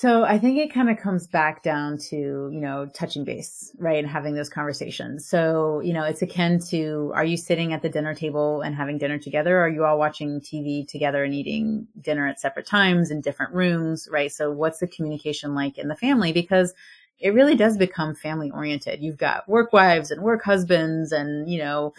so 0.00 0.24
I 0.24 0.38
think 0.38 0.56
it 0.56 0.72
kind 0.72 0.88
of 0.88 0.96
comes 0.96 1.26
back 1.26 1.62
down 1.62 1.98
to, 2.08 2.16
you 2.16 2.58
know, 2.58 2.86
touching 2.94 3.22
base, 3.22 3.70
right? 3.78 3.98
And 3.98 4.08
having 4.08 4.34
those 4.34 4.48
conversations. 4.48 5.26
So, 5.26 5.80
you 5.80 5.92
know, 5.92 6.04
it's 6.04 6.22
akin 6.22 6.58
to, 6.70 7.12
are 7.14 7.24
you 7.26 7.36
sitting 7.36 7.74
at 7.74 7.82
the 7.82 7.90
dinner 7.90 8.14
table 8.14 8.62
and 8.62 8.74
having 8.74 8.96
dinner 8.96 9.18
together? 9.18 9.58
Or 9.58 9.64
are 9.64 9.68
you 9.68 9.84
all 9.84 9.98
watching 9.98 10.40
TV 10.40 10.88
together 10.88 11.22
and 11.22 11.34
eating 11.34 11.86
dinner 12.00 12.26
at 12.26 12.40
separate 12.40 12.64
times 12.64 13.10
in 13.10 13.20
different 13.20 13.52
rooms, 13.52 14.08
right? 14.10 14.32
So 14.32 14.50
what's 14.50 14.78
the 14.78 14.86
communication 14.86 15.54
like 15.54 15.76
in 15.76 15.88
the 15.88 15.96
family? 15.96 16.32
Because 16.32 16.72
it 17.18 17.34
really 17.34 17.54
does 17.54 17.76
become 17.76 18.14
family 18.14 18.50
oriented. 18.50 19.02
You've 19.02 19.18
got 19.18 19.46
work 19.50 19.70
wives 19.70 20.10
and 20.10 20.22
work 20.22 20.42
husbands 20.42 21.12
and, 21.12 21.46
you 21.46 21.58
know, 21.58 21.92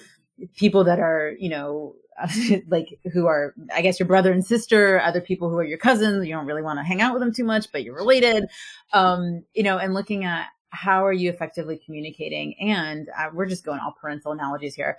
people 0.58 0.84
that 0.86 1.00
are, 1.00 1.34
you 1.38 1.50
know, 1.50 1.94
like 2.68 3.00
who 3.14 3.28
are, 3.28 3.54
I 3.74 3.82
guess, 3.82 4.00
your 4.00 4.08
brother 4.08 4.32
and 4.32 4.46
sister, 4.46 5.00
other 5.02 5.22
people 5.22 5.50
who 5.50 5.58
are 5.58 5.64
your 5.64 5.78
cousins. 5.78 6.26
You 6.26 6.34
don't 6.34 6.46
really 6.46 6.62
want 6.62 6.80
to 6.80 6.84
hang 6.84 7.02
out 7.02 7.14
with 7.14 7.22
them 7.22 7.34
too 7.34 7.44
much, 7.44 7.72
but 7.72 7.84
you're 7.84 7.96
related. 7.96 8.46
Um, 8.94 9.44
you 9.54 9.64
know, 9.64 9.78
and 9.78 9.94
looking 9.94 10.24
at 10.24 10.48
how 10.70 11.06
are 11.06 11.14
you 11.14 11.30
effectively 11.30 11.80
communicating? 11.86 12.56
And 12.60 13.10
uh, 13.18 13.30
we're 13.34 13.46
just 13.46 13.66
going 13.66 13.80
all 13.80 13.96
parental 14.00 14.32
analogies 14.32 14.76
here. 14.76 14.98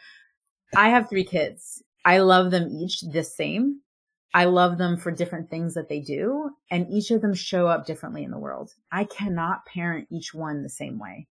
I 0.77 0.91
have 0.91 1.09
three 1.09 1.25
kids. 1.25 1.83
I 2.05 2.19
love 2.19 2.51
them 2.51 2.69
each 2.69 3.01
the 3.01 3.25
same. 3.25 3.81
I 4.35 4.47
love 4.47 4.79
them 4.79 4.97
for 4.97 5.11
different 5.11 5.51
things 5.51 5.75
that 5.75 5.91
they 5.91 6.01
do, 6.01 6.51
and 6.71 6.89
each 6.91 7.11
of 7.11 7.21
them 7.21 7.35
show 7.35 7.67
up 7.67 7.85
differently 7.85 8.25
in 8.25 8.31
the 8.31 8.39
world. 8.39 8.73
I 8.91 9.05
cannot 9.05 9.67
parent 9.67 10.09
each 10.11 10.33
one 10.33 10.63
the 10.63 10.71
same 10.71 10.99
way 10.99 11.29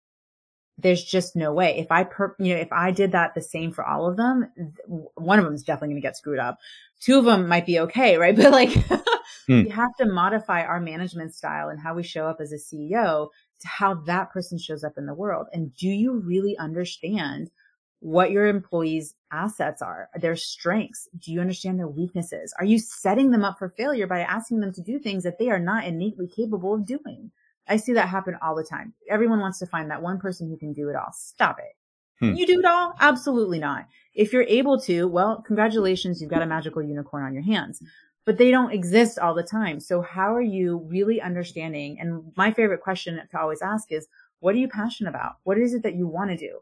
there's 0.79 1.05
just 1.05 1.37
no 1.37 1.53
way. 1.53 1.79
If 1.79 1.91
I 1.91 2.05
per, 2.05 2.35
you 2.39 2.55
know, 2.55 2.61
if 2.61 2.73
I 2.73 2.91
did 2.91 3.13
that 3.13 3.35
the 3.35 3.43
same 3.43 3.73
for 3.73 3.87
all 3.87 4.07
of 4.07 4.17
them, 4.17 4.53
one 4.87 5.39
of 5.39 5.45
them 5.45 5.55
is 5.55 5.63
definitely 5.63 5.95
going 5.95 6.03
to 6.03 6.07
get 6.07 6.17
screwed 6.17 6.39
up. 6.39 6.59
Two 7.01 7.19
of 7.19 7.25
them 7.25 7.49
might 7.49 7.67
be 7.67 7.79
okay, 7.81 8.17
right? 8.17 8.37
But 8.45 8.51
like, 8.51 8.71
hmm. 9.47 9.65
we 9.65 9.69
have 9.69 9.95
to 9.99 10.07
modify 10.07 10.63
our 10.63 10.81
management 10.81 11.35
style 11.35 11.69
and 11.69 11.79
how 11.79 11.95
we 11.95 12.03
show 12.03 12.27
up 12.27 12.39
as 12.41 12.53
a 12.53 12.57
CEO 12.57 13.29
to 13.61 13.69
how 13.69 13.95
that 14.07 14.31
person 14.33 14.59
shows 14.59 14.83
up 14.83 14.99
in 14.99 15.07
the 15.07 15.15
world. 15.15 15.47
And 15.53 15.75
do 15.77 15.89
you 15.89 16.19
really 16.19 16.57
understand 16.59 17.51
what 18.01 18.33
your 18.33 18.47
employees' 18.47 19.15
assets 19.33 19.81
are, 19.81 20.11
their 20.21 20.37
strengths? 20.37 21.09
Do 21.19 21.33
you 21.33 21.41
understand 21.41 21.79
their 21.79 21.89
weaknesses? 21.89 22.53
Are 22.59 22.65
you 22.65 22.79
setting 22.79 23.31
them 23.31 23.45
up 23.45 23.59
for 23.59 23.71
failure 23.77 24.07
by 24.07 24.21
asking 24.21 24.61
them 24.61 24.73
to 24.73 24.83
do 24.83 24.99
things 24.99 25.23
that 25.23 25.39
they 25.39 25.51
are 25.51 25.59
not 25.59 25.85
innately 25.85 26.27
capable 26.27 26.75
of 26.75 26.85
doing? 26.85 27.31
I 27.69 27.77
see 27.77 27.93
that 27.95 28.09
happen 28.09 28.37
all 28.43 28.55
the 28.55 28.65
time. 28.65 28.93
Everyone 29.09 29.41
wants 29.41 29.59
to 29.61 29.67
find 29.67 29.91
that 29.91 30.03
one 30.03 30.19
person 30.19 30.49
who 30.49 30.57
can 30.57 30.73
do 30.73 30.89
it 30.89 30.97
all. 30.97 31.13
Stop 31.13 31.59
it. 31.59 31.77
Hmm. 32.21 32.35
You 32.35 32.47
do 32.47 32.59
it 32.59 32.65
all? 32.65 32.95
Absolutely 33.01 33.59
not. 33.59 33.87
If 34.15 34.33
you're 34.33 34.43
able 34.43 34.81
to, 34.83 35.09
well, 35.09 35.43
congratulations, 35.47 36.21
you've 36.21 36.31
got 36.31 36.43
a 36.43 36.47
magical 36.47 36.83
unicorn 36.83 37.25
on 37.25 37.35
your 37.35 37.43
hands. 37.43 37.81
But 38.27 38.39
they 38.39 38.51
don't 38.51 38.73
exist 38.73 39.19
all 39.19 39.35
the 39.35 39.43
time. 39.43 39.81
So 39.81 40.01
how 40.01 40.35
are 40.35 40.41
you 40.41 40.87
really 40.89 41.21
understanding? 41.21 41.99
And 42.01 42.33
my 42.37 42.53
favorite 42.53 42.81
question 42.81 43.21
to 43.31 43.41
always 43.41 43.61
ask 43.61 43.93
is, 43.93 44.07
what 44.41 44.55
are 44.55 44.59
you 44.59 44.69
passionate 44.69 45.11
about? 45.11 45.37
What 45.45 45.59
is 45.59 45.75
it 45.75 45.83
that 45.83 45.97
you 45.97 46.07
want 46.07 46.31
to 46.31 46.37
do? 46.37 46.61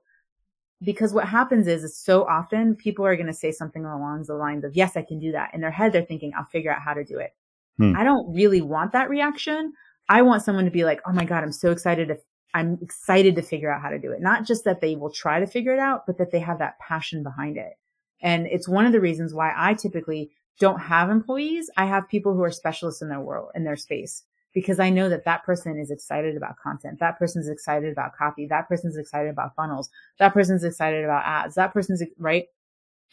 Because 0.82 1.12
what 1.14 1.28
happens 1.28 1.68
is, 1.68 1.84
is 1.84 1.96
so 1.96 2.24
often 2.24 2.74
people 2.74 3.06
are 3.06 3.14
going 3.14 3.28
to 3.28 3.32
say 3.32 3.52
something 3.52 3.84
along 3.84 4.24
the 4.24 4.34
lines 4.34 4.64
of, 4.64 4.74
yes, 4.74 4.96
I 4.96 5.02
can 5.02 5.20
do 5.20 5.30
that. 5.32 5.54
In 5.54 5.60
their 5.60 5.70
head, 5.70 5.92
they're 5.92 6.04
thinking, 6.04 6.32
I'll 6.36 6.46
figure 6.46 6.72
out 6.72 6.82
how 6.82 6.94
to 6.94 7.04
do 7.04 7.18
it. 7.18 7.32
Hmm. 7.76 7.96
I 7.96 8.02
don't 8.02 8.34
really 8.34 8.62
want 8.62 8.90
that 8.92 9.08
reaction. 9.08 9.72
I 10.12 10.20
want 10.20 10.42
someone 10.42 10.66
to 10.66 10.70
be 10.70 10.84
like, 10.84 11.00
oh 11.06 11.12
my 11.12 11.24
God, 11.24 11.42
I'm 11.42 11.52
so 11.52 11.70
excited 11.70 12.08
to 12.08 12.18
I'm 12.52 12.78
excited 12.82 13.34
to 13.36 13.42
figure 13.42 13.72
out 13.72 13.80
how 13.80 13.88
to 13.88 13.98
do 13.98 14.12
it. 14.12 14.20
Not 14.20 14.44
just 14.44 14.64
that 14.64 14.82
they 14.82 14.94
will 14.94 15.10
try 15.10 15.40
to 15.40 15.46
figure 15.46 15.72
it 15.72 15.78
out, 15.78 16.02
but 16.06 16.18
that 16.18 16.30
they 16.30 16.40
have 16.40 16.58
that 16.58 16.78
passion 16.86 17.22
behind 17.22 17.56
it. 17.56 17.72
And 18.20 18.46
it's 18.46 18.68
one 18.68 18.84
of 18.84 18.92
the 18.92 19.00
reasons 19.00 19.32
why 19.32 19.54
I 19.56 19.72
typically 19.72 20.30
don't 20.60 20.80
have 20.80 21.08
employees. 21.08 21.70
I 21.78 21.86
have 21.86 22.10
people 22.10 22.34
who 22.34 22.42
are 22.42 22.50
specialists 22.50 23.00
in 23.00 23.08
their 23.08 23.22
world, 23.22 23.52
in 23.54 23.64
their 23.64 23.76
space, 23.76 24.22
because 24.52 24.78
I 24.78 24.90
know 24.90 25.08
that 25.08 25.24
that 25.24 25.44
person 25.44 25.78
is 25.78 25.90
excited 25.90 26.36
about 26.36 26.58
content. 26.62 27.00
That 27.00 27.18
person's 27.18 27.48
excited 27.48 27.90
about 27.90 28.14
copy. 28.14 28.46
That 28.46 28.68
person's 28.68 28.98
excited 28.98 29.30
about 29.30 29.56
funnels. 29.56 29.88
That 30.18 30.34
person's 30.34 30.62
excited 30.62 31.04
about 31.04 31.24
ads. 31.24 31.54
That 31.54 31.72
person's 31.72 32.02
right. 32.18 32.44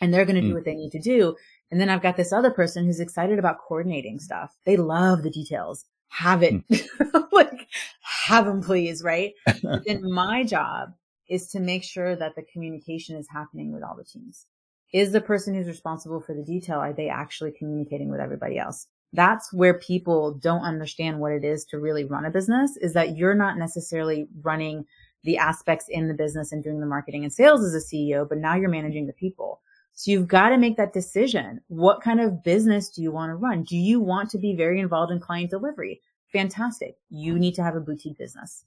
And 0.01 0.13
they're 0.13 0.25
going 0.25 0.35
to 0.35 0.41
do 0.41 0.51
mm. 0.51 0.55
what 0.55 0.65
they 0.65 0.75
need 0.75 0.91
to 0.91 0.99
do. 0.99 1.38
And 1.71 1.79
then 1.79 1.89
I've 1.89 2.01
got 2.01 2.17
this 2.17 2.33
other 2.33 2.51
person 2.51 2.85
who's 2.85 2.99
excited 2.99 3.39
about 3.39 3.59
coordinating 3.65 4.19
stuff. 4.19 4.57
They 4.65 4.75
love 4.75 5.23
the 5.23 5.29
details 5.29 5.85
have 6.10 6.43
it, 6.43 6.67
mm. 6.67 7.28
like 7.32 7.67
have 8.02 8.45
them 8.45 8.62
please, 8.62 9.04
right? 9.04 9.34
then 9.86 10.12
my 10.12 10.43
job 10.43 10.93
is 11.30 11.48
to 11.52 11.60
make 11.60 11.84
sure 11.84 12.15
that 12.15 12.36
the 12.36 12.43
communication 12.52 13.15
is 13.15 13.28
happening 13.30 13.72
with 13.72 13.84
all 13.84 13.95
the 13.95 14.04
teams. 14.04 14.45
Is 14.91 15.12
the 15.12 15.22
person 15.22 15.54
who's 15.54 15.67
responsible 15.67 16.19
for 16.19 16.34
the 16.34 16.43
detail, 16.43 16.80
are 16.80 16.93
they 16.93 17.10
actually 17.10 17.52
communicating 17.52 18.10
with 18.10 18.19
everybody 18.19 18.58
else? 18.58 18.88
That's 19.13 19.54
where 19.54 19.76
people 19.76 20.34
don't 20.34 20.63
understand 20.63 21.19
what 21.19 21.32
it 21.32 21.43
is 21.43 21.65
to 21.65 21.80
really 21.80 22.06
run 22.06 22.26
a 22.26 22.32
business 22.32 22.78
is 22.78 22.93
that 22.93 23.15
you're 23.15 23.36
not 23.36 23.58
necessarily 23.58 24.28
running 24.41 24.86
the 25.24 25.38
aspects 25.38 25.86
in 25.89 26.08
the 26.08 26.13
business 26.13 26.52
and 26.52 26.63
doing 26.63 26.80
the 26.80 26.86
marketing 26.86 27.24
and 27.24 27.34
sales 27.34 27.63
as 27.63 27.74
a 27.74 27.86
CEO, 27.86 28.28
but 28.28 28.38
now 28.38 28.56
you're 28.56 28.69
managing 28.69 29.06
the 29.08 29.13
people. 29.13 29.62
So 29.99 30.12
you've 30.12 30.29
got 30.29 30.51
to 30.51 30.57
make 30.57 30.77
that 30.77 30.93
decision. 30.93 31.59
What 31.67 31.99
kind 31.99 32.21
of 32.21 32.41
business 32.41 32.88
do 32.88 33.01
you 33.01 33.12
want 33.12 33.31
to 33.31 33.35
run? 33.35 33.63
Do 33.63 33.75
you 33.75 33.99
want 33.99 34.29
to 34.29 34.38
be 34.38 34.55
very 34.55 34.79
involved 34.79 35.12
in 35.12 35.19
client 35.19 35.49
delivery? 35.49 35.99
Fantastic. 36.31 36.95
You 37.09 37.38
need 37.38 37.53
to 37.55 37.63
have 37.63 37.75
a 37.75 37.81
boutique 37.81 38.17
business. 38.17 38.63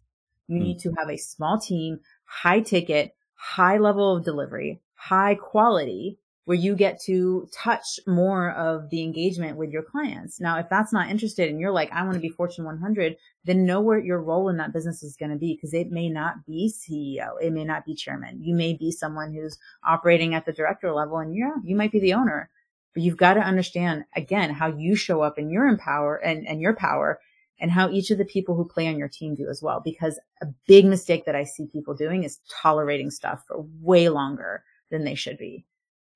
You 0.47 0.59
mm. 0.59 0.64
need 0.64 0.79
to 0.81 0.92
have 0.99 1.09
a 1.09 1.16
small 1.16 1.59
team, 1.59 2.01
high 2.27 2.61
ticket, 2.61 3.14
high 3.33 3.79
level 3.79 4.14
of 4.14 4.27
delivery, 4.27 4.83
high 4.95 5.35
quality 5.35 6.18
where 6.45 6.57
you 6.57 6.75
get 6.75 7.01
to 7.01 7.49
touch 7.53 8.01
more 8.07 8.51
of 8.53 8.91
the 8.91 9.03
engagement 9.03 9.57
with 9.57 9.71
your 9.71 9.83
clients. 9.83 10.41
Now, 10.41 10.59
if 10.59 10.69
that's 10.69 10.93
not 10.93 11.09
interested 11.09 11.49
and 11.49 11.61
you're 11.61 11.71
like, 11.71 11.93
I 11.93 12.03
want 12.03 12.15
to 12.15 12.21
be 12.21 12.29
Fortune 12.29 12.65
100, 12.65 13.17
then 13.45 13.65
know 13.65 13.81
where 13.81 14.01
your 14.01 14.21
role 14.21 14.49
in 14.49 14.57
that 14.57 14.73
business 14.73 15.05
is 15.05 15.17
going 15.17 15.31
to 15.31 15.39
be 15.39 15.55
because 15.55 15.73
it 15.73 15.93
may 15.93 16.09
not 16.09 16.45
be 16.45 16.73
CEO. 16.73 17.35
It 17.41 17.53
may 17.53 17.65
not 17.65 17.87
be 17.87 17.95
chairman. 17.95 18.43
You 18.43 18.55
may 18.55 18.75
be 18.75 18.91
someone 18.91 19.33
who's 19.33 19.59
operating 19.87 20.35
at 20.35 20.45
the 20.45 20.53
director 20.53 20.93
level 20.93 21.19
and 21.19 21.35
yeah, 21.35 21.55
you 21.63 21.77
might 21.77 21.93
be 21.93 22.01
the 22.01 22.15
owner, 22.15 22.51
but 22.93 23.05
you've 23.05 23.17
got 23.17 23.35
to 23.35 23.41
understand 23.41 24.05
again 24.17 24.53
how 24.53 24.67
you 24.67 24.97
show 24.97 25.23
up 25.23 25.39
in 25.39 25.49
your 25.49 25.69
empower 25.69 26.17
and, 26.17 26.47
and 26.49 26.61
your 26.61 26.75
power 26.75 27.21
and 27.61 27.71
how 27.71 27.89
each 27.89 28.11
of 28.11 28.19
the 28.19 28.25
people 28.25 28.57
who 28.57 28.67
play 28.67 28.89
on 28.89 28.99
your 28.99 29.09
team 29.09 29.37
do 29.37 29.49
as 29.49 29.63
well. 29.63 29.81
Because 29.81 30.19
a 30.41 30.47
big 30.67 30.87
mistake 30.87 31.25
that 31.27 31.37
I 31.37 31.45
see 31.45 31.67
people 31.67 31.95
doing 31.95 32.25
is 32.25 32.41
tolerating 32.51 33.13
stuff 33.13 33.45
for 33.47 33.65
way 33.81 34.09
longer 34.09 34.65
than 34.91 35.05
they 35.05 35.15
should 35.15 35.39
be. 35.39 35.65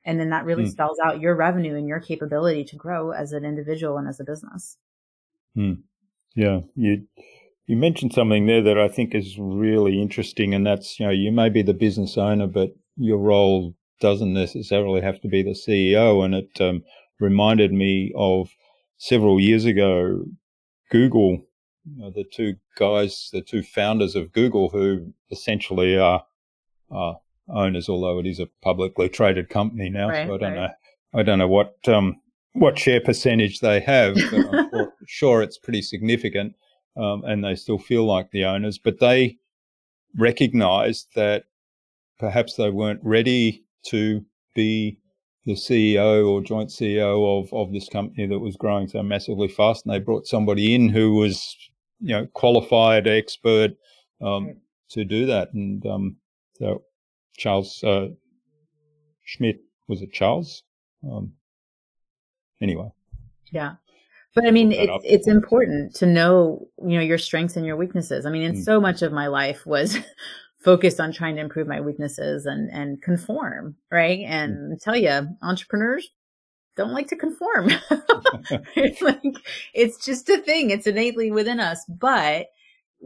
And 0.06 0.20
then 0.20 0.30
that 0.30 0.44
really 0.44 0.64
mm. 0.64 0.70
spells 0.70 0.98
out 1.04 1.20
your 1.20 1.34
revenue 1.34 1.74
and 1.74 1.88
your 1.88 1.98
capability 1.98 2.64
to 2.64 2.76
grow 2.76 3.10
as 3.10 3.32
an 3.32 3.44
individual 3.44 3.98
and 3.98 4.08
as 4.08 4.20
a 4.20 4.24
business. 4.24 4.78
Mm. 5.56 5.82
Yeah. 6.36 6.60
You, 6.76 7.06
you 7.66 7.76
mentioned 7.76 8.12
something 8.12 8.46
there 8.46 8.62
that 8.62 8.78
I 8.78 8.86
think 8.86 9.16
is 9.16 9.36
really 9.36 10.00
interesting. 10.00 10.54
And 10.54 10.64
that's, 10.64 11.00
you 11.00 11.06
know, 11.06 11.12
you 11.12 11.32
may 11.32 11.48
be 11.48 11.62
the 11.62 11.74
business 11.74 12.16
owner, 12.16 12.46
but 12.46 12.76
your 12.96 13.18
role 13.18 13.74
doesn't 14.00 14.32
necessarily 14.32 15.00
have 15.00 15.20
to 15.22 15.28
be 15.28 15.42
the 15.42 15.50
CEO. 15.50 16.24
And 16.24 16.36
it 16.36 16.60
um, 16.60 16.84
reminded 17.18 17.72
me 17.72 18.12
of 18.16 18.50
several 18.98 19.40
years 19.40 19.64
ago, 19.64 20.24
Google, 20.90 21.42
you 21.84 22.02
know, 22.02 22.10
the 22.10 22.24
two 22.24 22.54
guys, 22.76 23.28
the 23.32 23.42
two 23.42 23.64
founders 23.64 24.14
of 24.14 24.32
Google, 24.32 24.68
who 24.68 25.12
essentially 25.32 25.98
are, 25.98 26.24
are 26.92 27.18
owners, 27.48 27.88
although 27.88 28.18
it 28.18 28.26
is 28.26 28.40
a 28.40 28.48
publicly 28.62 29.08
traded 29.08 29.48
company 29.48 29.88
now. 29.88 30.08
Right, 30.08 30.26
so 30.26 30.34
I 30.34 30.38
don't 30.38 30.52
right. 30.52 30.60
know. 30.60 31.20
I 31.20 31.22
don't 31.22 31.38
know 31.38 31.48
what 31.48 31.76
um, 31.88 32.20
what 32.52 32.78
share 32.78 33.00
percentage 33.00 33.60
they 33.60 33.80
have, 33.80 34.14
but 34.30 34.54
I'm 34.54 34.88
sure 35.06 35.42
it's 35.42 35.58
pretty 35.58 35.82
significant, 35.82 36.54
um, 36.96 37.22
and 37.24 37.44
they 37.44 37.54
still 37.54 37.78
feel 37.78 38.04
like 38.04 38.30
the 38.30 38.44
owners. 38.44 38.78
But 38.78 39.00
they 39.00 39.38
recognised 40.16 41.08
that 41.14 41.44
perhaps 42.18 42.56
they 42.56 42.70
weren't 42.70 43.00
ready 43.02 43.64
to 43.86 44.24
be 44.54 44.98
the 45.44 45.52
CEO 45.52 46.28
or 46.28 46.42
joint 46.42 46.70
CEO 46.70 47.40
of 47.40 47.52
of 47.52 47.72
this 47.72 47.88
company 47.88 48.26
that 48.26 48.40
was 48.40 48.56
growing 48.56 48.88
so 48.88 49.02
massively 49.02 49.48
fast, 49.48 49.86
and 49.86 49.94
they 49.94 50.00
brought 50.00 50.26
somebody 50.26 50.74
in 50.74 50.88
who 50.88 51.14
was 51.14 51.56
you 52.00 52.14
know 52.14 52.26
qualified 52.34 53.06
expert 53.06 53.72
um, 54.20 54.56
to 54.90 55.04
do 55.04 55.26
that, 55.26 55.52
and 55.54 55.86
um, 55.86 56.16
so 56.54 56.82
Charles 57.36 57.82
uh, 57.84 58.08
Schmidt 59.24 59.60
was 59.88 60.02
it 60.02 60.12
Charles? 60.12 60.62
Um, 61.08 61.32
anyway. 62.60 62.90
Yeah. 63.52 63.74
But 64.34 64.46
I 64.46 64.50
mean, 64.50 64.70
it's, 64.70 65.04
it's 65.04 65.28
important 65.28 65.94
to 65.96 66.06
know, 66.06 66.68
you 66.78 66.98
know, 66.98 67.02
your 67.02 67.16
strengths 67.16 67.56
and 67.56 67.64
your 67.64 67.76
weaknesses. 67.76 68.26
I 68.26 68.30
mean, 68.30 68.42
and 68.42 68.56
mm. 68.56 68.62
so 68.62 68.80
much 68.80 69.00
of 69.00 69.10
my 69.12 69.28
life 69.28 69.64
was 69.64 69.98
focused 70.58 71.00
on 71.00 71.10
trying 71.12 71.36
to 71.36 71.40
improve 71.40 71.66
my 71.66 71.80
weaknesses 71.80 72.44
and, 72.44 72.70
and 72.70 73.00
conform, 73.00 73.76
right? 73.90 74.20
And 74.26 74.72
mm. 74.74 74.82
tell 74.82 74.96
you, 74.96 75.28
entrepreneurs 75.40 76.10
don't 76.76 76.92
like 76.92 77.08
to 77.08 77.16
conform. 77.16 77.70
like, 79.00 79.22
it's 79.72 80.04
just 80.04 80.28
a 80.28 80.38
thing. 80.38 80.68
It's 80.68 80.86
innately 80.86 81.30
within 81.30 81.58
us. 81.58 81.84
But 81.88 82.48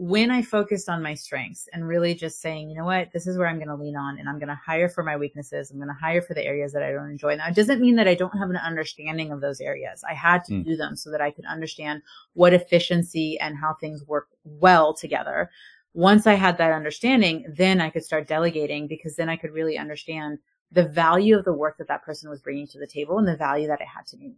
when 0.01 0.31
I 0.31 0.41
focused 0.41 0.89
on 0.89 1.03
my 1.03 1.13
strengths 1.13 1.69
and 1.71 1.87
really 1.87 2.15
just 2.15 2.41
saying, 2.41 2.71
you 2.71 2.75
know 2.75 2.85
what, 2.85 3.11
this 3.13 3.27
is 3.27 3.37
where 3.37 3.47
I'm 3.47 3.57
going 3.57 3.67
to 3.67 3.75
lean 3.75 3.95
on 3.95 4.17
and 4.17 4.27
I'm 4.27 4.39
going 4.39 4.49
to 4.49 4.55
hire 4.55 4.89
for 4.89 5.03
my 5.03 5.15
weaknesses. 5.15 5.69
I'm 5.69 5.77
going 5.77 5.89
to 5.89 5.93
hire 5.93 6.23
for 6.23 6.33
the 6.33 6.43
areas 6.43 6.73
that 6.73 6.81
I 6.81 6.91
don't 6.91 7.11
enjoy. 7.11 7.35
Now, 7.35 7.47
it 7.47 7.53
doesn't 7.53 7.79
mean 7.79 7.97
that 7.97 8.07
I 8.07 8.15
don't 8.15 8.35
have 8.35 8.49
an 8.49 8.57
understanding 8.57 9.31
of 9.31 9.41
those 9.41 9.61
areas. 9.61 10.03
I 10.09 10.15
had 10.15 10.43
to 10.45 10.53
mm. 10.53 10.65
do 10.65 10.75
them 10.75 10.95
so 10.95 11.11
that 11.11 11.21
I 11.21 11.29
could 11.29 11.45
understand 11.45 12.01
what 12.33 12.51
efficiency 12.51 13.39
and 13.39 13.55
how 13.55 13.75
things 13.75 14.03
work 14.07 14.29
well 14.43 14.91
together. 14.91 15.51
Once 15.93 16.25
I 16.25 16.33
had 16.33 16.57
that 16.57 16.73
understanding, 16.73 17.45
then 17.55 17.79
I 17.79 17.91
could 17.91 18.03
start 18.03 18.27
delegating 18.27 18.87
because 18.87 19.17
then 19.17 19.29
I 19.29 19.35
could 19.35 19.51
really 19.51 19.77
understand 19.77 20.39
the 20.71 20.87
value 20.87 21.37
of 21.37 21.45
the 21.45 21.53
work 21.53 21.77
that 21.77 21.89
that 21.89 22.01
person 22.01 22.27
was 22.27 22.41
bringing 22.41 22.65
to 22.69 22.79
the 22.79 22.87
table 22.87 23.19
and 23.19 23.27
the 23.27 23.37
value 23.37 23.67
that 23.67 23.81
it 23.81 23.87
had 23.87 24.07
to 24.07 24.17
me. 24.17 24.33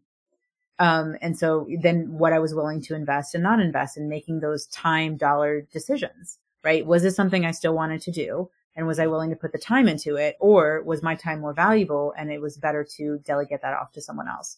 Um, 0.80 1.16
and 1.22 1.38
so 1.38 1.68
then 1.82 2.18
what 2.18 2.34
I 2.34 2.40
was 2.40 2.56
willing 2.56 2.82
to 2.84 2.96
invest 2.96 3.36
and 3.36 3.44
not 3.44 3.60
invest 3.60 3.98
in 3.98 4.10
making 4.10 4.40
those 4.40 4.66
time 4.68 5.18
dollar 5.18 5.62
decisions, 5.72 6.40
right? 6.64 6.86
Was 6.86 7.04
this 7.04 7.16
something 7.16 7.46
I 7.46 7.52
still 7.52 7.76
wanted 7.76 8.02
to 8.02 8.12
do? 8.12 8.50
And 8.76 8.88
was 8.88 8.98
I 8.98 9.08
willing 9.08 9.30
to 9.30 9.36
put 9.36 9.52
the 9.52 9.60
time 9.60 9.88
into 9.88 10.16
it? 10.16 10.36
Or 10.40 10.82
was 10.84 11.04
my 11.04 11.16
time 11.16 11.42
more 11.42 11.54
valuable 11.54 12.14
and 12.18 12.32
it 12.32 12.42
was 12.42 12.58
better 12.58 12.84
to 12.98 13.20
delegate 13.20 13.62
that 13.62 13.76
off 13.76 13.92
to 13.94 14.02
someone 14.02 14.28
else? 14.28 14.58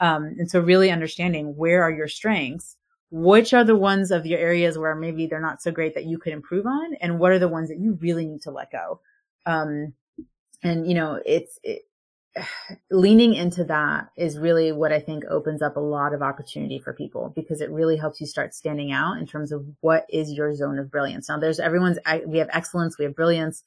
Um, 0.00 0.34
and 0.38 0.50
so 0.50 0.58
really 0.58 0.90
understanding 0.90 1.56
where 1.56 1.82
are 1.82 1.90
your 1.90 2.08
strengths? 2.08 2.76
Which 3.12 3.54
are 3.54 3.62
the 3.62 3.76
ones 3.76 4.10
of 4.10 4.26
your 4.26 4.40
areas 4.40 4.78
where 4.78 4.94
maybe 4.94 5.26
they're 5.26 5.40
not 5.40 5.62
so 5.62 5.70
great 5.70 5.94
that 5.94 6.06
you 6.06 6.18
could 6.18 6.32
improve 6.32 6.66
on? 6.66 6.94
And 6.94 7.20
what 7.20 7.30
are 7.30 7.38
the 7.38 7.48
ones 7.48 7.68
that 7.68 7.78
you 7.78 7.98
really 8.00 8.26
need 8.26 8.42
to 8.42 8.50
let 8.50 8.72
go? 8.72 9.00
Um, 9.46 9.92
and 10.62 10.88
you 10.88 10.94
know, 10.94 11.20
it's, 11.24 11.58
it, 11.62 11.82
leaning 12.90 13.34
into 13.34 13.64
that 13.64 14.08
is 14.16 14.38
really 14.38 14.72
what 14.72 14.92
I 14.92 15.00
think 15.00 15.24
opens 15.28 15.60
up 15.60 15.76
a 15.76 15.80
lot 15.80 16.14
of 16.14 16.22
opportunity 16.22 16.78
for 16.78 16.92
people 16.92 17.32
because 17.36 17.60
it 17.60 17.70
really 17.70 17.96
helps 17.96 18.20
you 18.20 18.26
start 18.26 18.54
standing 18.54 18.90
out 18.90 19.18
in 19.18 19.26
terms 19.26 19.52
of 19.52 19.66
what 19.80 20.06
is 20.08 20.32
your 20.32 20.54
zone 20.54 20.78
of 20.78 20.90
brilliance. 20.90 21.28
Now 21.28 21.38
there's 21.38 21.60
everyone's, 21.60 21.98
we 22.26 22.38
have 22.38 22.48
excellence, 22.52 22.98
we 22.98 23.04
have 23.04 23.14
brilliance, 23.14 23.64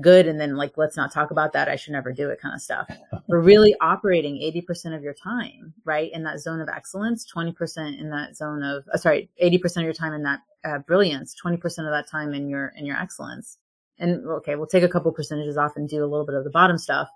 good. 0.00 0.26
And 0.26 0.40
then 0.40 0.56
like, 0.56 0.76
let's 0.76 0.96
not 0.96 1.12
talk 1.12 1.30
about 1.30 1.52
that. 1.52 1.68
I 1.68 1.76
should 1.76 1.92
never 1.92 2.12
do 2.12 2.30
it 2.30 2.40
kind 2.40 2.54
of 2.54 2.60
stuff. 2.60 2.88
We're 3.28 3.40
really 3.40 3.74
operating 3.80 4.36
80% 4.36 4.94
of 4.94 5.02
your 5.02 5.14
time, 5.14 5.72
right? 5.84 6.12
In 6.12 6.22
that 6.24 6.40
zone 6.40 6.60
of 6.60 6.68
excellence, 6.68 7.26
20% 7.32 7.98
in 7.98 8.10
that 8.10 8.36
zone 8.36 8.62
of, 8.62 8.84
uh, 8.92 8.96
sorry, 8.96 9.28
80% 9.42 9.78
of 9.78 9.82
your 9.82 9.92
time 9.92 10.12
in 10.12 10.22
that 10.22 10.40
uh, 10.64 10.78
brilliance, 10.78 11.34
20% 11.42 11.62
of 11.64 11.90
that 11.90 12.08
time 12.08 12.34
in 12.34 12.48
your, 12.48 12.72
in 12.76 12.86
your 12.86 12.96
excellence. 12.96 13.58
And 13.98 14.26
okay, 14.26 14.56
we'll 14.56 14.66
take 14.66 14.82
a 14.82 14.88
couple 14.88 15.12
percentages 15.12 15.56
off 15.56 15.76
and 15.76 15.88
do 15.88 16.04
a 16.04 16.06
little 16.06 16.26
bit 16.26 16.34
of 16.34 16.44
the 16.44 16.50
bottom 16.50 16.78
stuff. 16.78 17.08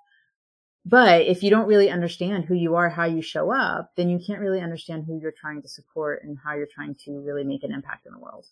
But 0.84 1.22
if 1.22 1.42
you 1.42 1.50
don't 1.50 1.68
really 1.68 1.90
understand 1.90 2.44
who 2.44 2.54
you 2.54 2.76
are, 2.76 2.88
how 2.88 3.04
you 3.04 3.20
show 3.20 3.52
up, 3.52 3.92
then 3.96 4.08
you 4.08 4.18
can't 4.24 4.40
really 4.40 4.60
understand 4.60 5.04
who 5.06 5.18
you're 5.20 5.32
trying 5.32 5.60
to 5.62 5.68
support 5.68 6.22
and 6.22 6.38
how 6.42 6.54
you're 6.54 6.68
trying 6.72 6.94
to 7.04 7.20
really 7.20 7.44
make 7.44 7.62
an 7.62 7.72
impact 7.72 8.06
in 8.06 8.12
the 8.12 8.18
world. 8.18 8.46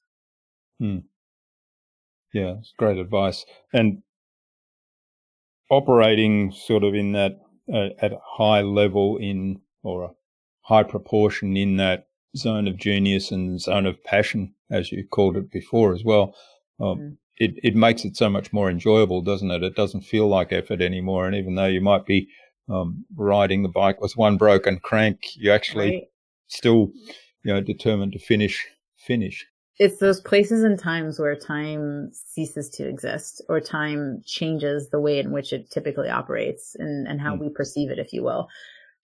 Hmm. 0.79 0.99
Yeah, 2.33 2.57
it's 2.59 2.75
great 2.77 2.99
advice. 2.99 3.47
And 3.73 4.03
operating 5.71 6.53
sort 6.53 6.85
of 6.85 6.95
in 6.95 7.13
that 7.13 7.39
uh, 7.73 7.89
at 8.01 8.13
a 8.13 8.21
high 8.23 8.61
level 8.61 9.17
in 9.17 9.61
or 9.83 10.05
a 10.05 10.11
high 10.63 10.83
proportion 10.83 11.57
in 11.57 11.77
that 11.77 12.09
zone 12.37 12.69
of 12.69 12.77
genius 12.77 13.31
and 13.31 13.61
zone 13.61 13.87
of 13.87 14.03
passion, 14.05 14.55
as 14.71 14.93
you 14.93 15.07
called 15.07 15.37
it 15.37 15.51
before 15.51 15.95
as 15.95 16.05
well. 16.05 16.35
Um, 16.79 16.99
mm. 16.99 17.17
It 17.39 17.59
it 17.63 17.75
makes 17.75 18.05
it 18.05 18.17
so 18.17 18.31
much 18.31 18.53
more 18.53 18.71
enjoyable, 18.71 19.23
doesn't 19.23 19.51
it? 19.51 19.63
It 19.63 19.77
doesn't 19.77 20.03
feel 20.03 20.27
like 20.29 20.53
effort 20.53 20.81
anymore. 20.81 21.27
And 21.27 21.37
even 21.37 21.55
though 21.55 21.67
you 21.67 21.81
might 21.81 22.07
be 22.07 22.29
um, 22.69 23.05
riding 23.15 23.63
the 23.63 23.69
bike 23.69 24.01
with 24.01 24.17
one 24.17 24.37
broken 24.37 24.79
crank, 24.81 25.37
you 25.37 25.53
actually 25.53 25.91
right. 25.91 26.05
still, 26.49 26.93
you 27.43 27.53
know, 27.53 27.61
determined 27.61 28.13
to 28.13 28.19
finish 28.19 28.67
finish 28.97 29.47
it's 29.79 29.99
those 29.99 30.21
places 30.21 30.63
and 30.63 30.79
times 30.79 31.19
where 31.19 31.37
time 31.37 32.11
ceases 32.13 32.71
to 32.71 32.89
exist 32.89 33.43
or 33.49 33.61
time 33.61 34.23
changes 34.25 34.89
the 34.89 35.01
way 35.01 35.19
in 35.19 35.33
which 35.33 35.53
it 35.53 35.71
typically 35.71 36.09
operates 36.09 36.75
and, 36.79 37.07
and 37.07 37.21
how 37.21 37.37
mm. 37.37 37.41
we 37.41 37.49
perceive 37.51 37.91
it, 37.91 37.99
if 37.99 38.13
you 38.13 38.23
will. 38.23 38.49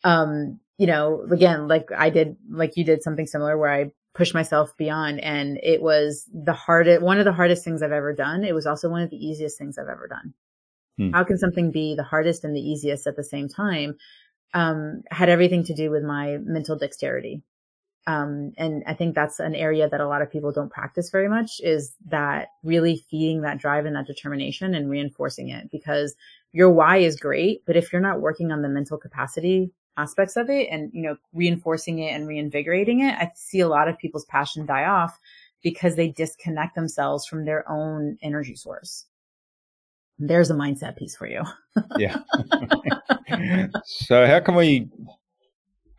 Um, 0.04 0.60
you 0.78 0.86
know, 0.86 1.26
again, 1.30 1.68
like 1.68 1.90
I 1.96 2.08
did, 2.08 2.36
like 2.50 2.76
you 2.76 2.84
did 2.84 3.02
something 3.02 3.26
similar 3.26 3.58
where 3.58 3.70
I 3.70 3.90
pushed 4.14 4.34
myself 4.34 4.76
beyond 4.76 5.20
and 5.20 5.58
it 5.62 5.82
was 5.82 6.28
the 6.32 6.52
hardest, 6.52 7.02
one 7.02 7.18
of 7.18 7.24
the 7.24 7.32
hardest 7.32 7.64
things 7.64 7.82
I've 7.82 7.92
ever 7.92 8.12
done. 8.12 8.44
It 8.44 8.54
was 8.54 8.66
also 8.66 8.88
one 8.88 9.02
of 9.02 9.10
the 9.10 9.16
easiest 9.16 9.58
things 9.58 9.78
I've 9.78 9.88
ever 9.88 10.06
done. 10.06 10.34
Mm. 11.00 11.14
How 11.14 11.24
can 11.24 11.38
something 11.38 11.70
be 11.70 11.94
the 11.94 12.02
hardest 12.02 12.44
and 12.44 12.54
the 12.54 12.60
easiest 12.60 13.06
at 13.06 13.16
the 13.16 13.24
same 13.24 13.48
time? 13.48 13.96
Um, 14.54 15.02
had 15.10 15.30
everything 15.30 15.64
to 15.64 15.74
do 15.74 15.90
with 15.90 16.02
my 16.02 16.36
mental 16.42 16.76
dexterity 16.76 17.42
um, 18.06 18.52
and 18.58 18.82
I 18.86 18.94
think 18.94 19.14
that's 19.14 19.38
an 19.38 19.54
area 19.54 19.88
that 19.88 20.00
a 20.00 20.08
lot 20.08 20.22
of 20.22 20.30
people 20.30 20.50
don't 20.50 20.72
practice 20.72 21.10
very 21.10 21.28
much 21.28 21.60
is 21.62 21.94
that 22.06 22.48
really 22.64 22.96
feeding 23.10 23.42
that 23.42 23.58
drive 23.58 23.86
and 23.86 23.94
that 23.94 24.06
determination 24.06 24.74
and 24.74 24.90
reinforcing 24.90 25.50
it 25.50 25.70
because 25.70 26.16
your 26.52 26.70
why 26.70 26.96
is 26.98 27.16
great, 27.16 27.64
but 27.64 27.76
if 27.76 27.92
you're 27.92 28.02
not 28.02 28.20
working 28.20 28.50
on 28.50 28.62
the 28.62 28.68
mental 28.68 28.98
capacity 28.98 29.70
aspects 29.96 30.36
of 30.36 30.48
it 30.50 30.68
and, 30.70 30.90
you 30.92 31.02
know, 31.02 31.16
reinforcing 31.32 31.98
it 31.98 32.12
and 32.12 32.26
reinvigorating 32.26 33.00
it, 33.00 33.14
I 33.14 33.30
see 33.34 33.60
a 33.60 33.68
lot 33.68 33.88
of 33.88 33.98
people's 33.98 34.24
passion 34.26 34.66
die 34.66 34.84
off 34.84 35.18
because 35.62 35.96
they 35.96 36.08
disconnect 36.08 36.74
themselves 36.74 37.26
from 37.26 37.44
their 37.44 37.68
own 37.70 38.18
energy 38.22 38.56
source. 38.56 39.06
There's 40.18 40.50
a 40.50 40.54
mindset 40.54 40.96
piece 40.96 41.16
for 41.16 41.26
you. 41.26 41.42
yeah. 41.98 42.18
so 43.84 44.26
how 44.26 44.40
can 44.40 44.54
we 44.54 44.88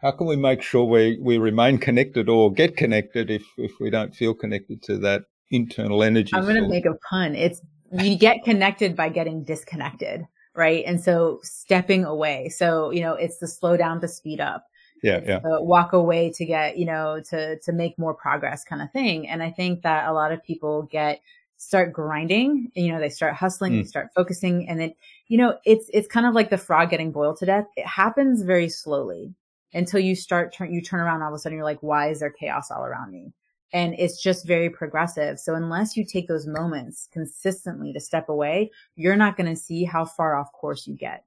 how 0.04 0.12
can 0.12 0.28
we 0.28 0.36
make 0.36 0.62
sure 0.62 0.84
we, 0.84 1.18
we 1.22 1.38
remain 1.38 1.78
connected 1.78 2.28
or 2.28 2.52
get 2.52 2.76
connected 2.76 3.32
if, 3.32 3.44
if 3.58 3.72
we 3.80 3.90
don't 3.90 4.14
feel 4.14 4.34
connected 4.34 4.84
to 4.84 4.98
that 4.98 5.24
internal 5.50 6.04
energy? 6.04 6.32
I'm 6.34 6.44
going 6.44 6.62
to 6.62 6.68
make 6.68 6.86
a 6.86 6.96
pun. 7.10 7.36
It's 7.36 7.62
we 7.90 8.18
get 8.18 8.44
connected 8.44 8.98
by 8.98 9.10
getting 9.10 9.44
disconnected, 9.46 10.28
right? 10.56 10.84
And 10.86 11.02
so 11.02 11.40
stepping 11.44 12.06
away. 12.06 12.50
So, 12.50 12.92
you 12.92 13.02
know, 13.02 13.14
it's 13.14 13.38
the 13.38 13.48
slow 13.48 13.78
down 13.78 14.02
to 14.02 14.08
speed 14.08 14.40
up. 14.40 14.66
Yeah, 15.02 15.20
yeah. 15.26 15.40
walk 15.44 15.92
away 15.92 16.32
to 16.36 16.46
get, 16.46 16.78
you 16.78 16.86
know, 16.86 17.22
to 17.30 17.60
to 17.60 17.74
make 17.74 18.00
more 18.00 18.14
progress 18.14 18.64
kind 18.64 18.82
of 18.82 18.90
thing. 18.92 19.28
And 19.28 19.44
I 19.44 19.52
think 19.52 19.82
that 19.82 20.08
a 20.08 20.14
lot 20.14 20.32
of 20.32 20.42
people 20.44 20.84
get 20.84 21.20
start 21.58 21.92
grinding, 21.92 22.72
you 22.74 22.92
know, 22.92 23.00
they 23.00 23.10
start 23.10 23.34
hustling, 23.34 23.74
mm. 23.74 23.82
they 23.82 23.88
start 23.88 24.10
focusing 24.16 24.68
and 24.70 24.80
then, 24.80 24.94
you 25.28 25.38
know, 25.38 25.58
it's 25.66 25.90
it's 25.94 26.08
kind 26.08 26.26
of 26.26 26.34
like 26.34 26.50
the 26.50 26.58
frog 26.58 26.90
getting 26.90 27.12
boiled 27.12 27.38
to 27.38 27.46
death. 27.46 27.66
It 27.76 27.86
happens 27.86 28.44
very 28.44 28.70
slowly 28.70 29.36
until 29.74 30.00
you 30.00 30.16
start 30.16 30.54
turn 30.54 30.74
you 30.74 30.82
turn 30.82 31.00
around 31.00 31.22
all 31.22 31.30
of 31.30 31.34
a 31.34 31.40
sudden 31.40 31.58
you're 31.58 31.66
like 31.66 31.82
why 31.82 32.10
is 32.10 32.20
there 32.20 32.32
chaos 32.32 32.72
all 32.72 32.84
around 32.84 33.12
me 33.12 33.34
and 33.74 33.96
it's 33.98 34.22
just 34.22 34.46
very 34.46 34.70
progressive. 34.70 35.40
So 35.40 35.56
unless 35.56 35.98
you 35.98 36.06
take 36.06 36.28
those 36.28 36.48
moments 36.48 37.10
consistently 37.12 37.92
to 37.92 38.00
step 38.00 38.30
away 38.30 38.72
you're 38.96 39.16
not 39.16 39.36
going 39.36 39.54
to 39.54 39.60
see 39.60 39.84
how 39.84 40.06
far 40.06 40.36
off 40.36 40.52
course 40.54 40.88
you 40.88 40.96
get. 40.96 41.26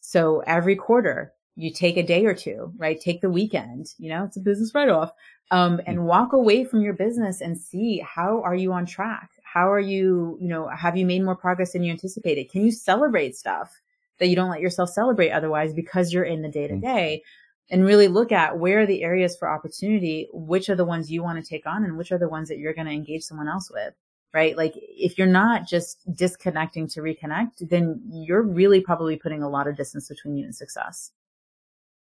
So 0.00 0.42
every 0.46 0.76
quarter 0.76 1.32
you 1.56 1.72
take 1.72 1.96
a 1.96 2.02
day 2.02 2.24
or 2.24 2.34
two 2.34 2.72
right? 2.76 3.00
Take 3.00 3.20
the 3.20 3.30
weekend 3.30 3.94
you 3.98 4.08
know 4.08 4.24
it's 4.24 4.36
a 4.36 4.40
business 4.40 4.74
write 4.74 4.88
off 4.88 5.12
um, 5.50 5.80
and 5.86 5.98
mm-hmm. 5.98 6.06
walk 6.06 6.32
away 6.32 6.64
from 6.64 6.80
your 6.80 6.94
business 6.94 7.40
and 7.40 7.58
see 7.58 7.98
how 7.98 8.40
are 8.42 8.54
you 8.54 8.72
on 8.72 8.86
track? 8.86 9.30
How 9.42 9.70
are 9.70 9.80
you 9.80 10.38
you 10.40 10.48
know 10.48 10.68
have 10.68 10.96
you 10.96 11.06
made 11.06 11.22
more 11.22 11.36
progress 11.36 11.72
than 11.72 11.82
you 11.82 11.92
anticipated? 11.92 12.50
Can 12.50 12.64
you 12.64 12.72
celebrate 12.72 13.36
stuff 13.36 13.70
that 14.18 14.28
you 14.28 14.36
don't 14.36 14.50
let 14.50 14.60
yourself 14.60 14.90
celebrate 14.90 15.30
otherwise 15.30 15.72
because 15.72 16.12
you're 16.12 16.24
in 16.24 16.42
the 16.42 16.48
day 16.48 16.68
to 16.68 16.76
day 16.76 17.22
and 17.70 17.84
really 17.84 18.08
look 18.08 18.32
at 18.32 18.58
where 18.58 18.80
are 18.80 18.86
the 18.86 19.02
areas 19.02 19.36
for 19.36 19.48
opportunity, 19.48 20.28
which 20.32 20.68
are 20.68 20.76
the 20.76 20.84
ones 20.84 21.10
you 21.10 21.22
want 21.22 21.42
to 21.42 21.48
take 21.48 21.66
on 21.66 21.84
and 21.84 21.96
which 21.96 22.12
are 22.12 22.18
the 22.18 22.28
ones 22.28 22.48
that 22.48 22.58
you're 22.58 22.74
going 22.74 22.86
to 22.86 22.92
engage 22.92 23.22
someone 23.22 23.48
else 23.48 23.70
with. 23.72 23.94
Right. 24.32 24.56
Like 24.56 24.72
if 24.76 25.16
you're 25.16 25.28
not 25.28 25.66
just 25.66 25.98
disconnecting 26.12 26.88
to 26.88 27.00
reconnect, 27.00 27.68
then 27.70 28.02
you're 28.10 28.42
really 28.42 28.80
probably 28.80 29.16
putting 29.16 29.42
a 29.42 29.48
lot 29.48 29.68
of 29.68 29.76
distance 29.76 30.08
between 30.08 30.36
you 30.36 30.44
and 30.44 30.54
success. 30.54 31.12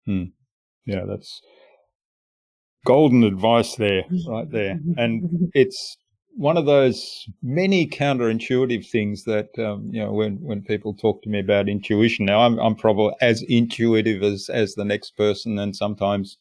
Hmm. 0.06 0.24
Yeah, 0.84 1.04
that's 1.06 1.40
golden 2.84 3.22
advice 3.22 3.76
there, 3.76 4.04
right 4.28 4.50
there. 4.50 4.80
And 4.96 5.50
it's 5.54 5.98
one 6.36 6.58
of 6.58 6.66
those 6.66 7.26
many 7.42 7.88
counterintuitive 7.88 8.86
things 8.86 9.24
that 9.24 9.58
um, 9.58 9.88
you 9.90 10.00
know 10.00 10.12
when 10.12 10.36
when 10.42 10.62
people 10.62 10.92
talk 10.94 11.22
to 11.22 11.30
me 11.30 11.40
about 11.40 11.68
intuition. 11.68 12.26
Now 12.26 12.40
I'm 12.40 12.58
I'm 12.58 12.74
probably 12.74 13.14
as 13.20 13.42
intuitive 13.42 14.22
as 14.22 14.50
as 14.50 14.74
the 14.74 14.84
next 14.84 15.16
person, 15.16 15.58
and 15.58 15.74
sometimes 15.74 16.36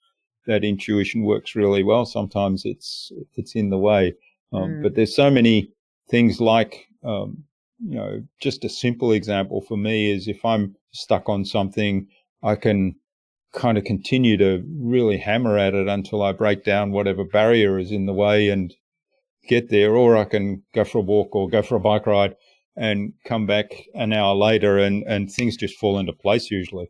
that 0.47 0.65
intuition 0.65 1.23
works 1.23 1.55
really 1.55 1.81
well. 1.81 2.05
Sometimes 2.05 2.65
it's 2.65 3.11
it's 3.35 3.55
in 3.55 3.69
the 3.69 3.77
way. 3.77 4.13
Um, 4.53 4.63
mm. 4.63 4.83
But 4.83 4.95
there's 4.95 5.15
so 5.15 5.31
many 5.31 5.71
things 6.09 6.41
like 6.41 6.87
um, 7.03 7.43
you 7.79 7.95
know 7.95 8.21
just 8.41 8.65
a 8.65 8.69
simple 8.69 9.13
example 9.13 9.61
for 9.61 9.77
me 9.77 10.11
is 10.11 10.27
if 10.27 10.43
I'm 10.43 10.75
stuck 10.91 11.29
on 11.29 11.45
something, 11.45 12.07
I 12.43 12.55
can 12.55 12.95
kind 13.53 13.77
of 13.77 13.85
continue 13.85 14.35
to 14.35 14.61
really 14.77 15.17
hammer 15.17 15.57
at 15.57 15.73
it 15.73 15.87
until 15.87 16.21
I 16.21 16.33
break 16.33 16.65
down 16.65 16.91
whatever 16.91 17.23
barrier 17.23 17.79
is 17.79 17.91
in 17.91 18.05
the 18.05 18.13
way 18.13 18.49
and 18.49 18.73
get 19.47 19.69
there, 19.69 19.95
or 19.95 20.17
I 20.17 20.25
can 20.25 20.63
go 20.73 20.83
for 20.83 20.99
a 20.99 21.01
walk 21.01 21.35
or 21.35 21.49
go 21.49 21.61
for 21.61 21.75
a 21.75 21.79
bike 21.79 22.07
ride 22.07 22.35
and 22.77 23.13
come 23.25 23.45
back 23.45 23.73
an 23.93 24.11
hour 24.13 24.35
later 24.35 24.77
and, 24.79 25.03
and 25.03 25.31
things 25.31 25.55
just 25.55 25.77
fall 25.77 25.97
into 25.99 26.13
place 26.13 26.51
usually. 26.51 26.89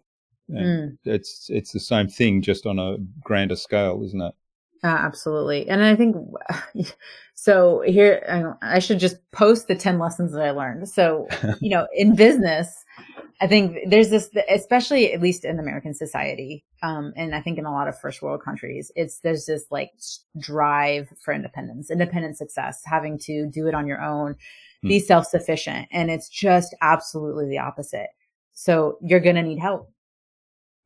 Mm. 0.49 0.97
It's, 1.05 1.47
it's 1.49 1.71
the 1.71 1.79
same 1.79 2.07
thing, 2.07 2.41
just 2.41 2.65
on 2.65 2.79
a 2.79 2.97
grander 3.23 3.55
scale, 3.55 4.03
isn't 4.03 4.21
it? 4.21 4.33
Uh, 4.83 4.87
absolutely. 4.87 5.67
And 5.67 5.83
I 5.83 5.95
think 5.95 6.15
so 7.33 7.81
here, 7.85 8.57
I 8.61 8.79
should 8.79 8.99
just 8.99 9.17
post 9.31 9.67
the 9.67 9.75
10 9.75 9.97
lessons 9.97 10.31
that 10.33 10.41
I 10.41 10.51
learned. 10.51 10.87
So, 10.87 11.27
you 11.59 11.69
know, 11.69 11.87
in 11.93 12.15
business, 12.15 12.83
I 13.41 13.47
think 13.47 13.89
there's 13.89 14.09
this, 14.09 14.29
especially 14.49 15.11
at 15.11 15.21
least 15.21 15.43
in 15.43 15.59
American 15.59 15.93
society, 15.93 16.63
um, 16.81 17.11
and 17.17 17.35
I 17.35 17.41
think 17.41 17.57
in 17.57 17.65
a 17.65 17.71
lot 17.71 17.87
of 17.87 17.99
first 17.99 18.21
world 18.21 18.41
countries, 18.41 18.91
it's 18.95 19.19
there's 19.19 19.45
this 19.45 19.65
like 19.69 19.91
drive 20.39 21.11
for 21.21 21.33
independence, 21.33 21.91
independent 21.91 22.37
success, 22.37 22.81
having 22.85 23.19
to 23.19 23.49
do 23.51 23.67
it 23.67 23.75
on 23.75 23.87
your 23.87 24.01
own, 24.01 24.35
mm. 24.83 24.87
be 24.87 24.99
self 24.99 25.27
sufficient, 25.27 25.87
and 25.91 26.09
it's 26.09 26.29
just 26.29 26.75
absolutely 26.81 27.49
the 27.49 27.59
opposite. 27.59 28.07
So 28.53 28.97
you're 29.01 29.19
gonna 29.19 29.43
need 29.43 29.59
help. 29.59 29.91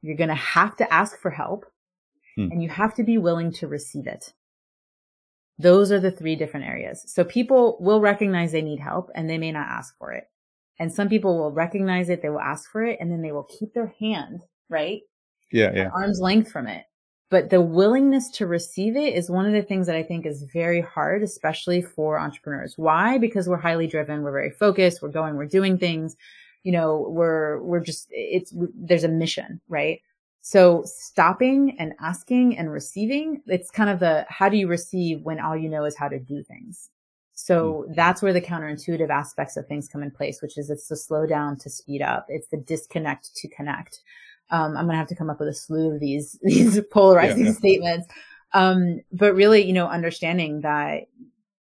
You're 0.02 0.18
gonna 0.18 0.34
have 0.34 0.76
to 0.78 0.92
ask 0.92 1.20
for 1.20 1.30
help, 1.30 1.66
mm. 2.38 2.52
and 2.52 2.64
you 2.64 2.70
have 2.70 2.96
to 2.96 3.04
be 3.04 3.20
willing 3.20 3.52
to 3.54 3.68
receive 3.68 4.08
it. 4.08 4.34
Those 5.60 5.92
are 5.92 6.00
the 6.00 6.12
three 6.12 6.36
different 6.36 6.66
areas. 6.66 7.04
So 7.06 7.24
people 7.24 7.78
will 7.80 8.02
recognize 8.02 8.52
they 8.52 8.64
need 8.64 8.80
help, 8.80 9.12
and 9.14 9.30
they 9.30 9.38
may 9.38 9.52
not 9.52 9.68
ask 9.68 9.96
for 10.00 10.14
it 10.14 10.26
and 10.80 10.92
some 10.92 11.10
people 11.10 11.38
will 11.38 11.52
recognize 11.52 12.10
it, 12.10 12.22
they 12.22 12.30
will 12.30 12.40
ask 12.40 12.72
for 12.72 12.84
it, 12.84 12.98
and 13.00 13.12
then 13.12 13.22
they 13.22 13.32
will 13.32 13.48
keep 13.60 13.74
their 13.74 13.94
hand, 14.00 14.42
right? 14.70 15.02
Yeah, 15.52 15.72
yeah. 15.74 15.90
Arm's 15.94 16.20
length 16.20 16.52
from 16.52 16.68
it. 16.68 16.86
But 17.30 17.52
the 17.52 17.62
willingness 17.62 18.30
to 18.32 18.48
receive 18.48 18.96
it 18.96 19.14
is 19.14 19.30
one 19.30 19.46
of 19.46 19.54
the 19.54 19.62
things 19.62 19.86
that 19.86 19.96
I 19.96 20.02
think 20.02 20.26
is 20.26 20.44
very 20.52 20.82
hard, 20.82 21.22
especially 21.22 21.82
for 21.82 22.20
entrepreneurs. 22.20 22.74
Why? 22.78 23.20
Because 23.20 23.48
we're 23.48 23.58
highly 23.58 23.86
driven, 23.86 24.24
we're 24.24 24.32
very 24.32 24.52
focused, 24.52 25.02
we're 25.02 25.10
going, 25.10 25.36
we're 25.36 25.46
doing 25.46 25.78
things, 25.78 26.16
you 26.64 26.72
know, 26.72 27.06
we're, 27.10 27.62
we're 27.62 27.82
just, 27.82 28.08
it's, 28.10 28.52
there's 28.74 29.04
a 29.04 29.10
mission, 29.10 29.62
right? 29.70 30.02
So 30.42 30.84
stopping 30.86 31.76
and 31.78 31.94
asking 32.00 32.58
and 32.58 32.72
receiving, 32.72 33.42
it's 33.46 33.70
kind 33.70 33.90
of 33.90 34.00
the, 34.00 34.26
how 34.30 34.50
do 34.50 34.58
you 34.58 34.68
receive 34.68 35.22
when 35.22 35.40
all 35.40 35.56
you 35.56 35.70
know 35.70 35.84
is 35.86 35.96
how 35.96 36.08
to 36.08 36.20
do 36.20 36.42
things? 36.44 36.90
So 37.42 37.86
mm. 37.88 37.96
that's 37.96 38.22
where 38.22 38.34
the 38.34 38.42
counterintuitive 38.42 39.10
aspects 39.10 39.56
of 39.56 39.66
things 39.66 39.88
come 39.88 40.04
in 40.04 40.12
place, 40.12 40.42
which 40.42 40.58
is 40.58 40.70
it's 40.70 40.90
the 40.90 40.98
slow 40.98 41.26
down 41.26 41.58
to 41.60 41.70
speed 41.70 42.02
up. 42.02 42.26
It's 42.28 42.50
the 42.50 42.58
disconnect 42.58 43.34
to 43.38 43.48
connect. 43.48 44.02
Um, 44.52 44.76
I'm 44.76 44.86
going 44.86 44.90
to 44.90 44.98
have 44.98 45.08
to 45.08 45.16
come 45.16 45.30
up 45.30 45.40
with 45.40 45.48
a 45.48 45.54
slew 45.54 45.94
of 45.94 46.02
these, 46.02 46.38
these 46.44 46.82
polarizing 46.92 47.46
yeah. 47.46 47.54
statements. 47.54 48.08
Um, 48.54 49.00
but 49.14 49.36
really, 49.36 49.64
you 49.64 49.72
know, 49.72 49.88
understanding 49.88 50.62
that 50.62 51.04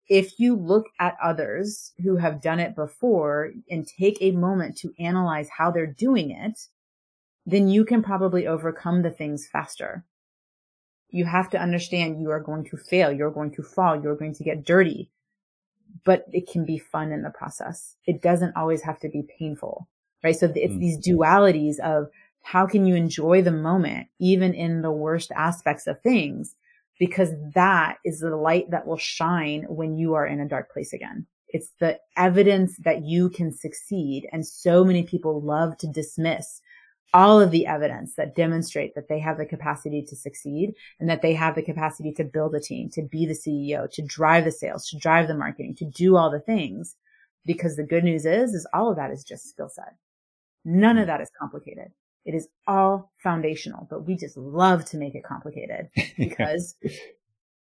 if 0.09 0.39
you 0.39 0.55
look 0.55 0.85
at 0.99 1.17
others 1.23 1.93
who 2.03 2.17
have 2.17 2.43
done 2.43 2.59
it 2.59 2.75
before 2.75 3.51
and 3.67 3.87
take 3.87 4.19
a 4.21 4.31
moment 4.31 4.77
to 4.77 4.93
analyze 4.99 5.49
how 5.49 5.71
they're 5.71 5.87
doing 5.87 6.29
it, 6.29 6.67
then 7.47 7.67
you 7.67 7.83
can 7.83 8.03
probably 8.03 8.45
overcome 8.45 9.01
the 9.01 9.09
things 9.09 9.47
faster. 9.47 10.05
You 11.09 11.25
have 11.25 11.49
to 11.49 11.59
understand 11.59 12.21
you 12.21 12.29
are 12.29 12.39
going 12.39 12.65
to 12.65 12.77
fail. 12.77 13.11
You're 13.11 13.31
going 13.31 13.51
to 13.55 13.63
fall. 13.63 13.99
You're 13.99 14.15
going 14.15 14.35
to 14.35 14.43
get 14.43 14.65
dirty, 14.65 15.09
but 16.05 16.25
it 16.31 16.49
can 16.49 16.65
be 16.65 16.77
fun 16.77 17.11
in 17.11 17.21
the 17.21 17.29
process. 17.29 17.95
It 18.05 18.21
doesn't 18.21 18.55
always 18.55 18.81
have 18.81 18.99
to 18.99 19.09
be 19.09 19.23
painful, 19.39 19.87
right? 20.23 20.35
So 20.35 20.51
it's 20.55 20.73
mm. 20.73 20.79
these 20.79 20.97
dualities 20.97 21.79
of 21.79 22.07
how 22.41 22.67
can 22.67 22.85
you 22.85 22.95
enjoy 22.95 23.41
the 23.41 23.51
moment, 23.51 24.07
even 24.19 24.53
in 24.53 24.81
the 24.81 24.91
worst 24.91 25.31
aspects 25.31 25.87
of 25.87 26.01
things? 26.01 26.55
Because 26.99 27.29
that 27.55 27.97
is 28.05 28.19
the 28.19 28.35
light 28.35 28.69
that 28.71 28.85
will 28.85 28.97
shine 28.97 29.65
when 29.67 29.97
you 29.97 30.13
are 30.13 30.27
in 30.27 30.39
a 30.39 30.47
dark 30.47 30.71
place 30.71 30.93
again. 30.93 31.25
It's 31.47 31.71
the 31.79 31.99
evidence 32.17 32.77
that 32.83 33.03
you 33.03 33.29
can 33.29 33.53
succeed. 33.53 34.27
And 34.31 34.45
so 34.45 34.83
many 34.83 35.03
people 35.03 35.41
love 35.41 35.77
to 35.77 35.87
dismiss 35.87 36.61
all 37.13 37.39
of 37.39 37.51
the 37.51 37.65
evidence 37.65 38.15
that 38.15 38.35
demonstrate 38.35 38.95
that 38.95 39.07
they 39.07 39.19
have 39.19 39.37
the 39.37 39.45
capacity 39.45 40.01
to 40.01 40.15
succeed 40.15 40.73
and 40.99 41.09
that 41.09 41.21
they 41.21 41.33
have 41.33 41.55
the 41.55 41.61
capacity 41.61 42.11
to 42.11 42.23
build 42.23 42.55
a 42.55 42.59
team, 42.59 42.89
to 42.89 43.03
be 43.03 43.25
the 43.25 43.33
CEO, 43.33 43.89
to 43.91 44.01
drive 44.01 44.45
the 44.45 44.51
sales, 44.51 44.87
to 44.89 44.97
drive 44.97 45.27
the 45.27 45.35
marketing, 45.35 45.75
to 45.75 45.85
do 45.85 46.15
all 46.15 46.31
the 46.31 46.39
things. 46.39 46.95
Because 47.45 47.75
the 47.75 47.83
good 47.83 48.05
news 48.05 48.25
is, 48.25 48.53
is 48.53 48.65
all 48.73 48.89
of 48.89 48.95
that 48.95 49.11
is 49.11 49.23
just 49.23 49.49
skill 49.49 49.69
set. 49.69 49.95
None 50.63 50.97
of 50.97 51.03
mm. 51.03 51.07
that 51.07 51.21
is 51.21 51.29
complicated. 51.37 51.91
It 52.25 52.35
is 52.35 52.47
all 52.67 53.11
foundational, 53.21 53.85
but 53.89 54.05
we 54.05 54.15
just 54.15 54.37
love 54.37 54.85
to 54.85 54.97
make 54.97 55.13
it 55.13 55.25
complicated 55.25 55.89
because 56.17 56.75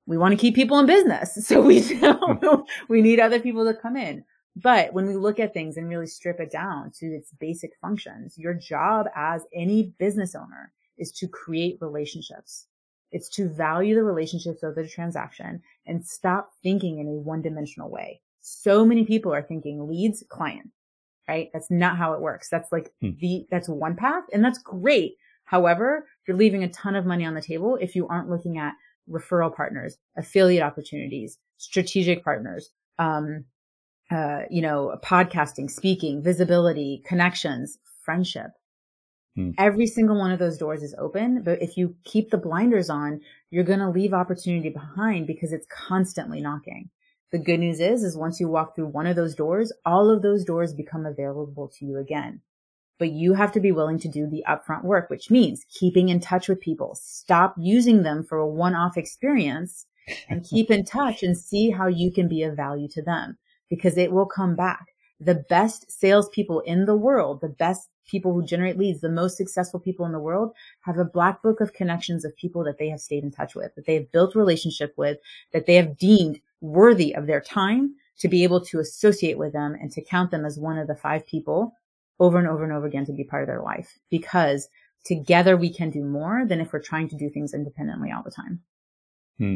we 0.05 0.17
want 0.17 0.33
to 0.33 0.37
keep 0.37 0.55
people 0.55 0.79
in 0.79 0.85
business. 0.85 1.37
So 1.47 1.61
we, 1.61 1.81
hmm. 1.81 2.61
we 2.89 3.01
need 3.01 3.19
other 3.19 3.39
people 3.39 3.65
to 3.65 3.79
come 3.79 3.95
in. 3.95 4.25
But 4.61 4.93
when 4.93 5.05
we 5.05 5.15
look 5.15 5.39
at 5.39 5.53
things 5.53 5.77
and 5.77 5.87
really 5.87 6.07
strip 6.07 6.39
it 6.39 6.51
down 6.51 6.91
to 6.99 7.05
its 7.05 7.31
basic 7.39 7.71
functions, 7.81 8.37
your 8.37 8.53
job 8.53 9.07
as 9.15 9.45
any 9.53 9.93
business 9.99 10.35
owner 10.35 10.73
is 10.97 11.11
to 11.13 11.27
create 11.27 11.77
relationships. 11.79 12.67
It's 13.11 13.29
to 13.35 13.47
value 13.47 13.95
the 13.95 14.03
relationships 14.03 14.63
of 14.63 14.75
the 14.75 14.87
transaction 14.87 15.61
and 15.85 16.05
stop 16.05 16.51
thinking 16.61 16.99
in 16.99 17.07
a 17.07 17.11
one 17.11 17.41
dimensional 17.41 17.89
way. 17.89 18.21
So 18.41 18.85
many 18.85 19.05
people 19.05 19.33
are 19.33 19.41
thinking 19.41 19.87
leads, 19.87 20.23
client, 20.29 20.69
right? 21.27 21.49
That's 21.53 21.71
not 21.71 21.97
how 21.97 22.13
it 22.13 22.21
works. 22.21 22.49
That's 22.49 22.71
like 22.71 22.91
hmm. 23.01 23.11
the, 23.19 23.47
that's 23.49 23.69
one 23.69 23.95
path 23.95 24.23
and 24.33 24.43
that's 24.43 24.59
great. 24.59 25.15
However, 25.45 26.07
you're 26.27 26.37
leaving 26.37 26.63
a 26.63 26.69
ton 26.69 26.95
of 26.95 27.05
money 27.05 27.25
on 27.25 27.33
the 27.33 27.41
table 27.41 27.77
if 27.79 27.95
you 27.95 28.07
aren't 28.07 28.29
looking 28.29 28.57
at 28.57 28.73
referral 29.09 29.55
partners, 29.55 29.97
affiliate 30.17 30.63
opportunities, 30.63 31.37
strategic 31.57 32.23
partners, 32.23 32.69
um, 32.99 33.45
uh, 34.11 34.41
you 34.49 34.61
know, 34.61 34.97
podcasting, 35.03 35.69
speaking, 35.69 36.23
visibility, 36.23 37.03
connections, 37.05 37.77
friendship. 38.03 38.51
Hmm. 39.35 39.51
Every 39.57 39.85
single 39.85 40.17
one 40.17 40.31
of 40.31 40.39
those 40.39 40.57
doors 40.57 40.81
is 40.81 40.95
open, 40.97 41.43
but 41.43 41.61
if 41.61 41.77
you 41.77 41.95
keep 42.03 42.31
the 42.31 42.37
blinders 42.37 42.89
on, 42.89 43.21
you're 43.51 43.63
going 43.63 43.79
to 43.79 43.89
leave 43.89 44.13
opportunity 44.13 44.69
behind 44.69 45.27
because 45.27 45.53
it's 45.53 45.67
constantly 45.67 46.41
knocking. 46.41 46.89
The 47.31 47.37
good 47.37 47.59
news 47.59 47.79
is, 47.79 48.03
is 48.03 48.17
once 48.17 48.39
you 48.39 48.47
walk 48.47 48.75
through 48.75 48.87
one 48.87 49.05
of 49.05 49.15
those 49.15 49.35
doors, 49.35 49.71
all 49.85 50.09
of 50.09 50.23
those 50.23 50.43
doors 50.43 50.73
become 50.73 51.05
available 51.05 51.71
to 51.77 51.85
you 51.85 51.99
again. 51.99 52.41
But 52.97 53.11
you 53.11 53.35
have 53.35 53.51
to 53.51 53.59
be 53.59 53.71
willing 53.71 53.99
to 53.99 54.09
do 54.09 54.27
the 54.27 54.43
upfront 54.49 54.83
work, 54.83 55.09
which 55.09 55.29
means 55.29 55.65
keeping 55.69 56.09
in 56.09 56.19
touch 56.19 56.49
with 56.49 56.59
people. 56.59 56.97
Stop 56.99 57.53
using 57.57 58.01
them 58.01 58.23
for 58.23 58.39
a 58.39 58.49
one-off 58.49 58.97
experience 58.97 59.85
and 60.27 60.43
keep 60.43 60.71
in 60.71 60.83
touch 60.83 61.21
and 61.21 61.37
see 61.37 61.69
how 61.69 61.85
you 61.85 62.11
can 62.11 62.27
be 62.27 62.41
of 62.41 62.55
value 62.55 62.87
to 62.89 63.03
them 63.03 63.37
because 63.69 63.97
it 63.97 64.11
will 64.11 64.25
come 64.25 64.55
back. 64.55 64.87
The 65.19 65.43
best 65.49 65.91
salespeople 65.91 66.61
in 66.61 66.85
the 66.85 66.95
world, 66.95 67.41
the 67.41 67.49
best 67.49 67.89
people 68.05 68.33
who 68.33 68.43
generate 68.43 68.77
leads, 68.77 69.01
the 69.01 69.09
most 69.09 69.37
successful 69.37 69.79
people 69.79 70.05
in 70.05 70.11
the 70.11 70.19
world 70.19 70.53
have 70.81 70.97
a 70.97 71.05
black 71.05 71.41
book 71.41 71.61
of 71.61 71.73
connections 71.73 72.25
of 72.25 72.35
people 72.35 72.63
that 72.63 72.77
they 72.77 72.89
have 72.89 73.01
stayed 73.01 73.23
in 73.23 73.31
touch 73.31 73.55
with, 73.55 73.73
that 73.75 73.85
they 73.85 73.95
have 73.95 74.11
built 74.11 74.35
relationship 74.35 74.93
with, 74.97 75.17
that 75.53 75.65
they 75.65 75.75
have 75.75 75.97
deemed 75.97 76.39
worthy 76.61 77.13
of 77.13 77.27
their 77.27 77.41
time 77.41 77.93
to 78.17 78.27
be 78.27 78.43
able 78.43 78.61
to 78.61 78.79
associate 78.79 79.37
with 79.37 79.53
them 79.53 79.75
and 79.79 79.91
to 79.91 80.01
count 80.01 80.31
them 80.31 80.45
as 80.45 80.59
one 80.59 80.77
of 80.77 80.87
the 80.87 80.95
five 80.95 81.25
people 81.25 81.73
over 82.19 82.37
and 82.37 82.47
over 82.47 82.63
and 82.63 82.73
over 82.73 82.85
again 82.85 83.05
to 83.05 83.13
be 83.13 83.23
part 83.23 83.43
of 83.43 83.47
their 83.47 83.61
life 83.61 83.97
because 84.09 84.67
together 85.05 85.55
we 85.55 85.73
can 85.73 85.89
do 85.89 86.03
more 86.03 86.45
than 86.45 86.59
if 86.59 86.73
we're 86.73 86.81
trying 86.81 87.07
to 87.07 87.15
do 87.15 87.29
things 87.29 87.53
independently 87.53 88.11
all 88.11 88.23
the 88.23 88.31
time. 88.31 88.61
Hmm. 89.37 89.55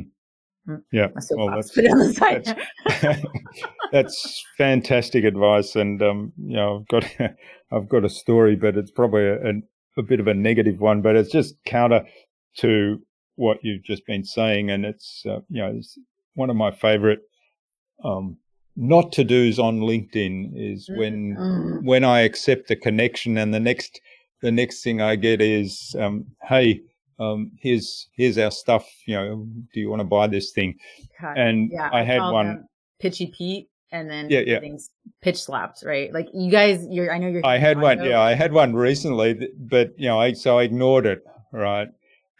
Mm. 0.68 0.82
Yeah, 0.92 1.08
well, 1.32 1.50
that's, 1.50 1.72
that's, 2.20 2.54
that's, 3.92 4.46
fantastic 4.58 5.26
advice, 5.26 5.76
and 5.76 6.02
um, 6.02 6.32
you 6.38 6.56
know, 6.56 6.80
I've 6.80 6.88
got 6.88 7.06
I've 7.72 7.90
got 7.90 8.06
a 8.06 8.10
story, 8.10 8.56
but 8.56 8.78
it's 8.78 8.92
probably 8.92 9.26
a, 9.26 9.36
a, 9.36 9.54
a, 9.98 10.04
bit 10.04 10.22
of 10.22 10.28
a 10.28 10.34
negative 10.34 10.80
one, 10.80 11.02
but 11.02 11.18
it's 11.18 11.32
just 11.32 11.56
counter 11.66 12.06
to 12.58 13.02
what 13.36 13.58
you've 13.62 13.84
just 13.84 14.06
been 14.06 14.24
saying, 14.24 14.72
and 14.72 14.86
it's 14.86 15.24
uh, 15.26 15.40
you 15.50 15.62
know, 15.62 15.74
it's 15.76 16.00
one 16.36 16.50
of 16.50 16.56
my 16.56 16.72
favorite 16.72 17.20
um, 18.06 18.38
not 18.76 19.12
to 19.14 19.24
dos 19.26 19.60
on 19.60 19.82
LinkedIn 19.82 20.52
is 20.56 20.90
mm, 20.90 20.98
when 20.98 21.36
mm. 21.36 21.84
when 21.84 22.06
I 22.06 22.22
accept 22.22 22.72
a 22.72 22.76
connection, 22.78 23.38
and 23.38 23.54
the 23.54 23.60
next 23.60 24.00
the 24.42 24.52
next 24.52 24.82
thing 24.82 25.02
I 25.02 25.18
get 25.18 25.42
is, 25.42 25.94
um, 26.00 26.26
hey 26.48 26.82
um, 27.24 27.52
here's 27.60 28.10
here's 28.16 28.38
our 28.38 28.52
stuff. 28.52 28.90
You 29.06 29.16
know, 29.16 29.48
do 29.74 29.80
you 29.80 29.90
want 29.90 30.02
to 30.02 30.06
buy 30.06 30.28
this 30.28 30.52
thing? 30.52 30.76
And 31.22 31.70
yeah, 31.72 31.90
I, 31.92 32.04
had 32.04 32.22
one 32.22 32.66
pitchy 33.00 33.32
Pete, 33.38 33.70
and 33.92 34.10
then 34.10 34.30
yeah, 34.30 34.42
yeah. 34.46 34.60
pitch 35.22 35.42
slapped, 35.42 35.84
right? 35.86 36.14
Like 36.14 36.28
you 36.34 36.52
guys, 36.52 36.86
you're. 36.90 37.14
I 37.14 37.18
know 37.18 37.28
you're. 37.28 37.46
I 37.46 37.58
had 37.58 37.80
one. 37.80 38.04
Yeah, 38.04 38.22
I 38.22 38.34
had 38.34 38.54
one 38.54 38.76
recently, 38.76 39.50
but 39.58 39.92
you 39.98 40.08
know, 40.08 40.20
I 40.20 40.34
so 40.34 40.60
I 40.60 40.64
ignored 40.64 41.06
it, 41.06 41.24
right? 41.52 41.88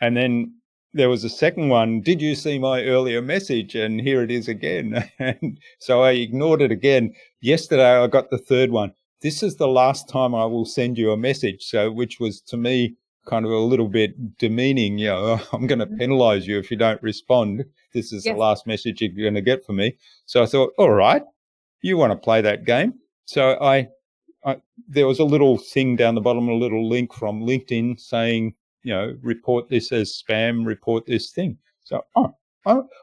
And 0.02 0.18
then 0.18 0.54
there 0.94 1.10
was 1.10 1.24
a 1.24 1.30
second 1.30 1.70
one. 1.70 2.02
Did 2.02 2.22
you 2.22 2.36
see 2.36 2.60
my 2.60 2.84
earlier 2.84 3.22
message? 3.22 3.76
And 3.76 4.00
here 4.00 4.22
it 4.22 4.32
is 4.32 4.48
again. 4.48 5.10
and 5.20 5.60
so 5.80 6.04
I 6.04 6.12
ignored 6.12 6.62
it 6.62 6.72
again. 6.72 7.14
Yesterday, 7.42 7.98
I 7.98 8.08
got 8.08 8.30
the 8.30 8.38
third 8.38 8.72
one. 8.72 8.94
This 9.22 9.42
is 9.42 9.56
the 9.56 9.68
last 9.68 10.10
time 10.10 10.36
I 10.36 10.46
will 10.46 10.66
send 10.66 10.98
you 10.98 11.12
a 11.12 11.18
message. 11.18 11.64
So, 11.64 11.92
which 11.92 12.20
was 12.20 12.42
to 12.42 12.58
me 12.58 12.96
kind 13.26 13.46
of 13.46 13.52
a 13.52 13.58
little 13.58 13.88
bit 13.88 14.38
demeaning. 14.38 14.98
You 14.98 15.08
know, 15.10 15.42
I'm 15.52 15.68
going 15.68 15.80
to 15.80 15.86
mm-hmm. 15.86 15.98
penalize 15.98 16.48
you 16.48 16.58
if 16.60 16.72
you 16.72 16.78
don't 16.78 17.02
respond. 17.02 17.66
This 17.94 18.12
is 18.12 18.26
yes. 18.26 18.34
the 18.34 18.40
last 18.40 18.68
message 18.68 19.02
you're 19.02 19.12
going 19.12 19.36
to 19.36 19.42
get 19.42 19.66
from 19.66 19.78
me. 19.78 19.98
So 20.26 20.44
I 20.44 20.46
thought, 20.46 20.74
all 20.78 20.92
right, 20.92 21.24
you 21.82 21.98
want 21.98 22.12
to 22.12 22.18
play 22.18 22.42
that 22.42 22.66
game. 22.66 22.96
So 23.26 23.58
I, 23.62 23.90
I, 24.46 24.58
there 24.88 25.08
was 25.08 25.20
a 25.20 25.26
little 25.26 25.58
thing 25.58 25.96
down 25.96 26.16
the 26.16 26.22
bottom, 26.22 26.50
a 26.50 26.54
little 26.54 26.88
link 26.88 27.14
from 27.14 27.42
LinkedIn 27.42 28.00
saying, 28.00 28.56
you 28.84 28.94
know, 28.94 29.16
report 29.22 29.70
this 29.70 29.92
as 29.92 30.12
spam, 30.12 30.66
report 30.66 31.06
this 31.06 31.32
thing. 31.32 31.58
So, 31.84 32.04
oh, 32.16 32.34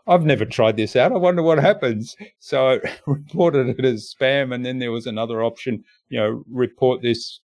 I've 0.07 0.25
never 0.25 0.45
tried 0.45 0.77
this 0.77 0.97
out. 0.97 1.13
I 1.13 1.17
wonder 1.17 1.43
what 1.43 1.59
happens. 1.59 2.17
So 2.39 2.69
I 2.85 2.99
reported 3.07 3.79
it 3.79 3.85
as 3.85 4.15
spam. 4.15 4.55
And 4.55 4.65
then 4.65 4.79
there 4.79 4.93
was 4.93 5.07
another 5.07 5.43
option, 5.43 5.85
you 6.09 6.19
know, 6.19 6.45
report 6.51 7.03
this 7.03 7.41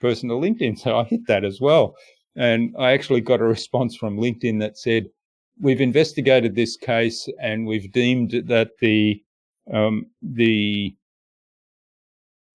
person 0.00 0.28
to 0.28 0.34
LinkedIn. 0.34 0.78
So 0.78 0.98
I 0.98 1.04
hit 1.04 1.26
that 1.28 1.44
as 1.44 1.60
well. 1.60 1.94
And 2.36 2.74
I 2.78 2.92
actually 2.92 3.20
got 3.20 3.40
a 3.40 3.44
response 3.44 3.96
from 3.96 4.18
LinkedIn 4.18 4.60
that 4.60 4.76
said, 4.76 5.06
we've 5.60 5.80
investigated 5.80 6.54
this 6.54 6.76
case 6.76 7.28
and 7.40 7.66
we've 7.66 7.92
deemed 7.92 8.32
that 8.46 8.70
the, 8.80 9.22
um, 9.72 10.06
the 10.20 10.94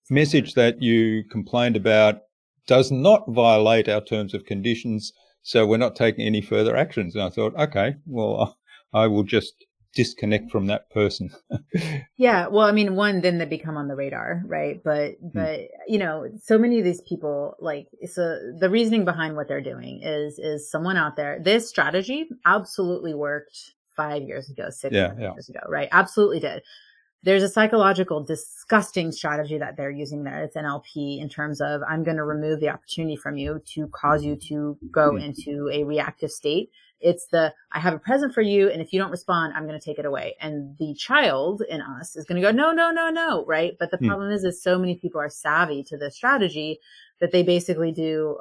message 0.09 0.53
that 0.55 0.81
you 0.81 1.23
complained 1.31 1.77
about 1.77 2.21
does 2.67 2.91
not 2.91 3.23
violate 3.29 3.87
our 3.87 4.01
terms 4.01 4.33
of 4.33 4.45
conditions. 4.45 5.13
So 5.43 5.65
we're 5.65 5.77
not 5.77 5.95
taking 5.95 6.25
any 6.25 6.41
further 6.41 6.75
actions. 6.75 7.15
And 7.15 7.23
I 7.23 7.29
thought, 7.29 7.55
okay, 7.55 7.95
well, 8.05 8.57
I 8.93 9.07
will 9.07 9.23
just 9.23 9.53
disconnect 9.95 10.51
from 10.51 10.67
that 10.67 10.89
person. 10.91 11.31
yeah, 12.17 12.47
well, 12.47 12.67
I 12.67 12.71
mean, 12.71 12.95
one, 12.95 13.21
then 13.21 13.37
they 13.37 13.45
become 13.45 13.77
on 13.77 13.87
the 13.87 13.95
radar, 13.95 14.41
right? 14.45 14.81
But, 14.83 15.15
hmm. 15.21 15.29
but 15.33 15.61
you 15.87 15.97
know, 15.97 16.27
so 16.41 16.57
many 16.57 16.79
of 16.79 16.85
these 16.85 17.01
people, 17.01 17.55
like, 17.59 17.87
so 18.05 18.37
the 18.59 18.69
reasoning 18.69 19.05
behind 19.05 19.35
what 19.35 19.47
they're 19.47 19.61
doing 19.61 20.01
is 20.03 20.39
is 20.39 20.69
someone 20.69 20.97
out 20.97 21.15
there. 21.15 21.39
This 21.41 21.69
strategy 21.69 22.27
absolutely 22.45 23.13
worked 23.13 23.73
five 23.95 24.23
years 24.23 24.49
ago, 24.49 24.69
six 24.69 24.93
yeah, 24.93 25.13
yeah. 25.17 25.33
years 25.33 25.49
ago, 25.49 25.59
right? 25.67 25.89
Absolutely 25.91 26.39
did. 26.39 26.63
There's 27.23 27.43
a 27.43 27.49
psychological, 27.49 28.23
disgusting 28.23 29.11
strategy 29.11 29.57
that 29.57 29.75
they're 29.75 29.91
using 29.91 30.23
there. 30.23 30.43
It's 30.43 30.55
NLP 30.55 31.19
in 31.19 31.27
terms 31.27 31.59
of 31.59 31.81
I'm 31.87 32.03
going 32.03 32.17
to 32.17 32.23
remove 32.23 32.59
the 32.59 32.69
opportunity 32.69 33.17
from 33.17 33.35
you 33.35 33.61
to 33.73 33.87
cause 33.87 34.23
you 34.23 34.37
to 34.47 34.77
go 34.91 35.11
hmm. 35.11 35.17
into 35.17 35.69
a 35.73 35.83
reactive 35.83 36.31
state 36.31 36.69
it's 37.01 37.27
the, 37.27 37.53
I 37.71 37.79
have 37.79 37.93
a 37.93 37.99
present 37.99 38.33
for 38.33 38.41
you. 38.41 38.69
And 38.69 38.81
if 38.81 38.91
you 38.91 38.99
don't 38.99 39.11
respond, 39.11 39.53
I'm 39.55 39.65
going 39.67 39.79
to 39.79 39.83
take 39.83 39.99
it 39.99 40.05
away. 40.05 40.35
And 40.41 40.77
the 40.77 40.93
child 40.95 41.61
in 41.69 41.81
us 41.81 42.15
is 42.15 42.25
going 42.25 42.41
to 42.41 42.45
go, 42.45 42.51
no, 42.51 42.71
no, 42.71 42.91
no, 42.91 43.09
no. 43.09 43.45
Right. 43.45 43.75
But 43.79 43.91
the 43.91 43.97
mm. 43.97 44.07
problem 44.07 44.31
is, 44.31 44.43
is 44.43 44.61
so 44.61 44.77
many 44.77 44.95
people 44.95 45.21
are 45.21 45.29
savvy 45.29 45.83
to 45.83 45.97
this 45.97 46.15
strategy 46.15 46.79
that 47.19 47.31
they 47.31 47.43
basically 47.43 47.91
do 47.91 48.37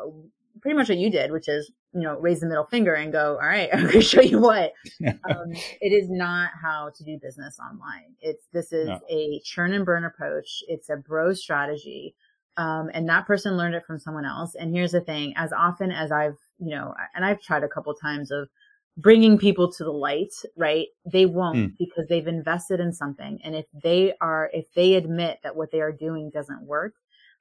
pretty 0.60 0.76
much 0.76 0.88
what 0.88 0.98
you 0.98 1.10
did, 1.10 1.30
which 1.32 1.48
is, 1.48 1.70
you 1.92 2.02
know, 2.02 2.18
raise 2.18 2.40
the 2.40 2.46
middle 2.46 2.66
finger 2.66 2.94
and 2.94 3.12
go, 3.12 3.38
all 3.40 3.46
right, 3.46 3.68
I'm 3.72 3.82
going 3.82 3.92
to 3.92 4.02
show 4.02 4.20
you 4.20 4.40
what. 4.40 4.72
um, 5.06 5.52
it 5.80 5.92
is 5.92 6.08
not 6.10 6.50
how 6.60 6.90
to 6.96 7.04
do 7.04 7.18
business 7.20 7.58
online. 7.58 8.14
It's, 8.20 8.46
this 8.52 8.72
is 8.72 8.88
no. 8.88 9.00
a 9.10 9.40
churn 9.44 9.72
and 9.72 9.84
burn 9.84 10.04
approach. 10.04 10.62
It's 10.68 10.88
a 10.90 10.96
bro 10.96 11.32
strategy. 11.34 12.14
Um, 12.56 12.90
and 12.92 13.08
that 13.08 13.26
person 13.26 13.56
learned 13.56 13.76
it 13.76 13.84
from 13.86 14.00
someone 14.00 14.24
else. 14.24 14.54
And 14.56 14.74
here's 14.74 14.92
the 14.92 15.00
thing, 15.00 15.32
as 15.36 15.52
often 15.52 15.92
as 15.92 16.10
I've, 16.10 16.38
you 16.58 16.74
know, 16.74 16.92
and 17.14 17.24
I've 17.24 17.40
tried 17.40 17.62
a 17.62 17.68
couple 17.68 17.94
times 17.94 18.32
of 18.32 18.48
bringing 18.96 19.38
people 19.38 19.70
to 19.72 19.84
the 19.84 19.92
light, 19.92 20.32
right? 20.56 20.88
They 21.10 21.24
won't 21.24 21.56
mm. 21.56 21.72
because 21.78 22.08
they've 22.08 22.26
invested 22.26 22.80
in 22.80 22.92
something. 22.92 23.38
And 23.44 23.54
if 23.54 23.66
they 23.80 24.12
are, 24.20 24.50
if 24.52 24.66
they 24.74 24.94
admit 24.94 25.38
that 25.44 25.54
what 25.54 25.70
they 25.70 25.80
are 25.80 25.92
doing 25.92 26.30
doesn't 26.34 26.62
work, 26.62 26.94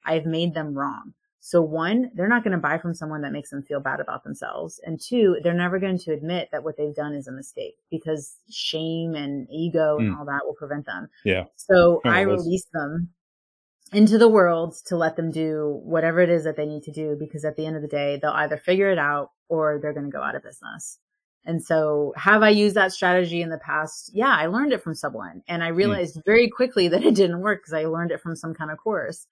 I've 0.04 0.24
made 0.24 0.54
them 0.54 0.78
wrong. 0.78 1.14
So 1.40 1.62
one, 1.62 2.10
they're 2.14 2.28
not 2.28 2.42
going 2.42 2.52
to 2.52 2.58
buy 2.58 2.78
from 2.78 2.94
someone 2.94 3.22
that 3.22 3.32
makes 3.32 3.50
them 3.50 3.62
feel 3.62 3.80
bad 3.80 4.00
about 4.00 4.24
themselves. 4.24 4.80
And 4.84 5.00
two, 5.00 5.36
they're 5.42 5.54
never 5.54 5.78
going 5.78 5.98
to 5.98 6.12
admit 6.12 6.48
that 6.52 6.64
what 6.64 6.76
they've 6.76 6.94
done 6.94 7.14
is 7.14 7.28
a 7.28 7.32
mistake 7.32 7.76
because 7.90 8.36
shame 8.50 9.14
and 9.14 9.46
ego 9.50 9.98
and 9.98 10.12
hmm. 10.12 10.18
all 10.18 10.26
that 10.26 10.44
will 10.44 10.54
prevent 10.54 10.86
them. 10.86 11.08
Yeah. 11.24 11.44
So 11.56 12.00
I 12.04 12.22
release 12.22 12.66
them 12.72 13.10
into 13.92 14.18
the 14.18 14.28
world 14.28 14.76
to 14.86 14.96
let 14.96 15.16
them 15.16 15.30
do 15.30 15.80
whatever 15.84 16.20
it 16.20 16.28
is 16.28 16.44
that 16.44 16.56
they 16.56 16.66
need 16.66 16.82
to 16.82 16.92
do 16.92 17.16
because 17.18 17.44
at 17.44 17.56
the 17.56 17.66
end 17.66 17.76
of 17.76 17.82
the 17.82 17.88
day, 17.88 18.18
they'll 18.20 18.32
either 18.32 18.56
figure 18.56 18.90
it 18.90 18.98
out 18.98 19.30
or 19.48 19.78
they're 19.80 19.94
going 19.94 20.10
to 20.10 20.12
go 20.12 20.22
out 20.22 20.34
of 20.34 20.42
business. 20.42 20.98
And 21.44 21.64
so 21.64 22.12
have 22.16 22.42
I 22.42 22.50
used 22.50 22.74
that 22.76 22.92
strategy 22.92 23.40
in 23.40 23.48
the 23.48 23.58
past? 23.58 24.10
Yeah, 24.12 24.36
I 24.36 24.46
learned 24.46 24.72
it 24.72 24.82
from 24.82 24.94
someone 24.94 25.42
and 25.48 25.62
I 25.62 25.70
hmm. 25.70 25.76
realized 25.76 26.16
mm. 26.16 26.24
very 26.26 26.50
quickly 26.50 26.88
that 26.88 27.04
it 27.04 27.14
didn't 27.14 27.40
work 27.40 27.60
because 27.60 27.72
I 27.72 27.86
learned 27.86 28.10
it 28.10 28.20
from 28.20 28.36
some 28.36 28.54
kind 28.54 28.70
of 28.70 28.78
course. 28.78 29.26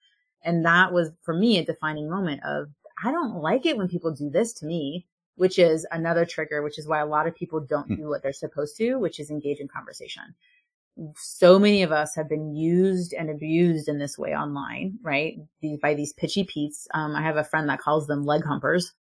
And 0.47 0.65
that 0.65 0.93
was 0.93 1.11
for 1.23 1.33
me 1.33 1.59
a 1.59 1.65
defining 1.65 2.09
moment 2.09 2.41
of 2.43 2.69
I 3.03 3.11
don't 3.11 3.35
like 3.35 3.65
it 3.65 3.77
when 3.77 3.89
people 3.89 4.11
do 4.11 4.29
this 4.29 4.53
to 4.53 4.65
me, 4.65 5.05
which 5.35 5.59
is 5.59 5.85
another 5.91 6.25
trigger, 6.25 6.63
which 6.63 6.79
is 6.79 6.87
why 6.87 6.99
a 6.99 7.05
lot 7.05 7.27
of 7.27 7.35
people 7.35 7.59
don't 7.59 7.89
mm. 7.89 7.97
do 7.97 8.07
what 8.07 8.23
they're 8.23 8.33
supposed 8.33 8.77
to, 8.77 8.95
which 8.95 9.19
is 9.19 9.29
engage 9.29 9.59
in 9.59 9.67
conversation. 9.67 10.23
So 11.15 11.59
many 11.59 11.83
of 11.83 11.91
us 11.91 12.15
have 12.15 12.27
been 12.27 12.55
used 12.55 13.13
and 13.13 13.29
abused 13.29 13.87
in 13.87 13.99
this 13.99 14.17
way 14.17 14.35
online, 14.35 14.97
right? 15.03 15.35
These, 15.61 15.77
by 15.79 15.93
these 15.93 16.13
pitchy 16.13 16.43
Pete's. 16.43 16.87
Um, 16.93 17.15
I 17.15 17.21
have 17.21 17.37
a 17.37 17.43
friend 17.43 17.69
that 17.69 17.79
calls 17.79 18.07
them 18.07 18.25
leg 18.25 18.43
humpers 18.43 18.93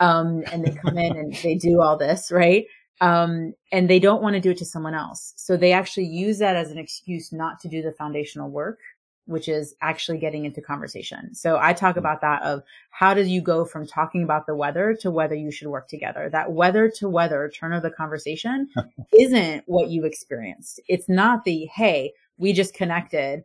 um, 0.00 0.42
and 0.50 0.64
they 0.64 0.72
come 0.72 0.98
in 0.98 1.16
and 1.16 1.34
they 1.34 1.54
do 1.54 1.80
all 1.80 1.96
this, 1.96 2.32
right? 2.32 2.66
Um, 3.00 3.54
and 3.70 3.88
they 3.88 3.98
don't 3.98 4.22
want 4.22 4.34
to 4.34 4.40
do 4.40 4.50
it 4.50 4.58
to 4.58 4.64
someone 4.64 4.94
else. 4.94 5.32
So 5.36 5.56
they 5.56 5.72
actually 5.72 6.06
use 6.06 6.38
that 6.38 6.56
as 6.56 6.70
an 6.70 6.78
excuse 6.78 7.32
not 7.32 7.60
to 7.60 7.68
do 7.68 7.82
the 7.82 7.92
foundational 7.92 8.50
work, 8.50 8.78
which 9.26 9.48
is 9.48 9.74
actually 9.80 10.18
getting 10.18 10.44
into 10.44 10.60
conversation. 10.60 11.34
So 11.34 11.58
I 11.60 11.72
talk 11.72 11.96
about 11.96 12.20
that 12.20 12.42
of 12.42 12.62
how 12.90 13.14
does 13.14 13.28
you 13.28 13.40
go 13.40 13.64
from 13.64 13.86
talking 13.86 14.22
about 14.22 14.46
the 14.46 14.54
weather 14.54 14.96
to 15.00 15.10
whether 15.10 15.34
you 15.34 15.50
should 15.50 15.68
work 15.68 15.88
together. 15.88 16.28
That 16.30 16.52
weather 16.52 16.90
to 16.96 17.08
weather 17.08 17.50
turn 17.54 17.72
of 17.72 17.82
the 17.82 17.90
conversation 17.90 18.68
isn't 19.18 19.64
what 19.66 19.88
you 19.88 20.04
experienced. 20.04 20.80
It's 20.88 21.08
not 21.08 21.44
the, 21.44 21.66
Hey, 21.74 22.12
we 22.36 22.52
just 22.52 22.74
connected 22.74 23.44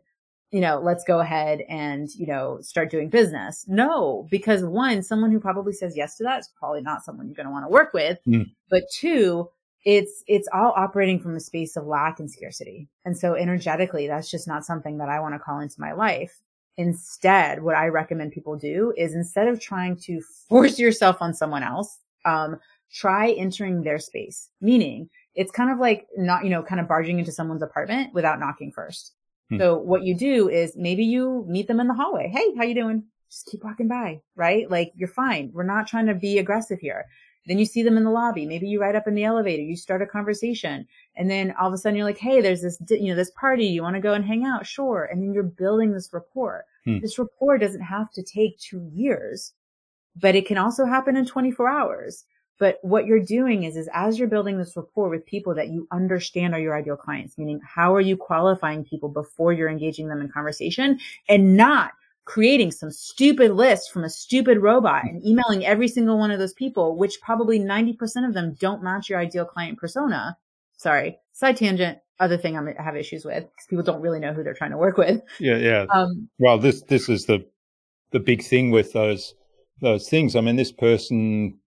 you 0.50 0.60
know, 0.60 0.80
let's 0.82 1.04
go 1.04 1.20
ahead 1.20 1.60
and, 1.68 2.08
you 2.16 2.26
know, 2.26 2.58
start 2.60 2.90
doing 2.90 3.08
business. 3.08 3.64
No, 3.68 4.26
because 4.30 4.64
one, 4.64 5.02
someone 5.02 5.30
who 5.30 5.38
probably 5.38 5.72
says 5.72 5.96
yes 5.96 6.16
to 6.16 6.24
that 6.24 6.40
is 6.40 6.50
probably 6.58 6.82
not 6.82 7.04
someone 7.04 7.28
you're 7.28 7.36
going 7.36 7.46
to 7.46 7.52
want 7.52 7.64
to 7.64 7.70
work 7.70 7.92
with. 7.92 8.18
Mm. 8.26 8.50
But 8.68 8.82
two, 8.92 9.48
it's, 9.84 10.22
it's 10.26 10.48
all 10.52 10.72
operating 10.76 11.20
from 11.20 11.36
a 11.36 11.40
space 11.40 11.76
of 11.76 11.86
lack 11.86 12.20
and 12.20 12.30
scarcity. 12.30 12.88
And 13.04 13.16
so 13.16 13.34
energetically, 13.34 14.06
that's 14.06 14.30
just 14.30 14.46
not 14.46 14.64
something 14.64 14.98
that 14.98 15.08
I 15.08 15.20
want 15.20 15.34
to 15.34 15.38
call 15.38 15.60
into 15.60 15.80
my 15.80 15.92
life. 15.92 16.40
Instead, 16.76 17.62
what 17.62 17.74
I 17.74 17.88
recommend 17.88 18.32
people 18.32 18.56
do 18.56 18.92
is 18.96 19.14
instead 19.14 19.48
of 19.48 19.60
trying 19.60 19.96
to 20.04 20.20
force 20.48 20.78
yourself 20.78 21.18
on 21.20 21.34
someone 21.34 21.62
else, 21.62 21.98
um, 22.24 22.58
try 22.92 23.32
entering 23.32 23.82
their 23.82 23.98
space. 23.98 24.50
Meaning 24.60 25.08
it's 25.34 25.52
kind 25.52 25.70
of 25.70 25.78
like 25.78 26.06
not, 26.16 26.44
you 26.44 26.50
know, 26.50 26.62
kind 26.62 26.80
of 26.80 26.88
barging 26.88 27.18
into 27.18 27.32
someone's 27.32 27.62
apartment 27.62 28.12
without 28.14 28.40
knocking 28.40 28.72
first 28.72 29.12
Hmm. 29.50 29.58
So 29.58 29.78
what 29.78 30.04
you 30.04 30.16
do 30.16 30.48
is 30.48 30.76
maybe 30.76 31.04
you 31.04 31.44
meet 31.48 31.66
them 31.66 31.80
in 31.80 31.88
the 31.88 31.94
hallway. 31.94 32.28
Hey, 32.28 32.54
how 32.56 32.62
you 32.64 32.74
doing? 32.74 33.04
Just 33.30 33.46
keep 33.46 33.62
walking 33.62 33.88
by, 33.88 34.20
right? 34.34 34.70
Like 34.70 34.92
you're 34.96 35.08
fine. 35.08 35.50
We're 35.52 35.62
not 35.64 35.86
trying 35.86 36.06
to 36.06 36.14
be 36.14 36.38
aggressive 36.38 36.78
here. 36.80 37.06
Then 37.46 37.58
you 37.58 37.64
see 37.64 37.82
them 37.82 37.96
in 37.96 38.04
the 38.04 38.10
lobby. 38.10 38.46
Maybe 38.46 38.68
you 38.68 38.80
ride 38.80 38.96
up 38.96 39.08
in 39.08 39.14
the 39.14 39.24
elevator. 39.24 39.62
You 39.62 39.76
start 39.76 40.02
a 40.02 40.06
conversation. 40.06 40.86
And 41.16 41.30
then 41.30 41.54
all 41.58 41.68
of 41.68 41.74
a 41.74 41.78
sudden 41.78 41.96
you're 41.96 42.06
like, 42.06 42.18
Hey, 42.18 42.40
there's 42.40 42.62
this, 42.62 42.80
you 42.90 43.08
know, 43.08 43.16
this 43.16 43.32
party. 43.32 43.66
You 43.66 43.82
want 43.82 43.96
to 43.96 44.00
go 44.00 44.12
and 44.12 44.24
hang 44.24 44.44
out? 44.44 44.66
Sure. 44.66 45.08
And 45.10 45.22
then 45.22 45.32
you're 45.32 45.42
building 45.42 45.92
this 45.92 46.12
rapport. 46.12 46.64
Hmm. 46.84 47.00
This 47.00 47.18
rapport 47.18 47.58
doesn't 47.58 47.80
have 47.80 48.10
to 48.12 48.22
take 48.22 48.58
two 48.58 48.88
years, 48.92 49.54
but 50.16 50.34
it 50.34 50.46
can 50.46 50.58
also 50.58 50.84
happen 50.84 51.16
in 51.16 51.26
24 51.26 51.68
hours. 51.68 52.24
But 52.58 52.78
what 52.82 53.06
you're 53.06 53.24
doing 53.24 53.64
is, 53.64 53.74
is 53.74 53.88
as 53.94 54.18
you're 54.18 54.28
building 54.28 54.58
this 54.58 54.76
rapport 54.76 55.08
with 55.08 55.24
people 55.24 55.54
that 55.54 55.70
you 55.70 55.88
understand 55.90 56.54
are 56.54 56.60
your 56.60 56.76
ideal 56.76 56.96
clients, 56.96 57.38
meaning 57.38 57.58
how 57.64 57.94
are 57.94 58.02
you 58.02 58.18
qualifying 58.18 58.84
people 58.84 59.08
before 59.08 59.54
you're 59.54 59.70
engaging 59.70 60.08
them 60.08 60.20
in 60.20 60.28
conversation 60.28 61.00
and 61.30 61.56
not 61.56 61.92
creating 62.30 62.70
some 62.70 62.92
stupid 62.92 63.50
list 63.50 63.90
from 63.90 64.04
a 64.04 64.08
stupid 64.08 64.56
robot 64.58 65.02
and 65.02 65.26
emailing 65.26 65.66
every 65.66 65.88
single 65.88 66.16
one 66.16 66.30
of 66.30 66.38
those 66.38 66.52
people, 66.52 66.96
which 66.96 67.20
probably 67.20 67.58
90% 67.58 68.24
of 68.24 68.34
them 68.34 68.54
don't 68.60 68.84
match 68.84 69.10
your 69.10 69.18
ideal 69.18 69.44
client 69.44 69.76
persona. 69.76 70.38
Sorry, 70.76 71.18
side 71.32 71.56
tangent. 71.56 71.98
Other 72.20 72.36
thing 72.36 72.56
I 72.56 72.80
have 72.80 72.96
issues 72.96 73.24
with 73.24 73.42
because 73.42 73.66
people 73.68 73.82
don't 73.82 74.00
really 74.00 74.20
know 74.20 74.32
who 74.32 74.44
they're 74.44 74.54
trying 74.54 74.70
to 74.70 74.76
work 74.76 74.96
with. 74.96 75.22
Yeah, 75.40 75.56
yeah. 75.56 75.86
Um, 75.92 76.28
well, 76.38 76.58
this 76.58 76.82
this 76.82 77.08
is 77.08 77.24
the 77.24 77.44
the 78.12 78.20
big 78.20 78.44
thing 78.44 78.70
with 78.70 78.92
those 78.92 79.34
those 79.80 80.08
things. 80.08 80.36
I 80.36 80.40
mean, 80.40 80.56
this 80.56 80.70
person 80.70 81.58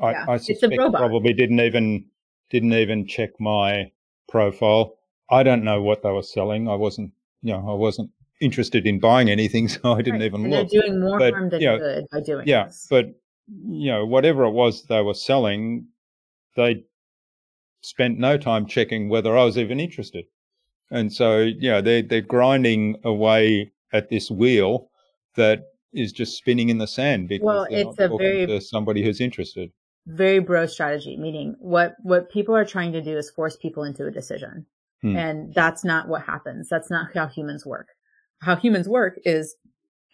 I, 0.00 0.10
yeah, 0.12 0.24
I 0.28 0.36
suspect 0.38 0.74
probably 0.74 1.32
didn't 1.32 1.60
even 1.60 2.06
didn't 2.50 2.72
even 2.72 3.06
check 3.06 3.38
my 3.38 3.92
profile. 4.28 4.96
I 5.30 5.42
don't 5.42 5.62
know 5.62 5.80
what 5.82 6.02
they 6.02 6.10
were 6.10 6.22
selling. 6.22 6.68
I 6.68 6.74
wasn't, 6.74 7.12
you 7.42 7.52
know, 7.52 7.70
I 7.70 7.74
wasn't 7.74 8.10
interested 8.40 8.86
in 8.86 9.00
buying 9.00 9.28
anything, 9.28 9.68
so 9.68 9.92
I 9.92 10.02
didn't 10.02 10.20
right. 10.20 10.26
even 10.26 10.44
and 10.44 10.50
look. 10.50 10.70
They're 10.70 10.82
doing 10.82 11.00
more 11.00 11.18
but, 11.18 11.32
harm 11.32 11.50
than 11.50 11.60
you 11.60 11.66
know, 11.68 11.78
good 11.78 12.04
by 12.10 12.20
doing 12.20 12.46
yeah, 12.46 12.66
this. 12.66 12.86
but 12.88 13.06
you 13.68 13.90
know, 13.90 14.04
whatever 14.04 14.44
it 14.44 14.50
was 14.50 14.84
they 14.84 15.00
were 15.00 15.14
selling, 15.14 15.86
they 16.56 16.84
spent 17.80 18.18
no 18.18 18.36
time 18.36 18.66
checking 18.66 19.08
whether 19.08 19.36
I 19.36 19.44
was 19.44 19.56
even 19.56 19.80
interested. 19.80 20.26
And 20.90 21.12
so, 21.12 21.40
yeah, 21.40 21.80
they're 21.80 22.02
they're 22.02 22.20
grinding 22.20 22.96
away 23.04 23.72
at 23.92 24.10
this 24.10 24.30
wheel 24.30 24.90
that 25.36 25.64
is 25.92 26.12
just 26.12 26.36
spinning 26.36 26.68
in 26.68 26.78
the 26.78 26.86
sand 26.86 27.28
because 27.28 27.44
well, 27.44 27.66
it's 27.70 27.98
a 27.98 28.08
very 28.08 28.60
somebody 28.60 29.02
who's 29.02 29.20
interested 29.20 29.70
very 30.08 30.38
bro 30.38 30.66
strategy, 30.66 31.16
meaning 31.16 31.54
what, 31.58 31.94
what 32.02 32.30
people 32.30 32.56
are 32.56 32.64
trying 32.64 32.92
to 32.92 33.02
do 33.02 33.16
is 33.16 33.30
force 33.30 33.56
people 33.56 33.84
into 33.84 34.06
a 34.06 34.10
decision. 34.10 34.66
Hmm. 35.02 35.16
And 35.16 35.54
that's 35.54 35.84
not 35.84 36.08
what 36.08 36.22
happens. 36.22 36.68
That's 36.68 36.90
not 36.90 37.08
how 37.14 37.28
humans 37.28 37.64
work. 37.64 37.88
How 38.40 38.56
humans 38.56 38.88
work 38.88 39.18
is 39.24 39.56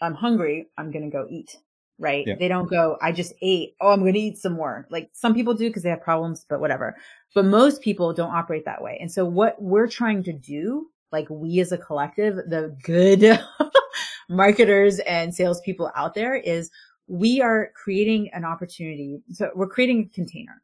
I'm 0.01 0.14
hungry. 0.14 0.66
I'm 0.79 0.91
going 0.91 1.05
to 1.05 1.11
go 1.11 1.27
eat. 1.29 1.57
Right. 1.99 2.27
Yeah. 2.27 2.35
They 2.39 2.49
don't 2.49 2.68
go, 2.68 2.99
I 3.01 3.12
just 3.12 3.33
ate. 3.41 3.75
Oh, 3.81 3.91
I'm 3.91 4.01
going 4.01 4.14
to 4.14 4.20
eat 4.20 4.39
some 4.39 4.55
more. 4.55 4.87
Like 4.91 5.11
some 5.12 5.33
people 5.33 5.55
do 5.55 5.68
because 5.68 5.85
they 5.85 5.91
have 5.91 6.03
problems, 6.03 6.45
but 6.49 6.61
whatever. 6.61 6.97
But 7.35 7.45
most 7.45 7.83
people 7.83 8.12
don't 8.12 8.35
operate 8.35 8.64
that 8.64 8.83
way. 8.83 8.99
And 9.01 9.11
so 9.11 9.25
what 9.25 9.61
we're 9.62 9.87
trying 9.87 10.25
to 10.25 10.33
do, 10.33 10.89
like 11.12 11.29
we 11.31 11.61
as 11.61 11.70
a 11.70 11.79
collective, 11.79 12.37
the 12.49 12.77
good 12.83 13.41
marketers 14.29 14.99
and 15.01 15.33
salespeople 15.33 15.93
out 15.95 16.14
there 16.14 16.35
is 16.35 16.70
we 17.07 17.41
are 17.41 17.70
creating 17.77 18.31
an 18.33 18.45
opportunity. 18.45 19.20
So 19.33 19.51
we're 19.55 19.68
creating 19.68 20.11
a 20.11 20.14
container 20.14 20.62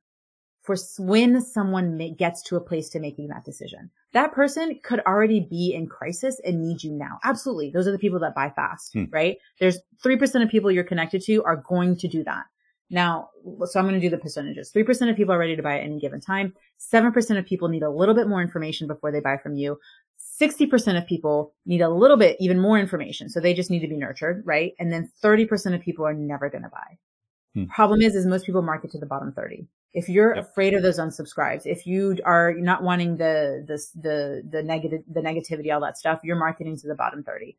for 0.62 0.76
when 0.98 1.40
someone 1.40 2.14
gets 2.18 2.42
to 2.42 2.56
a 2.56 2.60
place 2.60 2.88
to 2.90 3.00
making 3.00 3.28
that 3.28 3.44
decision. 3.44 3.90
That 4.12 4.32
person 4.32 4.78
could 4.82 5.00
already 5.00 5.40
be 5.40 5.72
in 5.72 5.86
crisis 5.86 6.40
and 6.44 6.62
need 6.62 6.82
you 6.82 6.92
now. 6.92 7.18
Absolutely. 7.24 7.70
Those 7.70 7.86
are 7.86 7.92
the 7.92 7.98
people 7.98 8.20
that 8.20 8.34
buy 8.34 8.50
fast, 8.50 8.92
hmm. 8.92 9.04
right? 9.10 9.38
There's 9.58 9.78
3% 10.04 10.42
of 10.42 10.50
people 10.50 10.70
you're 10.70 10.84
connected 10.84 11.22
to 11.22 11.42
are 11.44 11.56
going 11.56 11.96
to 11.98 12.08
do 12.08 12.24
that. 12.24 12.44
Now, 12.90 13.30
so 13.64 13.78
I'm 13.78 13.86
going 13.86 14.00
to 14.00 14.04
do 14.04 14.10
the 14.10 14.18
percentages. 14.18 14.72
3% 14.74 15.08
of 15.08 15.16
people 15.16 15.32
are 15.32 15.38
ready 15.38 15.54
to 15.54 15.62
buy 15.62 15.78
at 15.78 15.84
any 15.84 16.00
given 16.00 16.20
time. 16.20 16.54
7% 16.80 17.38
of 17.38 17.46
people 17.46 17.68
need 17.68 17.84
a 17.84 17.90
little 17.90 18.16
bit 18.16 18.28
more 18.28 18.42
information 18.42 18.88
before 18.88 19.12
they 19.12 19.20
buy 19.20 19.36
from 19.36 19.54
you. 19.54 19.78
60% 20.40 20.98
of 20.98 21.06
people 21.06 21.54
need 21.66 21.82
a 21.82 21.88
little 21.88 22.16
bit 22.16 22.36
even 22.40 22.58
more 22.58 22.78
information. 22.78 23.28
So 23.28 23.40
they 23.40 23.54
just 23.54 23.70
need 23.70 23.80
to 23.80 23.88
be 23.88 23.96
nurtured, 23.96 24.42
right? 24.44 24.72
And 24.78 24.92
then 24.92 25.10
30% 25.22 25.74
of 25.74 25.80
people 25.80 26.04
are 26.04 26.14
never 26.14 26.50
going 26.50 26.64
to 26.64 26.68
buy. 26.68 26.98
Hmm. 27.54 27.64
Problem 27.66 28.02
is, 28.02 28.16
is 28.16 28.26
most 28.26 28.44
people 28.44 28.62
market 28.62 28.90
to 28.92 28.98
the 28.98 29.06
bottom 29.06 29.32
30. 29.32 29.66
If 29.92 30.08
you're 30.08 30.34
yep. 30.34 30.44
afraid 30.44 30.74
of 30.74 30.82
those 30.82 30.98
unsubscribes, 30.98 31.62
if 31.66 31.86
you 31.86 32.18
are 32.24 32.54
not 32.54 32.82
wanting 32.82 33.16
the, 33.16 33.64
the, 33.66 33.82
the, 34.00 34.42
the 34.48 34.62
negative, 34.62 35.02
the 35.10 35.20
negativity, 35.20 35.72
all 35.74 35.80
that 35.80 35.98
stuff, 35.98 36.20
you're 36.22 36.36
marketing 36.36 36.76
to 36.78 36.88
the 36.88 36.94
bottom 36.94 37.24
30. 37.24 37.56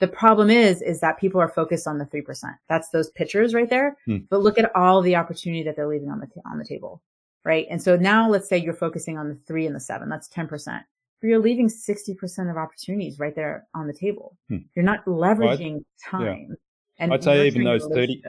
The 0.00 0.08
problem 0.08 0.50
is, 0.50 0.82
is 0.82 1.00
that 1.00 1.18
people 1.18 1.40
are 1.40 1.48
focused 1.48 1.86
on 1.86 1.98
the 1.98 2.04
3%. 2.06 2.24
That's 2.68 2.90
those 2.90 3.10
pictures 3.10 3.54
right 3.54 3.70
there. 3.70 3.96
Hmm. 4.04 4.18
But 4.28 4.42
look 4.42 4.58
at 4.58 4.74
all 4.76 5.00
the 5.00 5.16
opportunity 5.16 5.62
that 5.62 5.76
they're 5.76 5.88
leaving 5.88 6.10
on 6.10 6.20
the, 6.20 6.26
t- 6.26 6.40
on 6.44 6.58
the 6.58 6.64
table. 6.64 7.02
Right. 7.44 7.66
And 7.70 7.82
so 7.82 7.96
now 7.96 8.28
let's 8.28 8.48
say 8.48 8.58
you're 8.58 8.74
focusing 8.74 9.18
on 9.18 9.28
the 9.28 9.38
three 9.46 9.66
and 9.66 9.74
the 9.74 9.80
seven. 9.80 10.08
That's 10.08 10.28
10% 10.28 10.82
but 11.22 11.28
you're 11.28 11.38
leaving 11.38 11.68
60% 11.68 12.50
of 12.50 12.56
opportunities 12.56 13.20
right 13.20 13.34
there 13.34 13.66
on 13.74 13.86
the 13.86 13.92
table. 13.92 14.36
Hmm. 14.48 14.58
You're 14.74 14.84
not 14.84 15.04
leveraging 15.06 15.74
well, 15.74 15.84
time. 16.04 16.46
Yeah. 16.50 16.56
And 16.98 17.14
I'd 17.14 17.24
say 17.24 17.46
even 17.46 17.64
those 17.64 17.86
30, 17.86 18.22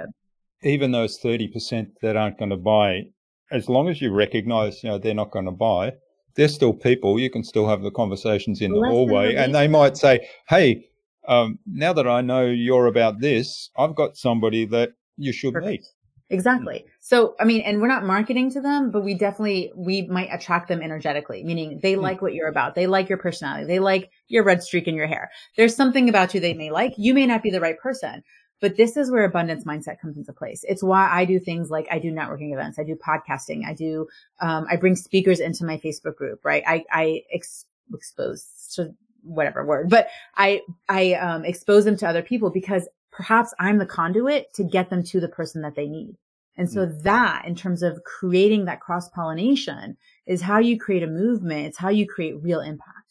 even 0.61 0.91
those 0.91 1.19
30% 1.19 1.87
that 2.01 2.15
aren't 2.15 2.37
going 2.37 2.51
to 2.51 2.57
buy, 2.57 3.07
as 3.53 3.69
long 3.69 3.87
as 3.87 4.01
you 4.01 4.11
recognize, 4.11 4.83
you 4.83 4.89
know, 4.89 4.97
they're 4.97 5.13
not 5.13 5.31
going 5.31 5.45
to 5.45 5.51
buy, 5.51 5.93
they're 6.35 6.47
still 6.47 6.73
people. 6.73 7.19
You 7.19 7.29
can 7.29 7.43
still 7.43 7.67
have 7.67 7.83
the 7.83 7.91
conversations 7.91 8.61
in 8.61 8.71
the 8.73 8.87
hallway 8.89 9.35
and 9.35 9.53
they 9.53 9.67
might 9.67 9.95
say, 9.95 10.27
Hey, 10.49 10.89
um, 11.27 11.59
now 11.65 11.93
that 11.93 12.07
I 12.07 12.21
know 12.21 12.45
you're 12.45 12.87
about 12.87 13.21
this, 13.21 13.69
I've 13.77 13.95
got 13.95 14.17
somebody 14.17 14.65
that 14.65 14.93
you 15.17 15.31
should 15.31 15.53
Perfect. 15.53 15.69
meet. 15.69 15.85
Exactly. 16.29 16.85
So, 16.99 17.35
I 17.39 17.43
mean, 17.43 17.61
and 17.61 17.79
we're 17.79 17.87
not 17.87 18.05
marketing 18.05 18.49
to 18.53 18.61
them, 18.61 18.89
but 18.89 19.03
we 19.03 19.13
definitely, 19.13 19.71
we 19.75 20.07
might 20.07 20.29
attract 20.31 20.67
them 20.67 20.81
energetically, 20.81 21.43
meaning 21.43 21.79
they 21.83 21.93
mm. 21.93 22.01
like 22.01 22.23
what 22.23 22.33
you're 22.33 22.47
about. 22.47 22.73
They 22.73 22.87
like 22.87 23.07
your 23.07 23.19
personality. 23.19 23.67
They 23.67 23.79
like 23.79 24.09
your 24.29 24.43
red 24.43 24.63
streak 24.63 24.87
in 24.87 24.95
your 24.95 25.05
hair. 25.05 25.29
There's 25.57 25.75
something 25.75 26.09
about 26.09 26.33
you 26.33 26.39
they 26.39 26.55
may 26.55 26.71
like. 26.71 26.93
You 26.97 27.13
may 27.13 27.27
not 27.27 27.43
be 27.43 27.51
the 27.51 27.61
right 27.61 27.77
person, 27.77 28.23
but 28.63 28.77
this 28.77 28.95
is 28.95 29.11
where 29.11 29.25
abundance 29.25 29.65
mindset 29.65 29.99
comes 29.99 30.15
into 30.15 30.31
place. 30.31 30.63
It's 30.65 30.81
why 30.81 31.09
I 31.11 31.25
do 31.25 31.37
things 31.37 31.69
like 31.69 31.85
I 31.91 31.99
do 31.99 32.13
networking 32.13 32.53
events. 32.53 32.79
I 32.79 32.85
do 32.85 32.95
podcasting. 32.95 33.65
I 33.67 33.73
do, 33.73 34.07
um, 34.39 34.65
I 34.71 34.77
bring 34.77 34.95
speakers 34.95 35.41
into 35.41 35.65
my 35.65 35.77
Facebook 35.79 36.15
group, 36.15 36.45
right? 36.45 36.63
I, 36.65 36.85
I 36.89 37.23
ex- 37.33 37.65
expose 37.93 38.47
to 38.75 38.95
whatever 39.21 39.65
word, 39.65 39.89
but 39.89 40.07
I, 40.37 40.61
I, 40.87 41.15
um, 41.15 41.43
expose 41.43 41.83
them 41.83 41.97
to 41.97 42.07
other 42.07 42.21
people 42.21 42.51
because 42.51 42.87
perhaps 43.11 43.53
I'm 43.59 43.79
the 43.79 43.85
conduit 43.85 44.53
to 44.53 44.63
get 44.63 44.89
them 44.89 45.03
to 45.07 45.19
the 45.19 45.27
person 45.27 45.61
that 45.63 45.75
they 45.75 45.89
need. 45.89 46.15
And 46.55 46.71
so 46.71 46.87
mm. 46.87 47.03
that 47.03 47.43
in 47.45 47.55
terms 47.55 47.83
of 47.83 48.01
creating 48.05 48.63
that 48.65 48.79
cross 48.79 49.09
pollination 49.09 49.97
is 50.25 50.41
how 50.41 50.59
you 50.59 50.79
create 50.79 51.03
a 51.03 51.07
movement. 51.07 51.67
It's 51.67 51.77
how 51.77 51.89
you 51.89 52.07
create 52.07 52.41
real 52.41 52.61
impact 52.61 53.02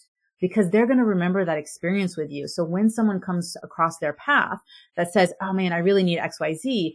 because 0.43 0.68
they're 0.68 0.86
going 0.88 0.99
to 0.99 1.05
remember 1.05 1.45
that 1.45 1.57
experience 1.57 2.16
with 2.16 2.30
you. 2.30 2.49
So 2.49 2.64
when 2.64 2.90
someone 2.90 3.20
comes 3.20 3.57
across 3.62 3.99
their 3.99 4.12
path 4.12 4.59
that 4.97 5.12
says, 5.12 5.32
Oh 5.40 5.53
man, 5.53 5.72
I 5.72 5.78
really 5.78 6.03
need 6.03 6.18
XYZ, 6.18 6.95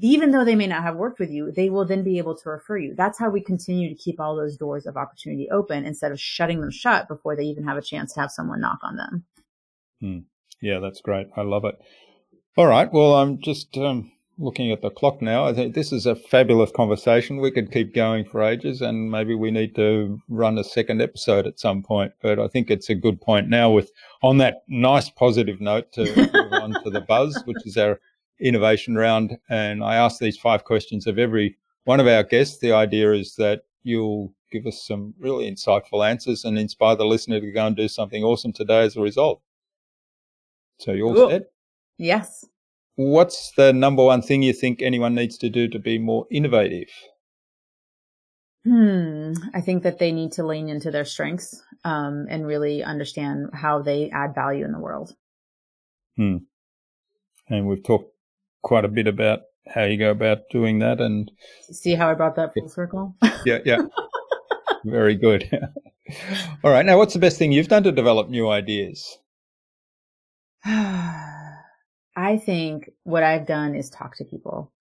even 0.00 0.32
though 0.32 0.44
they 0.44 0.56
may 0.56 0.66
not 0.66 0.82
have 0.82 0.96
worked 0.96 1.20
with 1.20 1.30
you, 1.30 1.52
they 1.52 1.70
will 1.70 1.84
then 1.84 2.02
be 2.02 2.18
able 2.18 2.36
to 2.36 2.50
refer 2.50 2.76
you. 2.76 2.94
That's 2.96 3.18
how 3.18 3.30
we 3.30 3.40
continue 3.40 3.88
to 3.88 3.94
keep 3.94 4.18
all 4.18 4.36
those 4.36 4.56
doors 4.56 4.84
of 4.84 4.96
opportunity 4.96 5.48
open 5.50 5.86
instead 5.86 6.10
of 6.10 6.20
shutting 6.20 6.60
them 6.60 6.72
shut 6.72 7.06
before 7.06 7.36
they 7.36 7.44
even 7.44 7.64
have 7.64 7.76
a 7.76 7.82
chance 7.82 8.12
to 8.14 8.20
have 8.20 8.32
someone 8.32 8.60
knock 8.60 8.80
on 8.82 8.96
them. 8.96 9.24
Hmm. 10.00 10.18
Yeah, 10.60 10.80
that's 10.80 11.00
great. 11.00 11.28
I 11.36 11.42
love 11.42 11.64
it. 11.64 11.76
All 12.56 12.66
right. 12.66 12.92
Well, 12.92 13.14
I'm 13.14 13.40
just 13.40 13.78
um, 13.78 14.10
looking 14.38 14.70
at 14.70 14.80
the 14.80 14.90
clock 14.90 15.20
now. 15.20 15.44
I 15.44 15.52
think 15.52 15.74
this 15.74 15.92
is 15.92 16.06
a 16.06 16.14
fabulous 16.14 16.70
conversation. 16.70 17.38
We 17.38 17.50
could 17.50 17.72
keep 17.72 17.94
going 17.94 18.24
for 18.24 18.42
ages, 18.42 18.80
and 18.80 19.10
maybe 19.10 19.34
we 19.34 19.50
need 19.50 19.74
to 19.74 20.20
run 20.28 20.56
a 20.58 20.64
second 20.64 21.02
episode 21.02 21.46
at 21.46 21.58
some 21.58 21.82
point. 21.82 22.12
But 22.22 22.38
I 22.38 22.48
think 22.48 22.70
it's 22.70 22.88
a 22.88 22.94
good 22.94 23.20
point 23.20 23.48
now. 23.48 23.70
With 23.70 23.90
on 24.22 24.38
that 24.38 24.62
nice 24.68 25.10
positive 25.10 25.60
note 25.60 25.92
to 25.92 26.04
move 26.16 26.52
on 26.52 26.82
to 26.84 26.90
the 26.90 27.00
buzz, 27.00 27.42
which 27.46 27.66
is 27.66 27.76
our 27.76 28.00
innovation 28.40 28.94
round. 28.94 29.38
And 29.48 29.82
I 29.82 29.96
ask 29.96 30.18
these 30.18 30.38
five 30.38 30.64
questions 30.64 31.06
of 31.06 31.18
every 31.18 31.56
one 31.84 32.00
of 32.00 32.06
our 32.06 32.22
guests. 32.22 32.58
The 32.58 32.72
idea 32.72 33.12
is 33.12 33.34
that 33.36 33.62
you'll 33.82 34.32
give 34.50 34.66
us 34.66 34.86
some 34.86 35.14
really 35.18 35.50
insightful 35.50 36.08
answers 36.08 36.44
and 36.44 36.58
inspire 36.58 36.96
the 36.96 37.04
listener 37.04 37.40
to 37.40 37.52
go 37.52 37.66
and 37.66 37.76
do 37.76 37.88
something 37.88 38.22
awesome 38.22 38.52
today 38.52 38.82
as 38.82 38.96
a 38.96 39.00
result. 39.00 39.42
So 40.78 40.92
you're 40.92 41.08
all 41.08 41.14
cool. 41.14 41.30
set? 41.30 41.50
Yes. 41.98 42.44
What's 42.98 43.52
the 43.52 43.72
number 43.72 44.02
one 44.02 44.22
thing 44.22 44.42
you 44.42 44.52
think 44.52 44.82
anyone 44.82 45.14
needs 45.14 45.38
to 45.38 45.48
do 45.48 45.68
to 45.68 45.78
be 45.78 46.00
more 46.00 46.26
innovative? 46.32 46.88
Hmm. 48.64 49.34
I 49.54 49.60
think 49.60 49.84
that 49.84 50.00
they 50.00 50.10
need 50.10 50.32
to 50.32 50.44
lean 50.44 50.68
into 50.68 50.90
their 50.90 51.04
strengths 51.04 51.62
um, 51.84 52.26
and 52.28 52.44
really 52.44 52.82
understand 52.82 53.50
how 53.54 53.82
they 53.82 54.10
add 54.10 54.34
value 54.34 54.64
in 54.64 54.72
the 54.72 54.80
world. 54.80 55.14
Hmm. 56.16 56.38
And 57.48 57.68
we've 57.68 57.84
talked 57.84 58.12
quite 58.62 58.84
a 58.84 58.88
bit 58.88 59.06
about 59.06 59.42
how 59.72 59.84
you 59.84 59.96
go 59.96 60.10
about 60.10 60.50
doing 60.50 60.80
that. 60.80 61.00
And 61.00 61.30
see 61.70 61.94
how 61.94 62.10
I 62.10 62.14
brought 62.14 62.34
that 62.34 62.52
full 62.52 62.68
circle. 62.68 63.14
yeah, 63.46 63.58
yeah. 63.64 63.82
Very 64.84 65.14
good. 65.14 65.48
All 66.64 66.72
right. 66.72 66.84
Now, 66.84 66.98
what's 66.98 67.14
the 67.14 67.20
best 67.20 67.38
thing 67.38 67.52
you've 67.52 67.68
done 67.68 67.84
to 67.84 67.92
develop 67.92 68.28
new 68.28 68.48
ideas? 68.48 69.18
I 72.18 72.36
think 72.36 72.90
what 73.04 73.22
I've 73.22 73.46
done 73.46 73.76
is 73.76 73.88
talk 73.88 74.16
to 74.16 74.24
people. 74.24 74.72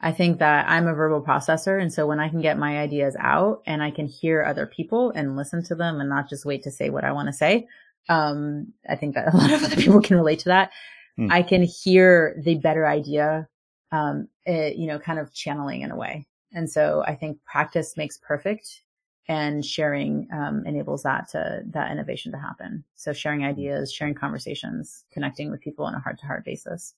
I 0.00 0.12
think 0.12 0.38
that 0.38 0.66
I'm 0.66 0.86
a 0.86 0.94
verbal 0.94 1.22
processor. 1.22 1.80
And 1.80 1.92
so 1.92 2.06
when 2.06 2.20
I 2.20 2.30
can 2.30 2.40
get 2.40 2.58
my 2.58 2.78
ideas 2.78 3.14
out 3.20 3.60
and 3.66 3.82
I 3.82 3.90
can 3.90 4.06
hear 4.06 4.42
other 4.42 4.66
people 4.66 5.12
and 5.14 5.36
listen 5.36 5.62
to 5.64 5.74
them 5.74 6.00
and 6.00 6.08
not 6.08 6.30
just 6.30 6.46
wait 6.46 6.62
to 6.62 6.70
say 6.70 6.88
what 6.88 7.04
I 7.04 7.12
want 7.12 7.28
to 7.28 7.34
say, 7.34 7.66
um, 8.08 8.72
I 8.88 8.96
think 8.96 9.14
that 9.14 9.34
a 9.34 9.36
lot 9.36 9.52
of 9.52 9.62
other 9.62 9.76
people 9.82 10.00
can 10.00 10.16
relate 10.16 10.38
to 10.40 10.48
that. 10.48 10.70
Mm. 11.18 11.30
I 11.30 11.42
can 11.42 11.62
hear 11.62 12.40
the 12.42 12.54
better 12.54 12.86
idea, 12.86 13.46
um, 13.92 14.28
it, 14.46 14.50
eh, 14.50 14.72
you 14.74 14.86
know, 14.86 14.98
kind 14.98 15.18
of 15.18 15.34
channeling 15.34 15.82
in 15.82 15.90
a 15.90 15.96
way. 15.96 16.26
And 16.54 16.70
so 16.70 17.04
I 17.06 17.14
think 17.14 17.44
practice 17.44 17.98
makes 17.98 18.16
perfect 18.16 18.84
and 19.28 19.64
sharing 19.64 20.28
um, 20.32 20.64
enables 20.66 21.02
that 21.02 21.28
to 21.28 21.62
that 21.70 21.90
innovation 21.90 22.32
to 22.32 22.38
happen. 22.38 22.84
So 22.94 23.12
sharing 23.12 23.40
mm. 23.40 23.48
ideas, 23.48 23.92
sharing 23.92 24.14
conversations, 24.14 25.04
connecting 25.12 25.50
with 25.50 25.60
people 25.60 25.84
on 25.84 25.94
a 25.94 25.98
heart 25.98 26.18
to 26.20 26.26
heart 26.26 26.44
basis. 26.44 26.94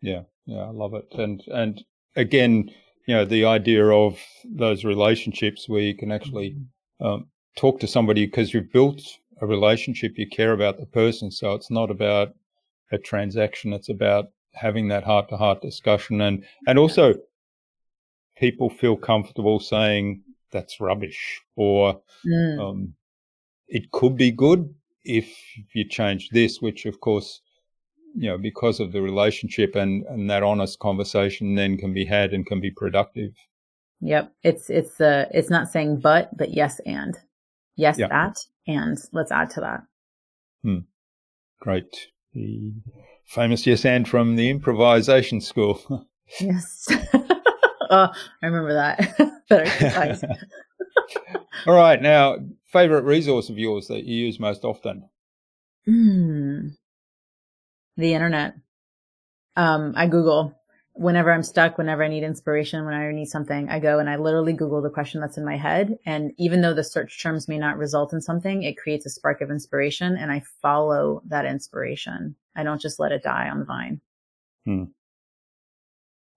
Yeah, 0.00 0.22
yeah, 0.46 0.62
I 0.62 0.70
love 0.70 0.94
it. 0.94 1.06
And 1.12 1.42
and 1.48 1.84
again, 2.16 2.70
you 3.06 3.14
know, 3.14 3.24
the 3.24 3.44
idea 3.44 3.86
of 3.86 4.18
those 4.44 4.84
relationships 4.84 5.68
where 5.68 5.82
you 5.82 5.96
can 5.96 6.10
actually 6.10 6.52
mm-hmm. 6.52 7.06
um, 7.06 7.26
talk 7.56 7.80
to 7.80 7.86
somebody 7.86 8.26
because 8.26 8.52
you've 8.52 8.72
built 8.72 9.00
a 9.40 9.46
relationship, 9.46 10.12
you 10.16 10.28
care 10.28 10.52
about 10.52 10.78
the 10.78 10.86
person. 10.86 11.30
So 11.30 11.54
it's 11.54 11.70
not 11.70 11.90
about 11.90 12.34
a 12.92 12.98
transaction; 12.98 13.72
it's 13.72 13.88
about 13.88 14.26
having 14.52 14.88
that 14.88 15.04
heart 15.04 15.28
to 15.28 15.36
heart 15.36 15.62
discussion, 15.62 16.20
and 16.20 16.44
and 16.66 16.78
also 16.78 17.14
people 18.36 18.70
feel 18.70 18.96
comfortable 18.96 19.60
saying 19.60 20.22
that's 20.50 20.80
rubbish 20.80 21.40
or 21.56 22.00
mm. 22.26 22.60
um, 22.60 22.94
it 23.68 23.90
could 23.90 24.16
be 24.16 24.30
good 24.30 24.74
if 25.04 25.28
you 25.72 25.88
change 25.88 26.30
this, 26.30 26.60
which 26.60 26.86
of 26.86 27.00
course, 27.00 27.40
you 28.14 28.28
know, 28.28 28.38
because 28.38 28.80
of 28.80 28.92
the 28.92 29.00
relationship 29.00 29.76
and, 29.76 30.04
and 30.06 30.28
that 30.28 30.42
honest 30.42 30.78
conversation 30.78 31.54
then 31.54 31.76
can 31.76 31.94
be 31.94 32.04
had 32.04 32.32
and 32.32 32.46
can 32.46 32.60
be 32.60 32.70
productive. 32.70 33.32
Yep. 34.00 34.32
It's, 34.42 34.70
it's, 34.70 35.00
uh, 35.00 35.26
it's 35.32 35.50
not 35.50 35.70
saying 35.70 36.00
but, 36.00 36.36
but 36.36 36.50
yes 36.50 36.80
and. 36.84 37.16
Yes, 37.76 37.98
yep. 37.98 38.10
that, 38.10 38.36
and 38.66 38.98
let's 39.12 39.32
add 39.32 39.50
to 39.50 39.60
that. 39.60 39.82
Hmm. 40.62 40.80
Great. 41.60 42.08
The 42.34 42.72
famous 43.26 43.66
yes 43.66 43.84
and 43.84 44.06
from 44.06 44.36
the 44.36 44.50
improvisation 44.50 45.40
school. 45.40 46.06
yes. 46.40 46.88
oh, 47.90 48.08
I 48.42 48.46
remember 48.46 48.74
that. 48.74 49.42
Better 49.48 50.20
All 51.66 51.74
right. 51.74 52.00
Now, 52.00 52.36
favorite 52.66 53.04
resource 53.04 53.50
of 53.50 53.58
yours 53.58 53.88
that 53.88 54.04
you 54.04 54.26
use 54.26 54.40
most 54.40 54.64
often? 54.64 55.08
Mm, 55.88 56.76
the 57.96 58.14
internet. 58.14 58.54
Um, 59.56 59.92
I 59.96 60.06
Google 60.06 60.54
whenever 61.00 61.32
I'm 61.32 61.42
stuck, 61.42 61.78
whenever 61.78 62.04
I 62.04 62.08
need 62.08 62.24
inspiration, 62.24 62.84
whenever 62.84 63.08
I 63.08 63.14
need 63.14 63.28
something, 63.28 63.70
I 63.70 63.78
go 63.78 63.98
and 63.98 64.10
I 64.10 64.16
literally 64.16 64.52
Google 64.52 64.82
the 64.82 64.90
question 64.90 65.20
that's 65.20 65.38
in 65.38 65.46
my 65.46 65.56
head. 65.56 65.98
And 66.04 66.32
even 66.36 66.60
though 66.60 66.74
the 66.74 66.84
search 66.84 67.22
terms 67.22 67.48
may 67.48 67.56
not 67.56 67.78
result 67.78 68.12
in 68.12 68.20
something, 68.20 68.62
it 68.62 68.76
creates 68.76 69.06
a 69.06 69.10
spark 69.10 69.40
of 69.40 69.50
inspiration 69.50 70.18
and 70.18 70.30
I 70.30 70.42
follow 70.60 71.22
that 71.26 71.46
inspiration. 71.46 72.36
I 72.54 72.64
don't 72.64 72.80
just 72.80 73.00
let 73.00 73.12
it 73.12 73.22
die 73.22 73.48
on 73.48 73.60
the 73.60 73.64
vine. 73.64 74.00
Hmm. 74.66 74.84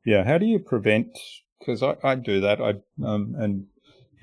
Yeah. 0.05 0.23
How 0.23 0.37
do 0.37 0.45
you 0.45 0.59
prevent 0.59 1.17
because 1.65 1.83
I, 1.83 1.95
I 2.03 2.15
do 2.15 2.41
that. 2.41 2.61
I 2.61 2.75
um, 3.05 3.35
and 3.37 3.65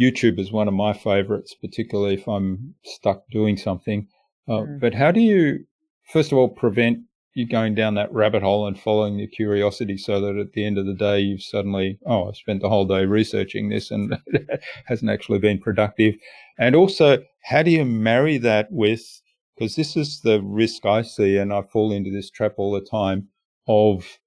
YouTube 0.01 0.38
is 0.38 0.51
one 0.51 0.68
of 0.68 0.74
my 0.74 0.93
favorites, 0.93 1.55
particularly 1.55 2.14
if 2.14 2.26
I'm 2.26 2.74
stuck 2.84 3.24
doing 3.30 3.57
something. 3.57 4.09
Uh, 4.49 4.62
mm. 4.62 4.80
But 4.80 4.95
how 4.95 5.12
do 5.12 5.20
you, 5.20 5.66
first 6.11 6.32
of 6.32 6.38
all, 6.38 6.49
prevent 6.49 7.01
you 7.34 7.47
going 7.47 7.74
down 7.74 7.95
that 7.95 8.12
rabbit 8.12 8.43
hole 8.43 8.66
and 8.66 8.78
following 8.78 9.18
your 9.18 9.28
curiosity 9.28 9.97
so 9.97 10.20
that 10.20 10.36
at 10.36 10.53
the 10.53 10.64
end 10.64 10.78
of 10.78 10.86
the 10.86 10.95
day 10.95 11.20
you've 11.20 11.43
suddenly, 11.43 11.99
oh, 12.07 12.30
I 12.30 12.32
spent 12.32 12.61
the 12.61 12.68
whole 12.68 12.86
day 12.86 13.05
researching 13.05 13.68
this 13.68 13.91
and 13.91 14.16
it 14.26 14.61
hasn't 14.86 15.11
actually 15.11 15.38
been 15.38 15.61
productive. 15.61 16.14
And 16.59 16.74
also, 16.74 17.18
how 17.45 17.62
do 17.62 17.70
you 17.70 17.84
marry 17.84 18.38
that 18.38 18.68
with, 18.70 19.22
because 19.57 19.76
this 19.76 19.97
is 19.97 20.22
the 20.22 20.41
risk 20.43 20.86
I 20.86 21.03
see 21.03 21.36
and 21.36 21.53
I 21.53 21.62
fall 21.62 21.93
into 21.93 22.11
this 22.11 22.30
trap 22.30 22.55
all 22.57 22.72
the 22.72 22.80
time 22.80 23.28
of 23.68 24.18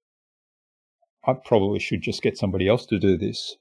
I 1.26 1.34
probably 1.34 1.78
should 1.78 2.02
just 2.02 2.22
get 2.22 2.38
somebody 2.38 2.68
else 2.68 2.86
to 2.86 2.98
do 2.98 3.16
this. 3.16 3.56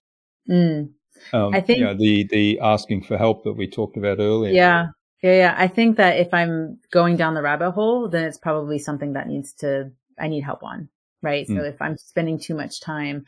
Mm. 0.49 0.91
Um, 1.31 1.53
I 1.53 1.61
think 1.61 1.79
you 1.79 1.85
know, 1.85 1.93
the 1.93 2.27
the 2.29 2.59
asking 2.59 3.03
for 3.03 3.17
help 3.17 3.43
that 3.43 3.53
we 3.53 3.67
talked 3.67 3.97
about 3.97 4.19
earlier. 4.19 4.51
Yeah, 4.51 4.87
yeah, 5.21 5.35
yeah. 5.35 5.55
I 5.57 5.67
think 5.67 5.97
that 5.97 6.17
if 6.17 6.33
I'm 6.33 6.79
going 6.91 7.15
down 7.15 7.33
the 7.33 7.41
rabbit 7.41 7.71
hole, 7.71 8.09
then 8.09 8.25
it's 8.25 8.37
probably 8.37 8.79
something 8.79 9.13
that 9.13 9.27
needs 9.27 9.53
to 9.55 9.91
I 10.19 10.27
need 10.27 10.41
help 10.41 10.63
on, 10.63 10.89
right? 11.21 11.47
Mm. 11.47 11.57
So 11.57 11.63
if 11.63 11.81
I'm 11.81 11.97
spending 11.97 12.39
too 12.39 12.55
much 12.55 12.81
time, 12.81 13.25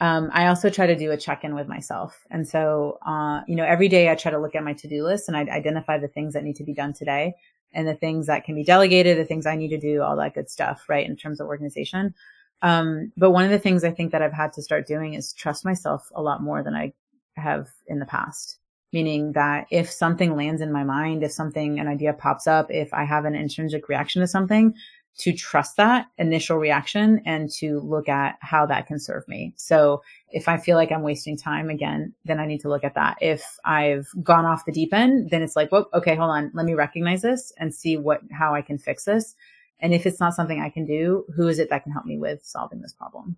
um, 0.00 0.30
I 0.32 0.48
also 0.48 0.68
try 0.68 0.86
to 0.86 0.96
do 0.96 1.10
a 1.10 1.16
check 1.16 1.44
in 1.44 1.54
with 1.54 1.68
myself, 1.68 2.26
and 2.30 2.46
so 2.46 2.98
uh, 3.06 3.40
you 3.48 3.56
know, 3.56 3.64
every 3.64 3.88
day 3.88 4.10
I 4.10 4.14
try 4.14 4.30
to 4.30 4.38
look 4.38 4.54
at 4.54 4.64
my 4.64 4.74
to 4.74 4.88
do 4.88 5.04
list 5.04 5.28
and 5.28 5.36
I 5.36 5.42
identify 5.42 5.98
the 5.98 6.08
things 6.08 6.34
that 6.34 6.44
need 6.44 6.56
to 6.56 6.64
be 6.64 6.74
done 6.74 6.92
today 6.92 7.34
and 7.72 7.86
the 7.86 7.94
things 7.94 8.26
that 8.26 8.44
can 8.44 8.54
be 8.54 8.64
delegated, 8.64 9.18
the 9.18 9.24
things 9.24 9.46
I 9.46 9.56
need 9.56 9.68
to 9.68 9.78
do, 9.78 10.02
all 10.02 10.16
that 10.16 10.34
good 10.34 10.50
stuff, 10.50 10.84
right? 10.88 11.06
In 11.06 11.16
terms 11.16 11.40
of 11.40 11.48
organization. 11.48 12.14
Um, 12.62 13.12
but 13.16 13.30
one 13.30 13.44
of 13.44 13.50
the 13.50 13.58
things 13.58 13.84
I 13.84 13.90
think 13.90 14.12
that 14.12 14.22
I've 14.22 14.32
had 14.32 14.52
to 14.54 14.62
start 14.62 14.86
doing 14.86 15.14
is 15.14 15.32
trust 15.32 15.64
myself 15.64 16.10
a 16.14 16.22
lot 16.22 16.42
more 16.42 16.62
than 16.62 16.74
I 16.74 16.92
have 17.36 17.68
in 17.86 17.98
the 17.98 18.06
past. 18.06 18.58
Meaning 18.92 19.32
that 19.32 19.66
if 19.70 19.90
something 19.90 20.34
lands 20.34 20.62
in 20.62 20.72
my 20.72 20.82
mind, 20.82 21.22
if 21.22 21.30
something, 21.30 21.78
an 21.78 21.88
idea 21.88 22.14
pops 22.14 22.46
up, 22.46 22.70
if 22.70 22.92
I 22.94 23.04
have 23.04 23.26
an 23.26 23.34
intrinsic 23.34 23.88
reaction 23.88 24.22
to 24.22 24.26
something, 24.26 24.74
to 25.18 25.32
trust 25.32 25.76
that 25.76 26.06
initial 26.16 26.56
reaction 26.56 27.20
and 27.26 27.50
to 27.50 27.80
look 27.80 28.08
at 28.08 28.38
how 28.40 28.64
that 28.66 28.86
can 28.86 28.98
serve 28.98 29.26
me. 29.26 29.52
So 29.56 30.00
if 30.30 30.48
I 30.48 30.56
feel 30.56 30.76
like 30.76 30.92
I'm 30.92 31.02
wasting 31.02 31.36
time 31.36 31.70
again, 31.70 32.14
then 32.24 32.38
I 32.38 32.46
need 32.46 32.60
to 32.60 32.68
look 32.68 32.84
at 32.84 32.94
that. 32.94 33.18
If 33.20 33.58
I've 33.64 34.08
gone 34.22 34.44
off 34.44 34.64
the 34.64 34.72
deep 34.72 34.94
end, 34.94 35.30
then 35.30 35.42
it's 35.42 35.56
like, 35.56 35.72
well, 35.72 35.88
okay, 35.92 36.14
hold 36.14 36.30
on. 36.30 36.52
Let 36.54 36.66
me 36.66 36.74
recognize 36.74 37.22
this 37.22 37.52
and 37.58 37.74
see 37.74 37.96
what, 37.96 38.20
how 38.32 38.54
I 38.54 38.62
can 38.62 38.78
fix 38.78 39.04
this. 39.04 39.34
And 39.80 39.94
if 39.94 40.06
it's 40.06 40.20
not 40.20 40.34
something 40.34 40.60
I 40.60 40.70
can 40.70 40.86
do, 40.86 41.24
who 41.36 41.48
is 41.48 41.58
it 41.58 41.70
that 41.70 41.84
can 41.84 41.92
help 41.92 42.04
me 42.04 42.18
with 42.18 42.44
solving 42.44 42.80
this 42.80 42.92
problem? 42.92 43.36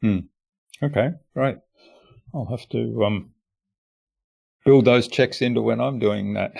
Hmm. 0.00 0.18
Okay. 0.82 1.10
Right. 1.34 1.58
I'll 2.34 2.46
have 2.46 2.68
to, 2.70 3.04
um, 3.04 3.30
build 4.64 4.84
those 4.84 5.08
checks 5.08 5.42
into 5.42 5.60
when 5.60 5.80
I'm 5.80 5.98
doing 5.98 6.34
that, 6.34 6.52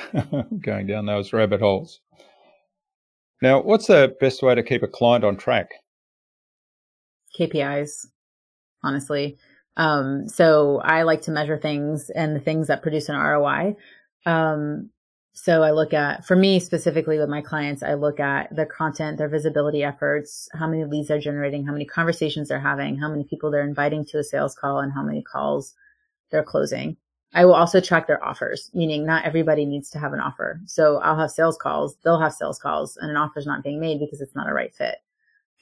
going 0.61 0.87
down 0.87 1.07
those 1.07 1.33
rabbit 1.33 1.61
holes. 1.61 2.01
Now, 3.41 3.61
what's 3.61 3.87
the 3.87 4.17
best 4.21 4.43
way 4.43 4.55
to 4.55 4.63
keep 4.63 4.83
a 4.83 4.89
client 4.89 5.25
on 5.25 5.37
track? 5.37 5.69
KPIs, 7.39 8.07
honestly. 8.83 9.37
Um, 9.77 10.29
so 10.29 10.81
I 10.85 11.03
like 11.03 11.23
to 11.23 11.31
measure 11.31 11.59
things 11.59 12.11
and 12.11 12.37
the 12.37 12.41
things 12.41 12.69
that 12.69 12.83
produce 12.83 13.09
an 13.09 13.17
ROI. 13.17 13.75
Um, 14.27 14.91
so 15.35 15.63
I 15.63 15.71
look 15.71 15.95
at, 15.95 16.27
for 16.27 16.37
me 16.37 16.61
specifically 16.61 17.19
with 17.19 17.29
my 17.29 17.41
clients, 17.41 17.83
I 17.83 17.95
look 17.95 18.21
at 18.21 18.55
their 18.55 18.67
content, 18.67 19.17
their 19.17 19.29
visibility 19.29 19.83
efforts, 19.83 20.49
how 20.53 20.67
many 20.67 20.85
leads 20.85 21.09
they're 21.09 21.19
generating, 21.19 21.65
how 21.65 21.73
many 21.73 21.87
conversations 21.87 22.49
they're 22.49 22.61
having, 22.61 22.99
how 22.99 23.09
many 23.09 23.25
people 23.25 23.51
they're 23.51 23.67
inviting 23.67 24.05
to 24.07 24.19
a 24.19 24.25
sales 24.25 24.55
call, 24.55 24.81
and 24.81 24.93
how 24.93 25.03
many 25.03 25.23
calls 25.23 25.75
they're 26.31 26.45
closing. 26.45 26.97
I 27.35 27.47
will 27.47 27.55
also 27.55 27.81
track 27.81 28.07
their 28.07 28.23
offers, 28.23 28.71
meaning 28.75 29.07
not 29.07 29.25
everybody 29.25 29.65
needs 29.65 29.89
to 29.91 29.99
have 29.99 30.13
an 30.13 30.21
offer. 30.21 30.61
So 30.67 30.99
I'll 30.99 31.19
have 31.19 31.31
sales 31.31 31.57
calls, 31.57 31.97
they'll 32.05 32.21
have 32.21 32.35
sales 32.35 32.59
calls, 32.59 32.99
and 32.99 33.11
an 33.11 33.17
offer 33.17 33.39
is 33.39 33.47
not 33.47 33.63
being 33.63 33.81
made 33.81 34.01
because 34.01 34.21
it's 34.21 34.37
not 34.37 34.51
a 34.51 34.53
right 34.53 34.75
fit. 34.75 34.97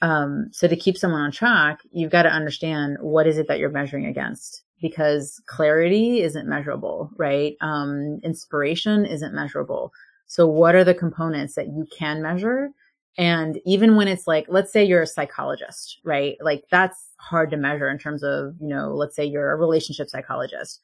Um, 0.03 0.49
so 0.51 0.67
to 0.67 0.75
keep 0.75 0.99
someone 0.99 1.21
on 1.21 1.31
track, 1.31 1.81
you've 1.93 2.11
got 2.11 2.23
to 2.25 2.31
understand 2.31 2.97
what 3.01 3.29
is 3.29 3.39
it 3.39 3.47
that 3.47 3.61
you're 3.61 3.71
measuring 3.71 4.07
against 4.07 4.65
because 4.81 5.41
clarity 5.47 6.23
isn't 6.23 6.49
measurable, 6.49 7.11
right? 7.17 7.57
Um, 7.61 8.21
inspiration 8.23 9.05
isn't 9.05 9.35
measurable. 9.35 9.93
So 10.27 10.47
what 10.47 10.75
are 10.75 10.85
the 10.85 10.95
components 10.95 11.55
that 11.55 11.69
you 11.69 11.87
can 11.97 12.23
measure? 12.23 12.71
And 13.19 13.61
even 13.67 13.97
when 13.97 14.09
it's 14.09 14.27
like, 14.27 14.47
let's 14.49 14.73
say 14.73 14.85
you're 14.85 15.03
a 15.03 15.07
psychologist, 15.07 15.99
right? 16.05 16.37
Like 16.41 16.65
that's 16.71 16.97
hard 17.19 17.51
to 17.51 17.57
measure 17.57 17.91
in 17.91 17.99
terms 17.99 18.23
of, 18.23 18.55
you 18.61 18.69
know, 18.69 18.95
let's 18.95 19.17
say 19.17 19.25
you're 19.25 19.53
a 19.53 19.57
relationship 19.57 20.09
psychologist 20.09 20.81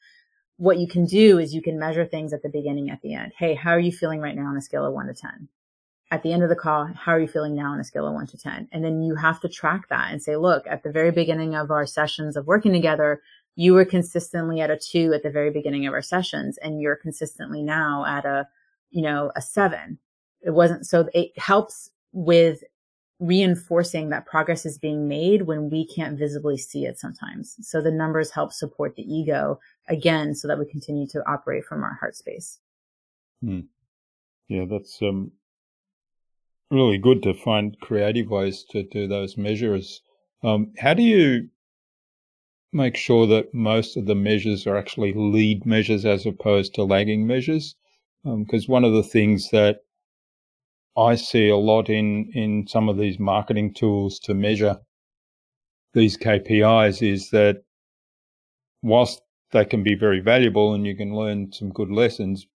what 0.58 0.78
you 0.78 0.88
can 0.88 1.04
do 1.04 1.38
is 1.38 1.54
you 1.54 1.62
can 1.62 1.78
measure 1.78 2.06
things 2.06 2.32
at 2.32 2.42
the 2.42 2.48
beginning, 2.48 2.90
at 2.90 3.00
the 3.02 3.14
end. 3.14 3.32
Hey, 3.38 3.54
how 3.54 3.70
are 3.70 3.80
you 3.80 3.92
feeling 3.92 4.20
right 4.20 4.34
now 4.34 4.46
on 4.46 4.56
a 4.56 4.62
scale 4.62 4.86
of 4.86 4.94
one 4.94 5.06
to 5.06 5.14
10? 5.14 5.48
At 6.10 6.22
the 6.22 6.32
end 6.32 6.42
of 6.42 6.48
the 6.48 6.56
call, 6.56 6.86
how 6.86 7.12
are 7.12 7.20
you 7.20 7.26
feeling 7.26 7.54
now 7.54 7.72
on 7.72 7.80
a 7.80 7.84
scale 7.84 8.06
of 8.06 8.14
one 8.14 8.26
to 8.28 8.38
10? 8.38 8.68
And 8.72 8.84
then 8.84 9.02
you 9.02 9.16
have 9.16 9.40
to 9.40 9.48
track 9.48 9.88
that 9.90 10.12
and 10.12 10.22
say, 10.22 10.36
look, 10.36 10.64
at 10.68 10.82
the 10.82 10.92
very 10.92 11.10
beginning 11.10 11.54
of 11.54 11.70
our 11.70 11.84
sessions 11.84 12.36
of 12.36 12.46
working 12.46 12.72
together, 12.72 13.20
you 13.56 13.72
were 13.72 13.84
consistently 13.84 14.60
at 14.60 14.70
a 14.70 14.78
two 14.78 15.12
at 15.14 15.22
the 15.22 15.30
very 15.30 15.50
beginning 15.50 15.86
of 15.86 15.94
our 15.94 16.02
sessions 16.02 16.58
and 16.58 16.80
you're 16.80 16.96
consistently 16.96 17.62
now 17.62 18.04
at 18.06 18.24
a, 18.24 18.46
you 18.90 19.02
know, 19.02 19.32
a 19.34 19.42
seven. 19.42 19.98
It 20.42 20.50
wasn't 20.50 20.86
so 20.86 21.08
it 21.12 21.36
helps 21.38 21.90
with 22.12 22.62
reinforcing 23.18 24.10
that 24.10 24.26
progress 24.26 24.66
is 24.66 24.78
being 24.78 25.08
made 25.08 25.42
when 25.42 25.70
we 25.70 25.86
can't 25.86 26.18
visibly 26.18 26.58
see 26.58 26.84
it 26.84 26.98
sometimes. 26.98 27.56
So 27.62 27.80
the 27.80 27.90
numbers 27.90 28.30
help 28.30 28.52
support 28.52 28.94
the 28.94 29.02
ego 29.02 29.58
again, 29.88 30.34
so 30.34 30.46
that 30.48 30.58
we 30.58 30.66
continue 30.66 31.06
to 31.08 31.26
operate 31.26 31.64
from 31.64 31.82
our 31.82 31.94
heart 31.94 32.14
space. 32.14 32.58
Hmm. 33.42 33.60
Yeah, 34.48 34.66
that's 34.66 35.00
um, 35.00 35.32
really 36.70 36.98
good 36.98 37.22
to 37.22 37.32
find 37.32 37.78
creative 37.80 38.28
ways 38.28 38.64
to 38.70 38.82
do 38.82 39.08
those 39.08 39.36
measures. 39.36 40.02
Um, 40.42 40.72
how 40.78 40.94
do 40.94 41.02
you 41.02 41.48
make 42.72 42.96
sure 42.96 43.26
that 43.26 43.54
most 43.54 43.96
of 43.96 44.06
the 44.06 44.14
measures 44.14 44.66
are 44.66 44.76
actually 44.76 45.12
lead 45.14 45.64
measures 45.64 46.04
as 46.04 46.26
opposed 46.26 46.74
to 46.74 46.84
lagging 46.84 47.26
measures? 47.26 47.74
Because 48.24 48.68
um, 48.68 48.72
one 48.72 48.84
of 48.84 48.92
the 48.92 49.02
things 49.02 49.50
that 49.50 49.80
I 50.96 51.14
see 51.14 51.48
a 51.48 51.56
lot 51.56 51.90
in, 51.90 52.30
in 52.32 52.66
some 52.66 52.88
of 52.88 52.96
these 52.96 53.18
marketing 53.18 53.74
tools 53.74 54.18
to 54.20 54.34
measure 54.34 54.78
these 55.92 56.16
KPIs 56.16 57.06
is 57.06 57.30
that 57.30 57.62
whilst 58.82 59.20
they 59.52 59.64
can 59.64 59.82
be 59.82 59.94
very 59.94 60.20
valuable 60.20 60.74
and 60.74 60.86
you 60.86 60.96
can 60.96 61.14
learn 61.14 61.52
some 61.52 61.70
good 61.70 61.90
lessons, 61.90 62.46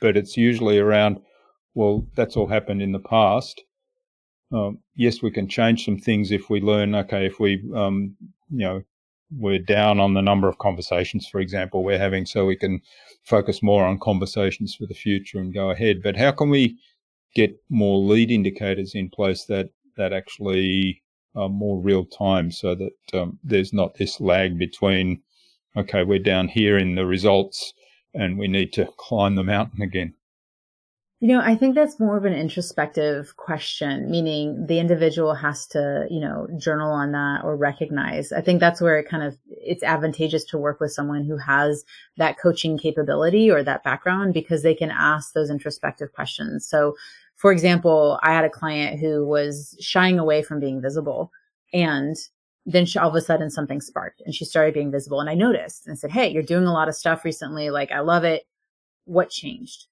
but 0.00 0.16
it's 0.16 0.36
usually 0.36 0.78
around, 0.78 1.18
well, 1.74 2.06
that's 2.14 2.36
all 2.36 2.46
happened 2.46 2.82
in 2.82 2.92
the 2.92 2.98
past. 2.98 3.62
Um, 4.52 4.78
yes, 4.94 5.22
we 5.22 5.30
can 5.30 5.48
change 5.48 5.84
some 5.84 5.98
things 5.98 6.32
if 6.32 6.50
we 6.50 6.60
learn, 6.60 6.94
okay, 6.94 7.26
if 7.26 7.38
we, 7.38 7.62
um, 7.74 8.16
you 8.50 8.66
know, 8.66 8.82
we're 9.36 9.58
down 9.58 10.00
on 10.00 10.14
the 10.14 10.22
number 10.22 10.48
of 10.48 10.58
conversations, 10.58 11.28
for 11.28 11.40
example, 11.40 11.84
we're 11.84 11.98
having, 11.98 12.26
so 12.26 12.46
we 12.46 12.56
can 12.56 12.80
focus 13.24 13.62
more 13.62 13.84
on 13.84 13.98
conversations 13.98 14.74
for 14.74 14.86
the 14.86 14.94
future 14.94 15.38
and 15.38 15.54
go 15.54 15.70
ahead. 15.70 16.02
But 16.02 16.16
how 16.16 16.32
can 16.32 16.50
we 16.50 16.78
get 17.34 17.56
more 17.68 17.98
lead 17.98 18.30
indicators 18.30 18.94
in 18.94 19.10
place 19.10 19.44
that 19.46 19.70
that 19.96 20.12
actually 20.12 21.02
are 21.34 21.48
more 21.48 21.80
real 21.80 22.04
time, 22.04 22.50
so 22.50 22.74
that 22.74 23.18
um, 23.20 23.38
there's 23.44 23.72
not 23.72 23.94
this 23.94 24.20
lag 24.20 24.58
between 24.58 25.22
okay, 25.76 26.02
we're 26.02 26.18
down 26.18 26.48
here 26.48 26.76
in 26.76 26.96
the 26.96 27.06
results, 27.06 27.72
and 28.14 28.38
we 28.38 28.48
need 28.48 28.72
to 28.72 28.88
climb 28.98 29.36
the 29.36 29.44
mountain 29.44 29.82
again. 29.82 30.14
You 31.22 31.28
know, 31.28 31.40
I 31.42 31.54
think 31.54 31.74
that's 31.74 32.00
more 32.00 32.16
of 32.16 32.24
an 32.24 32.32
introspective 32.32 33.36
question, 33.36 34.10
meaning 34.10 34.64
the 34.66 34.78
individual 34.78 35.34
has 35.34 35.66
to, 35.66 36.06
you 36.08 36.18
know, 36.18 36.48
journal 36.56 36.90
on 36.90 37.12
that 37.12 37.44
or 37.44 37.56
recognize. 37.56 38.32
I 38.32 38.40
think 38.40 38.58
that's 38.58 38.80
where 38.80 38.98
it 38.98 39.06
kind 39.06 39.22
of, 39.22 39.36
it's 39.50 39.82
advantageous 39.82 40.44
to 40.44 40.56
work 40.56 40.80
with 40.80 40.92
someone 40.92 41.24
who 41.24 41.36
has 41.36 41.84
that 42.16 42.38
coaching 42.38 42.78
capability 42.78 43.50
or 43.50 43.62
that 43.62 43.84
background 43.84 44.32
because 44.32 44.62
they 44.62 44.74
can 44.74 44.90
ask 44.90 45.34
those 45.34 45.50
introspective 45.50 46.10
questions. 46.14 46.66
So, 46.66 46.96
for 47.36 47.52
example, 47.52 48.18
I 48.22 48.32
had 48.32 48.46
a 48.46 48.50
client 48.50 48.98
who 48.98 49.26
was 49.26 49.76
shying 49.78 50.18
away 50.18 50.42
from 50.42 50.58
being 50.58 50.80
visible 50.80 51.30
and 51.74 52.16
then 52.64 52.86
she, 52.86 52.98
all 52.98 53.10
of 53.10 53.14
a 53.14 53.20
sudden 53.20 53.50
something 53.50 53.82
sparked 53.82 54.22
and 54.24 54.34
she 54.34 54.46
started 54.46 54.72
being 54.72 54.90
visible. 54.90 55.20
And 55.20 55.28
I 55.28 55.34
noticed 55.34 55.86
and 55.86 55.92
I 55.92 55.96
said, 55.96 56.12
Hey, 56.12 56.30
you're 56.30 56.42
doing 56.42 56.64
a 56.64 56.72
lot 56.72 56.88
of 56.88 56.94
stuff 56.94 57.26
recently. 57.26 57.68
Like, 57.68 57.92
I 57.92 58.00
love 58.00 58.24
it. 58.24 58.44
What 59.04 59.28
changed? 59.28 59.86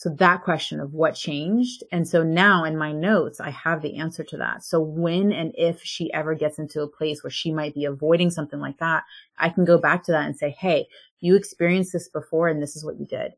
So 0.00 0.08
that 0.08 0.44
question 0.44 0.80
of 0.80 0.94
what 0.94 1.14
changed. 1.14 1.84
And 1.92 2.08
so 2.08 2.22
now 2.22 2.64
in 2.64 2.78
my 2.78 2.90
notes, 2.90 3.38
I 3.38 3.50
have 3.50 3.82
the 3.82 3.98
answer 3.98 4.24
to 4.24 4.38
that. 4.38 4.64
So 4.64 4.80
when 4.80 5.30
and 5.30 5.52
if 5.58 5.82
she 5.82 6.10
ever 6.14 6.34
gets 6.34 6.58
into 6.58 6.80
a 6.80 6.88
place 6.88 7.22
where 7.22 7.30
she 7.30 7.52
might 7.52 7.74
be 7.74 7.84
avoiding 7.84 8.30
something 8.30 8.60
like 8.60 8.78
that, 8.78 9.02
I 9.36 9.50
can 9.50 9.66
go 9.66 9.76
back 9.76 10.02
to 10.04 10.12
that 10.12 10.24
and 10.24 10.34
say, 10.34 10.56
Hey, 10.58 10.88
you 11.20 11.36
experienced 11.36 11.92
this 11.92 12.08
before 12.08 12.48
and 12.48 12.62
this 12.62 12.76
is 12.76 12.82
what 12.82 12.98
you 12.98 13.04
did. 13.04 13.32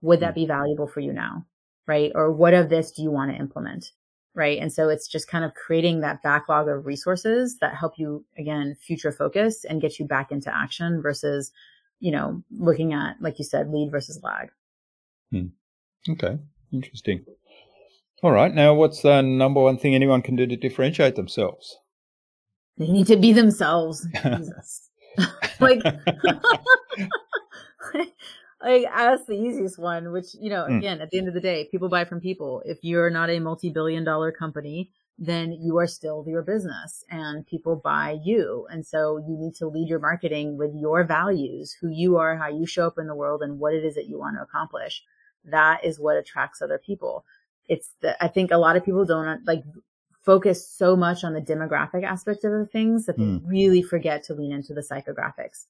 Would 0.00 0.20
that 0.20 0.34
be 0.34 0.46
valuable 0.46 0.86
for 0.86 1.00
you 1.00 1.12
now? 1.12 1.44
Right? 1.86 2.12
Or 2.14 2.32
what 2.32 2.54
of 2.54 2.70
this 2.70 2.92
do 2.92 3.02
you 3.02 3.10
want 3.10 3.30
to 3.32 3.36
implement? 3.36 3.92
Right. 4.34 4.58
And 4.58 4.72
so 4.72 4.88
it's 4.88 5.08
just 5.08 5.28
kind 5.28 5.44
of 5.44 5.52
creating 5.52 6.00
that 6.00 6.22
backlog 6.22 6.66
of 6.66 6.86
resources 6.86 7.58
that 7.58 7.74
help 7.74 7.98
you, 7.98 8.24
again, 8.38 8.74
future 8.80 9.12
focus 9.12 9.66
and 9.66 9.82
get 9.82 9.98
you 9.98 10.06
back 10.06 10.32
into 10.32 10.54
action 10.54 11.02
versus, 11.02 11.52
you 12.00 12.10
know, 12.10 12.42
looking 12.50 12.94
at, 12.94 13.20
like 13.20 13.38
you 13.38 13.44
said, 13.44 13.70
lead 13.70 13.90
versus 13.90 14.22
lag. 14.22 14.48
Hmm. 15.30 15.48
Okay, 16.08 16.38
interesting. 16.72 17.24
All 18.22 18.30
right, 18.30 18.54
now 18.54 18.74
what's 18.74 19.02
the 19.02 19.20
number 19.22 19.60
one 19.60 19.78
thing 19.78 19.94
anyone 19.94 20.22
can 20.22 20.36
do 20.36 20.46
to 20.46 20.56
differentiate 20.56 21.16
themselves? 21.16 21.76
They 22.78 22.86
need 22.86 23.06
to 23.08 23.16
be 23.16 23.32
themselves. 23.32 24.06
like, 25.60 25.82
like 28.62 28.84
that's 28.94 29.26
the 29.26 29.34
easiest 29.34 29.78
one. 29.78 30.12
Which 30.12 30.34
you 30.40 30.50
know, 30.50 30.66
mm. 30.68 30.78
again, 30.78 31.00
at 31.00 31.10
the 31.10 31.18
end 31.18 31.28
of 31.28 31.34
the 31.34 31.40
day, 31.40 31.68
people 31.70 31.88
buy 31.88 32.04
from 32.04 32.20
people. 32.20 32.62
If 32.64 32.78
you're 32.82 33.10
not 33.10 33.30
a 33.30 33.38
multi-billion-dollar 33.38 34.32
company, 34.32 34.90
then 35.18 35.52
you 35.52 35.78
are 35.78 35.86
still 35.86 36.24
your 36.26 36.42
business, 36.42 37.04
and 37.10 37.46
people 37.46 37.76
buy 37.76 38.18
you. 38.22 38.66
And 38.70 38.86
so 38.86 39.18
you 39.18 39.36
need 39.38 39.54
to 39.56 39.68
lead 39.68 39.88
your 39.88 40.00
marketing 40.00 40.58
with 40.58 40.72
your 40.74 41.04
values, 41.04 41.76
who 41.80 41.88
you 41.88 42.16
are, 42.16 42.36
how 42.36 42.48
you 42.48 42.66
show 42.66 42.86
up 42.86 42.98
in 42.98 43.06
the 43.06 43.14
world, 43.14 43.42
and 43.42 43.58
what 43.58 43.74
it 43.74 43.84
is 43.84 43.94
that 43.94 44.08
you 44.08 44.18
want 44.18 44.36
to 44.36 44.42
accomplish 44.42 45.02
that 45.46 45.84
is 45.84 45.98
what 45.98 46.16
attracts 46.16 46.62
other 46.62 46.78
people. 46.78 47.24
It's 47.68 47.90
the, 48.00 48.22
I 48.22 48.28
think 48.28 48.50
a 48.50 48.58
lot 48.58 48.76
of 48.76 48.84
people 48.84 49.04
don't 49.04 49.44
like 49.46 49.64
focus 50.22 50.68
so 50.68 50.96
much 50.96 51.24
on 51.24 51.34
the 51.34 51.40
demographic 51.40 52.04
aspect 52.04 52.44
of 52.44 52.52
the 52.52 52.66
things 52.66 53.06
that 53.06 53.16
they 53.16 53.24
mm. 53.24 53.42
really 53.46 53.82
forget 53.82 54.24
to 54.24 54.34
lean 54.34 54.52
into 54.52 54.74
the 54.74 54.80
psychographics. 54.80 55.66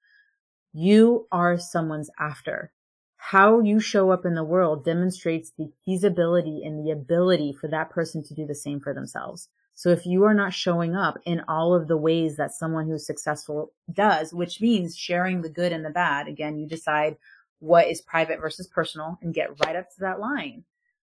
You 0.73 1.27
are 1.31 1.59
someone's 1.59 2.11
after. 2.19 2.73
How 3.17 3.61
you 3.61 3.81
show 3.81 4.11
up 4.11 4.25
in 4.25 4.35
the 4.35 4.45
world 4.45 4.85
demonstrates 4.85 5.53
the 5.57 5.71
feasibility 5.85 6.63
and 6.65 6.85
the 6.85 6.91
ability 6.91 7.53
for 7.53 7.69
that 7.69 7.91
person 7.91 8.23
to 8.25 8.35
do 8.35 8.47
the 8.47 8.55
same 8.55 8.81
for 8.81 8.95
themselves. 8.95 9.49
So 9.75 9.91
if 9.91 10.07
you 10.07 10.25
are 10.25 10.33
not 10.33 10.55
showing 10.55 10.95
up 10.95 11.19
in 11.27 11.43
all 11.49 11.75
of 11.75 11.87
the 11.87 11.99
ways 11.99 12.37
that 12.37 12.53
someone 12.53 12.87
who's 12.87 13.07
successful 13.07 13.73
does, 13.93 14.33
which 14.33 14.61
means 14.63 14.97
sharing 14.97 15.43
the 15.43 15.51
good 15.51 15.71
and 15.71 15.85
the 15.85 15.91
bad, 15.91 16.29
again, 16.29 16.57
you 16.57 16.67
decide 16.67 17.17
what 17.61 17.89
is 17.89 18.01
private 18.01 18.41
versus 18.41 18.67
personal 18.67 19.19
and 19.23 19.35
get 19.35 19.51
right 19.65 19.77
up 19.77 19.91
to 19.91 20.01
that 20.01 20.21
line. 20.21 20.65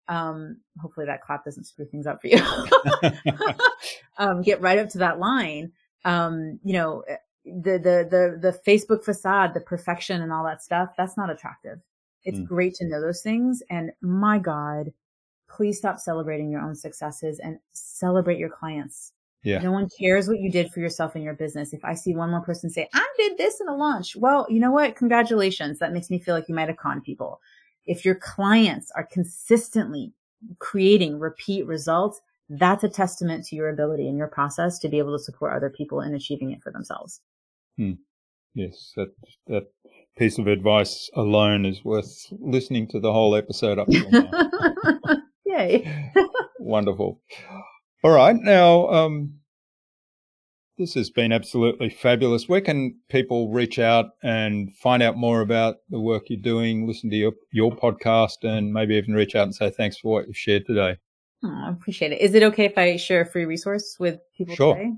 Um, 0.08 0.58
hopefully 0.80 1.06
that 1.08 1.22
clap 1.22 1.44
doesn't 1.44 1.66
screw 1.66 1.86
things 1.86 2.08
up 2.08 2.22
for 2.22 2.28
you. 2.28 2.40
um, 4.18 4.42
get 4.42 4.62
right 4.62 4.80
up 4.80 4.90
to 4.90 5.00
that 5.00 5.20
line. 5.20 5.74
Um, 6.06 6.60
you 6.64 6.74
know, 6.74 7.04
the, 7.44 7.78
the, 7.78 8.08
the, 8.10 8.38
the 8.40 8.60
Facebook 8.66 9.04
facade, 9.04 9.54
the 9.54 9.62
perfection 9.62 10.22
and 10.22 10.32
all 10.32 10.46
that 10.46 10.64
stuff, 10.64 10.92
that's 10.98 11.18
not 11.18 11.30
attractive. 11.30 11.80
It's 12.24 12.40
mm. 12.40 12.46
great 12.46 12.76
to 12.76 12.86
know 12.88 13.02
those 13.02 13.22
things. 13.22 13.62
And 13.70 13.92
my 14.02 14.40
God, 14.40 14.92
please 15.50 15.78
stop 15.78 16.00
celebrating 16.00 16.50
your 16.50 16.62
own 16.62 16.76
successes 16.76 17.40
and 17.40 17.60
celebrate 17.74 18.40
your 18.40 18.50
clients. 18.50 19.14
Yeah. 19.48 19.60
No 19.60 19.72
one 19.72 19.88
cares 19.88 20.28
what 20.28 20.42
you 20.42 20.52
did 20.52 20.72
for 20.72 20.82
yourself 20.82 21.16
in 21.16 21.22
your 21.22 21.34
business. 21.34 21.72
If 21.72 21.86
I 21.86 21.94
see 21.94 22.14
one 22.14 22.32
more 22.32 22.42
person 22.42 22.70
say, 22.70 22.90
I 22.94 23.08
did 23.18 23.38
this 23.38 23.62
in 23.62 23.70
a 23.70 23.76
launch, 23.78 24.18
well, 24.18 24.46
you 24.50 24.60
know 24.60 24.72
what? 24.72 24.98
Congratulations. 24.98 25.80
That 25.80 25.94
makes 25.94 26.10
me 26.10 26.20
feel 26.20 26.36
like 26.36 26.50
you 26.50 26.56
might 26.56 26.68
have 26.68 26.76
conned 26.76 27.06
people. 27.06 27.40
If 27.86 28.04
your 28.04 28.16
clients 28.16 28.92
are 28.94 29.08
consistently 29.10 30.12
creating 30.60 31.20
repeat 31.20 31.66
results, 31.66 32.20
that's 32.50 32.84
a 32.84 32.90
testament 32.90 33.46
to 33.46 33.56
your 33.56 33.70
ability 33.70 34.10
and 34.10 34.18
your 34.18 34.28
process 34.28 34.80
to 34.80 34.90
be 34.90 34.98
able 34.98 35.18
to 35.18 35.24
support 35.24 35.56
other 35.56 35.70
people 35.70 36.02
in 36.02 36.14
achieving 36.14 36.52
it 36.52 36.62
for 36.62 36.74
themselves. 36.74 37.22
Hmm. 37.78 37.94
Yes, 38.54 38.92
that 38.98 39.14
that 39.48 39.68
piece 40.18 40.40
of 40.40 40.48
advice 40.48 41.10
alone 41.14 41.66
is 41.66 41.86
worth 41.86 42.28
listening 42.32 42.90
to 42.90 43.00
the 43.00 43.14
whole 43.14 43.34
episode 43.34 43.80
up 43.80 43.88
to 43.88 44.12
now. 44.12 45.22
Yay. 45.46 46.12
Wonderful. 46.60 47.22
All 48.04 48.12
right. 48.12 48.36
Now, 48.36 48.88
um, 48.90 49.34
this 50.78 50.94
has 50.94 51.10
been 51.10 51.32
absolutely 51.32 51.90
fabulous. 51.90 52.48
Where 52.48 52.62
can 52.62 52.96
people 53.10 53.50
reach 53.50 53.80
out 53.80 54.12
and 54.22 54.74
find 54.76 55.02
out 55.02 55.18
more 55.18 55.42
about 55.42 55.78
the 55.90 56.00
work 56.00 56.30
you're 56.30 56.40
doing, 56.40 56.88
listen 56.88 57.10
to 57.10 57.16
your, 57.16 57.34
your 57.52 57.72
podcast, 57.72 58.44
and 58.44 58.72
maybe 58.72 58.96
even 58.96 59.16
reach 59.16 59.36
out 59.36 59.44
and 59.44 59.56
say 59.56 59.72
thanks 59.72 59.98
for 59.98 60.14
what 60.14 60.28
you've 60.28 60.38
shared 60.38 60.68
today? 60.68 60.98
Oh, 61.44 61.64
I 61.66 61.70
appreciate 61.72 62.12
it. 62.12 62.22
Is 62.22 62.36
it 62.36 62.44
okay 62.44 62.66
if 62.66 62.78
I 62.78 62.96
share 62.98 63.22
a 63.22 63.26
free 63.26 63.46
resource 63.46 63.98
with 64.00 64.20
people 64.38 64.56
sure. 64.56 64.76
today? 64.76 64.92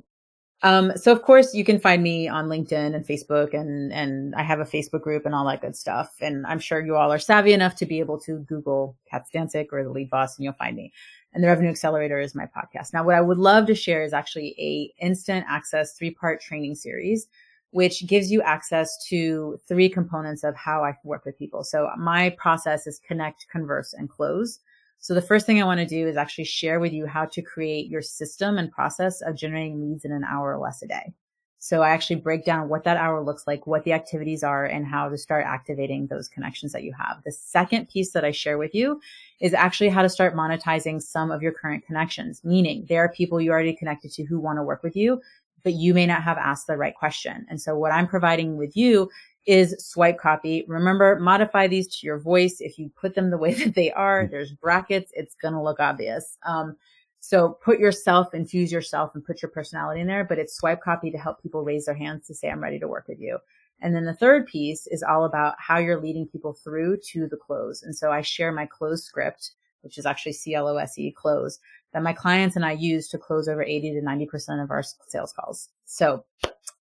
Um, 0.62 0.91
so 0.97 1.14
of 1.14 1.22
course 1.22 1.54
you 1.54 1.64
can 1.64 1.80
find 1.80 2.04
me 2.04 2.28
on 2.28 2.50
LinkedIn 2.50 2.93
and 2.93 3.08
Facebook 3.08 3.54
and, 3.54 3.93
and 3.93 4.36
I 4.36 4.43
have 4.43 4.60
a 4.60 4.66
Facebook 4.66 5.02
group 5.02 5.26
and 5.26 5.34
all 5.34 5.45
that 5.47 5.62
good 5.62 5.76
stuff. 5.76 6.14
And 6.20 6.45
I'm 6.45 6.60
sure 6.60 6.86
you 6.86 6.97
all 6.97 7.14
are 7.14 7.20
savvy 7.20 7.54
enough 7.54 7.76
to 7.76 7.86
be 7.86 8.00
able 8.00 8.20
to 8.22 8.39
Google 8.39 8.97
Kat 9.10 9.26
Stancik 9.34 9.68
or 9.72 9.84
the 9.84 9.89
lead 9.89 10.10
boss 10.10 10.38
and 10.38 10.43
you'll 10.43 10.54
find 10.54 10.76
me. 10.76 10.91
And 11.34 11.44
the 11.44 11.48
revenue 11.48 11.70
accelerator 11.70 12.20
is 12.20 12.34
my 12.34 12.46
podcast. 12.46 12.94
Now, 12.94 13.04
what 13.04 13.16
I 13.16 13.22
would 13.22 13.38
love 13.38 13.68
to 13.68 13.76
share 13.76 14.04
is 14.04 14.14
actually 14.14 14.56
a 14.58 15.04
instant 15.04 15.46
access 15.48 15.94
three 15.94 16.12
part 16.12 16.42
training 16.42 16.76
series, 16.76 17.28
which 17.72 18.08
gives 18.08 18.32
you 18.32 18.42
access 18.42 18.98
to 19.10 19.60
three 19.68 19.90
components 19.90 20.44
of 20.44 20.56
how 20.56 20.84
I 20.84 20.96
work 21.04 21.26
with 21.26 21.38
people. 21.38 21.64
So 21.64 21.90
my 21.98 22.32
process 22.32 22.88
is 22.88 23.00
connect, 23.00 23.48
converse, 23.52 23.94
and 23.94 24.10
close. 24.10 24.60
So 24.98 25.14
the 25.14 25.22
first 25.22 25.46
thing 25.46 25.62
I 25.62 25.66
want 25.66 25.80
to 25.80 25.86
do 25.86 26.08
is 26.08 26.18
actually 26.18 26.44
share 26.46 26.80
with 26.80 26.92
you 26.92 27.06
how 27.06 27.26
to 27.26 27.42
create 27.42 27.88
your 27.88 28.02
system 28.02 28.58
and 28.58 28.72
process 28.72 29.22
of 29.22 29.36
generating 29.36 29.82
leads 29.82 30.04
in 30.04 30.12
an 30.12 30.24
hour 30.24 30.54
or 30.54 30.58
less 30.58 30.82
a 30.82 30.88
day. 30.88 31.14
So 31.60 31.82
I 31.82 31.89
actually 31.89 32.16
break 32.16 32.45
down 32.45 32.70
what 32.70 32.86
that 32.86 32.97
hour 32.97 33.22
looks 33.22 33.45
like, 33.45 33.68
what 33.68 33.84
the 33.84 33.91
activities 33.91 34.43
are, 34.43 34.66
and 34.66 34.86
how 34.86 35.10
to 35.10 35.18
start 35.18 35.45
activating 35.45 36.07
those 36.07 36.30
connections 36.30 36.72
that 36.72 36.84
you 36.84 36.93
have. 36.93 37.22
The 37.26 37.34
second 37.34 37.89
piece 37.89 38.14
that 38.14 38.24
I 38.24 38.32
share 38.32 38.57
with 38.57 38.74
you 38.74 39.01
is 39.41 39.53
actually 39.53 39.89
how 39.89 40.01
to 40.01 40.10
start 40.10 40.36
monetizing 40.36 41.01
some 41.01 41.32
of 41.32 41.41
your 41.41 41.51
current 41.51 41.86
connections, 41.86 42.41
meaning 42.45 42.86
there 42.88 43.03
are 43.03 43.10
people 43.10 43.41
you 43.41 43.51
already 43.51 43.76
connected 43.76 44.12
to 44.14 44.24
who 44.24 44.39
want 44.39 44.57
to 44.57 44.64
work 44.64 44.84
with 44.84 44.95
you, 44.95 45.22
but 45.64 45.74
you 45.74 45.93
may 45.93 46.05
not 46.05 46.24
have 46.24 46.38
asked 46.38 46.68
the 46.68 46.78
right 46.78 46.95
question. 46.95 47.45
And 47.49 47.60
so 47.62 47.78
what 47.78 47.91
I'm 47.91 48.07
providing 48.07 48.55
with 48.55 48.78
you 48.78 49.10
is 49.45 49.76
swipe 49.80 50.18
copy. 50.18 50.64
Remember, 50.68 51.20
modify 51.20 51.68
these 51.68 51.88
to 51.88 52.05
your 52.05 52.20
voice. 52.20 52.62
If 52.62 52.78
you 52.78 52.91
put 52.99 53.16
them 53.16 53.32
the 53.32 53.38
way 53.38 53.53
that 53.66 53.76
they 53.76 53.91
are, 53.91 54.24
mm-hmm. 54.24 54.32
there's 54.32 54.53
brackets, 54.53 55.12
it's 55.14 55.36
going 55.36 55.53
to 55.53 55.62
look 55.62 55.80
obvious. 55.80 56.38
Um, 56.45 56.78
so 57.20 57.57
put 57.63 57.80
yourself, 57.80 58.34
infuse 58.34 58.72
yourself 58.72 59.11
and 59.13 59.24
put 59.24 59.41
your 59.41 59.51
personality 59.51 60.01
in 60.01 60.07
there, 60.07 60.24
but 60.24 60.39
it's 60.39 60.55
swipe 60.55 60.82
copy 60.82 61.11
to 61.11 61.17
help 61.17 61.41
people 61.41 61.63
raise 61.63 61.86
their 61.86 61.95
hands 61.95 62.28
to 62.28 62.34
say, 62.34 62.49
I'm 62.49 62.63
ready 62.63 62.80
to 62.80 62.88
work 62.88 63.07
with 63.07 63.20
you. 63.20 63.39
And 63.82 63.95
then 63.95 64.05
the 64.05 64.13
third 64.13 64.45
piece 64.45 64.88
is 64.88 65.03
all 65.03 65.26
about 65.26 65.55
how 65.57 65.78
you're 65.78 66.01
leading 66.01 66.28
people 66.28 66.53
through 66.53 66.97
to 67.11 67.28
the 67.28 67.38
close. 67.38 67.84
And 67.84 67.95
so 67.95 68.11
I 68.11 68.22
share 68.22 68.51
my 68.51 68.65
close 68.65 69.03
script, 69.03 69.51
which 69.82 69.97
is 69.97 70.05
actually 70.05 70.34
C-L-O-S-E 70.34 71.11
close 71.11 71.59
that 71.93 72.03
my 72.03 72.13
clients 72.13 72.55
and 72.55 72.65
I 72.65 72.74
use 72.74 73.07
to 73.09 73.17
close 73.17 73.47
over 73.47 73.63
80 73.63 73.93
to 73.93 74.01
90% 74.01 74.63
of 74.63 74.70
our 74.70 74.84
sales 75.07 75.34
calls. 75.34 75.70
So 75.86 76.24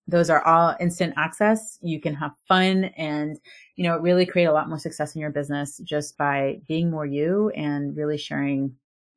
those 0.07 0.31
are 0.31 0.45
all 0.45 0.77
instant 0.81 1.15
access. 1.17 1.79
You 1.83 2.01
can 2.01 2.15
have 2.15 2.33
fun 2.47 2.85
and, 2.97 3.39
you 3.77 3.85
know, 3.85 3.99
really 3.99 4.27
create 4.27 4.47
a 4.47 4.53
lot 4.53 4.69
more 4.69 4.79
success 4.79 5.15
in 5.15 5.21
your 5.21 5.31
business 5.31 5.79
just 5.79 6.17
by 6.19 6.61
being 6.67 6.91
more 6.91 7.07
you 7.07 7.51
and 7.51 7.97
really 7.97 8.19
sharing 8.19 8.75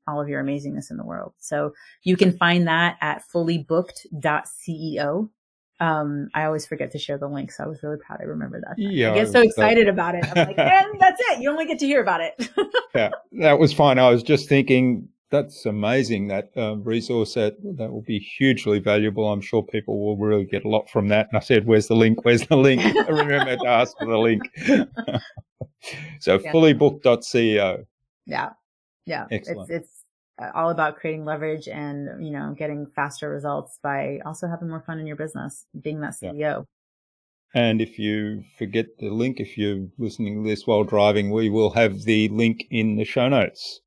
all 0.08 0.22
of 0.22 0.28
your 0.30 0.44
amazingness 0.44 0.92
in 0.92 0.98
the 0.98 1.06
world. 1.06 1.34
So 1.40 1.74
you 2.04 2.18
can 2.18 2.38
find 2.38 2.68
that 2.68 2.98
at 3.02 3.24
fullybooked.ceo. 3.34 5.30
Um, 5.80 6.30
I 6.36 6.44
always 6.46 6.68
forget 6.68 6.92
to 6.92 7.00
share 7.00 7.18
the 7.18 7.28
link, 7.28 7.52
so 7.52 7.64
I 7.64 7.68
was 7.68 7.82
really 7.82 7.98
proud 7.98 8.20
I 8.22 8.26
remember 8.26 8.62
that. 8.62 8.78
Yeah, 8.78 9.14
I 9.14 9.16
get 9.16 9.32
so 9.32 9.42
excited 9.42 9.88
that. 9.88 9.92
about 9.94 10.14
it. 10.14 10.26
I'm 10.26 10.48
like, 10.48 10.58
and 10.60 11.00
that's 11.00 11.20
it. 11.32 11.42
You 11.42 11.50
only 11.50 11.66
get 11.66 11.80
to 11.80 11.88
hear 11.88 12.02
about 12.02 12.22
it. 12.22 12.50
yeah, 12.96 13.10
that 13.40 13.58
was 13.58 13.74
fine. 13.74 13.98
I 13.98 14.12
was 14.12 14.22
just 14.22 14.48
thinking 14.48 15.10
that's 15.32 15.66
amazing. 15.66 16.28
That 16.28 16.52
uh, 16.56 16.76
resource 16.76 17.34
that 17.34 17.56
that 17.78 17.92
will 17.92 18.04
be 18.04 18.20
hugely 18.20 18.78
valuable. 18.78 19.32
I'm 19.32 19.42
sure 19.42 19.64
people 19.64 20.00
will 20.00 20.18
really 20.18 20.46
get 20.46 20.66
a 20.66 20.70
lot 20.70 20.88
from 20.88 21.08
that. 21.08 21.30
And 21.32 21.38
I 21.38 21.40
said, 21.40 21.66
"Where's 21.66 21.88
the 21.88 21.96
link? 21.96 22.24
Where's 22.24 22.46
the 22.46 22.58
link?" 22.58 22.82
I 22.86 23.10
remember 23.10 23.56
to 23.56 23.68
ask 23.68 23.98
for 23.98 24.06
the 24.06 24.18
link. 24.18 24.44
so 26.20 26.40
yeah. 26.40 26.52
fullybooked.ceo. 26.52 27.86
Yeah, 28.28 28.50
yeah. 29.06 29.26
Excellent. 29.32 29.70
It's 29.70 29.86
it's 29.86 30.04
uh, 30.42 30.52
all 30.56 30.70
about 30.70 30.98
creating 30.98 31.26
leverage 31.26 31.68
and 31.68 32.24
you 32.26 32.32
know 32.32 32.56
getting 32.58 32.88
faster 32.96 33.30
results 33.30 33.80
by 33.84 34.20
also 34.26 34.48
having 34.48 34.70
more 34.70 34.84
fun 34.86 35.00
in 35.00 35.08
your 35.08 35.16
business, 35.16 35.66
being 35.80 36.02
that 36.02 36.14
CEO. 36.14 36.38
Yeah. 36.38 36.60
And 37.54 37.82
if 37.82 38.00
you 38.00 38.44
forget 38.58 38.86
the 39.00 39.10
link, 39.10 39.40
if 39.40 39.58
you're 39.58 39.88
listening 39.98 40.42
to 40.42 40.50
this 40.50 40.66
while 40.66 40.86
driving, 40.86 41.32
we 41.32 41.50
will 41.50 41.72
have 41.72 42.04
the 42.04 42.30
link 42.30 42.64
in 42.72 42.96
the 42.96 43.04
show 43.04 43.28
notes. 43.28 43.82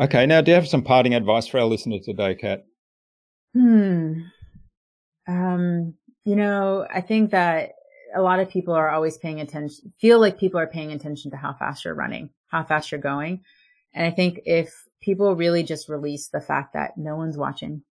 Okay, 0.00 0.26
now 0.26 0.40
do 0.40 0.50
you 0.50 0.54
have 0.54 0.68
some 0.68 0.82
parting 0.82 1.14
advice 1.14 1.46
for 1.46 1.58
our 1.58 1.64
listeners 1.64 2.04
today, 2.04 2.34
Kat? 2.34 2.64
Hmm. 3.54 4.12
Um, 5.26 5.94
you 6.24 6.36
know, 6.36 6.86
I 6.92 7.00
think 7.00 7.30
that 7.32 7.70
a 8.14 8.22
lot 8.22 8.38
of 8.38 8.48
people 8.48 8.74
are 8.74 8.90
always 8.90 9.18
paying 9.18 9.40
attention, 9.40 9.92
feel 10.00 10.20
like 10.20 10.38
people 10.38 10.60
are 10.60 10.66
paying 10.66 10.92
attention 10.92 11.30
to 11.30 11.36
how 11.36 11.54
fast 11.54 11.84
you're 11.84 11.94
running, 11.94 12.30
how 12.48 12.64
fast 12.64 12.90
you're 12.90 13.00
going. 13.00 13.42
And 13.94 14.06
I 14.06 14.10
think 14.10 14.40
if 14.44 14.86
people 15.00 15.34
really 15.34 15.62
just 15.62 15.88
release 15.88 16.28
the 16.28 16.40
fact 16.40 16.74
that 16.74 16.96
no 16.96 17.16
one's 17.16 17.36
watching, 17.36 17.82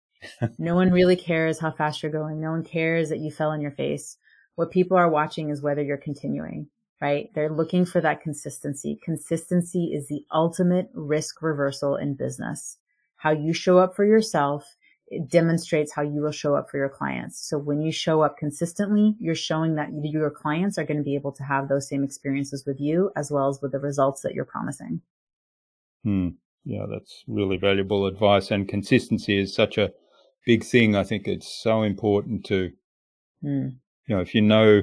no 0.58 0.74
one 0.74 0.90
really 0.90 1.16
cares 1.16 1.58
how 1.58 1.70
fast 1.70 2.02
you're 2.02 2.12
going. 2.12 2.40
No 2.40 2.50
one 2.50 2.64
cares 2.64 3.08
that 3.08 3.18
you 3.18 3.30
fell 3.30 3.50
on 3.50 3.60
your 3.60 3.70
face. 3.72 4.16
What 4.54 4.70
people 4.70 4.96
are 4.96 5.08
watching 5.08 5.50
is 5.50 5.62
whether 5.62 5.82
you're 5.82 5.96
continuing 5.96 6.68
right? 7.00 7.30
They're 7.34 7.50
looking 7.50 7.84
for 7.84 8.00
that 8.00 8.20
consistency. 8.20 8.98
Consistency 9.02 9.92
is 9.94 10.08
the 10.08 10.24
ultimate 10.32 10.90
risk 10.94 11.42
reversal 11.42 11.96
in 11.96 12.14
business. 12.14 12.76
How 13.16 13.30
you 13.30 13.52
show 13.52 13.78
up 13.78 13.96
for 13.96 14.04
yourself 14.04 14.76
it 15.10 15.28
demonstrates 15.28 15.92
how 15.92 16.02
you 16.02 16.22
will 16.22 16.30
show 16.30 16.54
up 16.54 16.70
for 16.70 16.78
your 16.78 16.88
clients. 16.88 17.48
So 17.48 17.58
when 17.58 17.80
you 17.80 17.90
show 17.90 18.22
up 18.22 18.38
consistently, 18.38 19.16
you're 19.18 19.34
showing 19.34 19.74
that 19.74 19.88
your 20.04 20.30
clients 20.30 20.78
are 20.78 20.84
going 20.84 20.98
to 20.98 21.02
be 21.02 21.16
able 21.16 21.32
to 21.32 21.42
have 21.42 21.68
those 21.68 21.88
same 21.88 22.04
experiences 22.04 22.64
with 22.64 22.80
you 22.80 23.10
as 23.16 23.30
well 23.30 23.48
as 23.48 23.60
with 23.60 23.72
the 23.72 23.80
results 23.80 24.22
that 24.22 24.34
you're 24.34 24.44
promising. 24.44 25.00
Hmm. 26.04 26.28
Yeah, 26.64 26.86
that's 26.88 27.24
really 27.26 27.56
valuable 27.56 28.06
advice. 28.06 28.52
And 28.52 28.68
consistency 28.68 29.38
is 29.38 29.54
such 29.54 29.78
a 29.78 29.92
big 30.46 30.64
thing. 30.64 30.94
I 30.94 31.02
think 31.02 31.26
it's 31.26 31.52
so 31.60 31.82
important 31.82 32.44
to, 32.46 32.70
hmm. 33.42 33.68
you 34.06 34.14
know, 34.14 34.20
if 34.20 34.34
you 34.34 34.42
know 34.42 34.82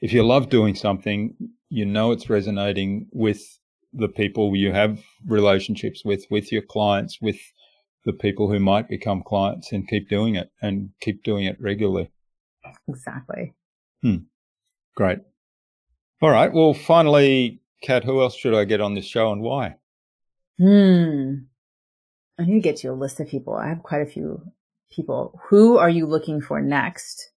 if 0.00 0.12
you 0.12 0.22
love 0.22 0.48
doing 0.48 0.74
something, 0.74 1.34
you 1.68 1.84
know 1.84 2.12
it's 2.12 2.30
resonating 2.30 3.08
with 3.12 3.58
the 3.92 4.08
people 4.08 4.54
you 4.54 4.72
have 4.72 5.02
relationships 5.26 6.04
with, 6.04 6.24
with 6.30 6.52
your 6.52 6.62
clients, 6.62 7.20
with 7.20 7.38
the 8.04 8.12
people 8.12 8.50
who 8.50 8.58
might 8.58 8.88
become 8.88 9.22
clients 9.22 9.72
and 9.72 9.88
keep 9.88 10.08
doing 10.08 10.34
it 10.34 10.50
and 10.60 10.90
keep 11.00 11.22
doing 11.22 11.44
it 11.44 11.60
regularly. 11.60 12.10
Exactly. 12.88 13.54
Hmm. 14.02 14.16
Great. 14.96 15.18
All 16.22 16.30
right. 16.30 16.52
Well, 16.52 16.74
finally, 16.74 17.60
Kat, 17.82 18.04
who 18.04 18.20
else 18.20 18.36
should 18.36 18.54
I 18.54 18.64
get 18.64 18.80
on 18.80 18.94
this 18.94 19.06
show 19.06 19.32
and 19.32 19.42
why? 19.42 19.76
Hmm. 20.58 21.34
I 22.38 22.44
need 22.44 22.54
to 22.54 22.60
get 22.60 22.82
you 22.82 22.92
a 22.92 22.94
list 22.94 23.20
of 23.20 23.28
people. 23.28 23.54
I 23.54 23.68
have 23.68 23.82
quite 23.82 24.02
a 24.02 24.06
few 24.06 24.42
people. 24.90 25.38
Who 25.48 25.78
are 25.78 25.90
you 25.90 26.06
looking 26.06 26.40
for 26.40 26.60
next? 26.60 27.30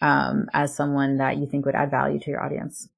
um, 0.00 0.48
as 0.52 0.74
someone 0.74 1.18
that 1.18 1.36
you 1.36 1.46
think 1.46 1.66
would 1.66 1.74
add 1.74 1.90
value 1.90 2.18
to 2.20 2.30
your 2.30 2.42
audience? 2.42 2.88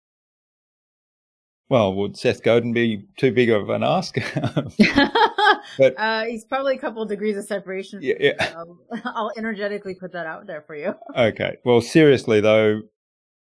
Well, 1.68 1.94
would 1.94 2.16
Seth 2.16 2.42
Godin 2.42 2.72
be 2.72 3.06
too 3.16 3.32
big 3.32 3.50
of 3.50 3.70
an 3.70 3.82
ask? 3.82 4.16
but, 5.78 5.94
uh, 5.98 6.24
he's 6.24 6.44
probably 6.44 6.74
a 6.76 6.78
couple 6.78 7.02
of 7.02 7.08
degrees 7.08 7.36
of 7.36 7.44
separation. 7.44 8.00
Yeah, 8.02 8.14
yeah. 8.20 8.52
So 8.52 8.78
I'll 9.04 9.32
energetically 9.36 9.94
put 9.94 10.12
that 10.12 10.26
out 10.26 10.46
there 10.46 10.62
for 10.62 10.74
you. 10.74 10.94
okay. 11.16 11.56
Well, 11.64 11.80
seriously 11.80 12.40
though, 12.40 12.82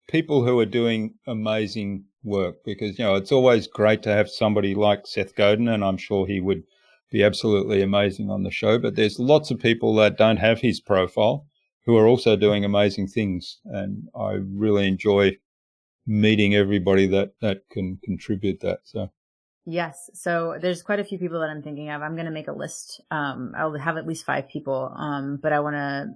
people 0.07 0.45
who 0.45 0.59
are 0.59 0.65
doing 0.65 1.15
amazing 1.27 2.05
work, 2.23 2.57
because 2.65 2.97
you 2.97 3.05
know 3.05 3.15
it's 3.15 3.31
always 3.31 3.67
great 3.67 4.03
to 4.03 4.09
have 4.09 4.29
somebody 4.29 4.75
like 4.75 5.07
Seth 5.07 5.35
Godin, 5.35 5.67
and 5.67 5.83
I'm 5.83 5.97
sure 5.97 6.25
he 6.25 6.39
would 6.39 6.63
be 7.11 7.23
absolutely 7.23 7.81
amazing 7.81 8.29
on 8.29 8.43
the 8.43 8.51
show. 8.51 8.79
But 8.79 8.95
there's 8.95 9.19
lots 9.19 9.51
of 9.51 9.59
people 9.59 9.95
that 9.95 10.17
don't 10.17 10.37
have 10.37 10.59
his 10.59 10.81
profile 10.81 11.47
who 11.85 11.95
are 11.97 12.07
also 12.07 12.35
doing 12.35 12.65
amazing 12.65 13.07
things, 13.07 13.59
and 13.65 14.07
I 14.15 14.33
really 14.33 14.87
enjoy 14.87 15.37
meeting 16.07 16.55
everybody 16.55 17.07
that 17.07 17.33
that 17.41 17.61
can 17.71 17.99
contribute 18.03 18.61
that. 18.61 18.79
So. 18.83 19.11
Yes. 19.65 20.09
So 20.13 20.57
there's 20.61 20.83
quite 20.83 20.99
a 20.99 21.03
few 21.03 21.17
people 21.17 21.39
that 21.39 21.49
I'm 21.49 21.63
thinking 21.63 21.89
of. 21.89 22.01
I'm 22.01 22.15
going 22.15 22.25
to 22.25 22.31
make 22.31 22.47
a 22.47 22.53
list. 22.53 23.01
Um, 23.09 23.53
I'll 23.57 23.73
have 23.73 23.97
at 23.97 24.05
least 24.05 24.25
five 24.25 24.47
people. 24.47 24.93
Um, 24.95 25.39
but 25.41 25.53
I 25.53 25.59
want 25.59 25.75
to, 25.75 26.07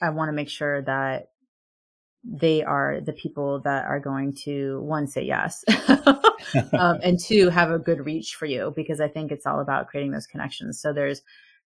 I 0.00 0.10
want 0.10 0.28
to 0.30 0.32
make 0.32 0.48
sure 0.48 0.82
that 0.82 1.28
they 2.24 2.62
are 2.62 3.00
the 3.00 3.12
people 3.12 3.60
that 3.60 3.84
are 3.84 3.98
going 3.98 4.32
to 4.32 4.80
one 4.82 5.06
say 5.08 5.22
yes 5.22 5.64
um, 6.72 6.98
and 7.02 7.18
two 7.18 7.48
have 7.48 7.70
a 7.70 7.78
good 7.78 8.04
reach 8.04 8.34
for 8.36 8.46
you 8.46 8.72
because 8.76 9.00
i 9.00 9.08
think 9.08 9.32
it's 9.32 9.46
all 9.46 9.60
about 9.60 9.88
creating 9.88 10.12
those 10.12 10.26
connections 10.26 10.80
so 10.80 10.92
there's 10.92 11.22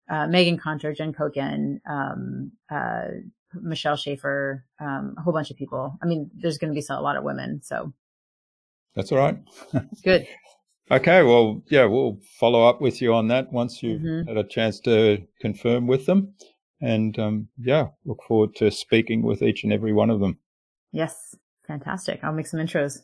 uh, 0.09 0.27
megan 0.27 0.57
conter 0.57 0.95
jen 0.95 1.13
koken 1.13 1.79
um, 1.89 2.53
uh, 2.71 3.05
michelle 3.53 3.97
schaefer 3.97 4.65
um, 4.81 5.15
a 5.19 5.21
whole 5.21 5.33
bunch 5.33 5.51
of 5.51 5.57
people 5.57 5.99
i 6.03 6.07
mean 6.07 6.31
there's 6.35 6.59
going 6.59 6.73
to 6.73 6.79
be 6.79 6.87
a 6.89 7.01
lot 7.01 7.17
of 7.17 7.25
women 7.25 7.61
so 7.63 7.93
that's 8.95 9.13
all 9.13 9.19
right 9.19 9.39
good 10.03 10.27
okay 10.91 11.23
well 11.23 11.63
yeah 11.69 11.85
we'll 11.85 12.19
follow 12.39 12.69
up 12.69 12.81
with 12.81 13.03
you 13.03 13.13
on 13.13 13.29
that 13.29 13.53
once 13.53 13.83
you've 13.83 14.01
mm-hmm. 14.01 14.29
had 14.29 14.37
a 14.37 14.49
chance 14.49 14.81
to 14.81 15.19
confirm 15.41 15.87
with 15.87 16.07
them 16.07 16.35
and 16.81 17.19
um, 17.19 17.49
yeah 17.59 17.87
look 18.05 18.23
forward 18.27 18.55
to 18.55 18.71
speaking 18.71 19.23
with 19.23 19.43
each 19.43 19.65
and 19.65 19.73
every 19.73 19.93
one 19.93 20.11
of 20.11 20.21
them 20.21 20.39
Yes, 20.97 21.37
fantastic. 21.67 22.21
I'll 22.23 22.33
make 22.33 22.47
some 22.47 22.59
intros. 22.59 23.01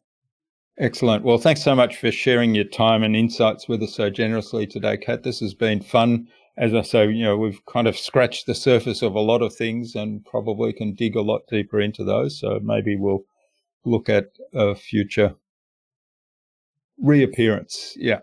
Excellent. 0.79 1.25
Well, 1.25 1.37
thanks 1.37 1.63
so 1.63 1.75
much 1.75 1.99
for 1.99 2.11
sharing 2.11 2.55
your 2.55 2.65
time 2.65 3.03
and 3.03 3.15
insights 3.15 3.69
with 3.69 3.83
us 3.83 3.95
so 3.95 4.09
generously 4.09 4.67
today, 4.67 4.97
Kat. 4.97 5.23
This 5.23 5.41
has 5.41 5.53
been 5.53 5.83
fun. 5.83 6.27
As 6.57 6.73
I 6.73 6.81
say, 6.81 7.11
you 7.11 7.25
know, 7.25 7.37
we've 7.37 7.61
kind 7.67 7.87
of 7.87 7.99
scratched 7.99 8.47
the 8.47 8.55
surface 8.55 9.03
of 9.03 9.15
a 9.15 9.21
lot 9.21 9.43
of 9.43 9.55
things 9.55 9.95
and 9.95 10.25
probably 10.25 10.73
can 10.73 10.95
dig 10.95 11.17
a 11.17 11.21
lot 11.21 11.43
deeper 11.51 11.81
into 11.81 12.03
those. 12.03 12.41
So 12.41 12.61
maybe 12.63 12.97
we'll 12.97 13.25
look 13.85 14.09
at 14.09 14.29
a 14.55 14.75
future 14.75 15.35
reappearance. 17.03 17.95
Yeah. 17.97 18.21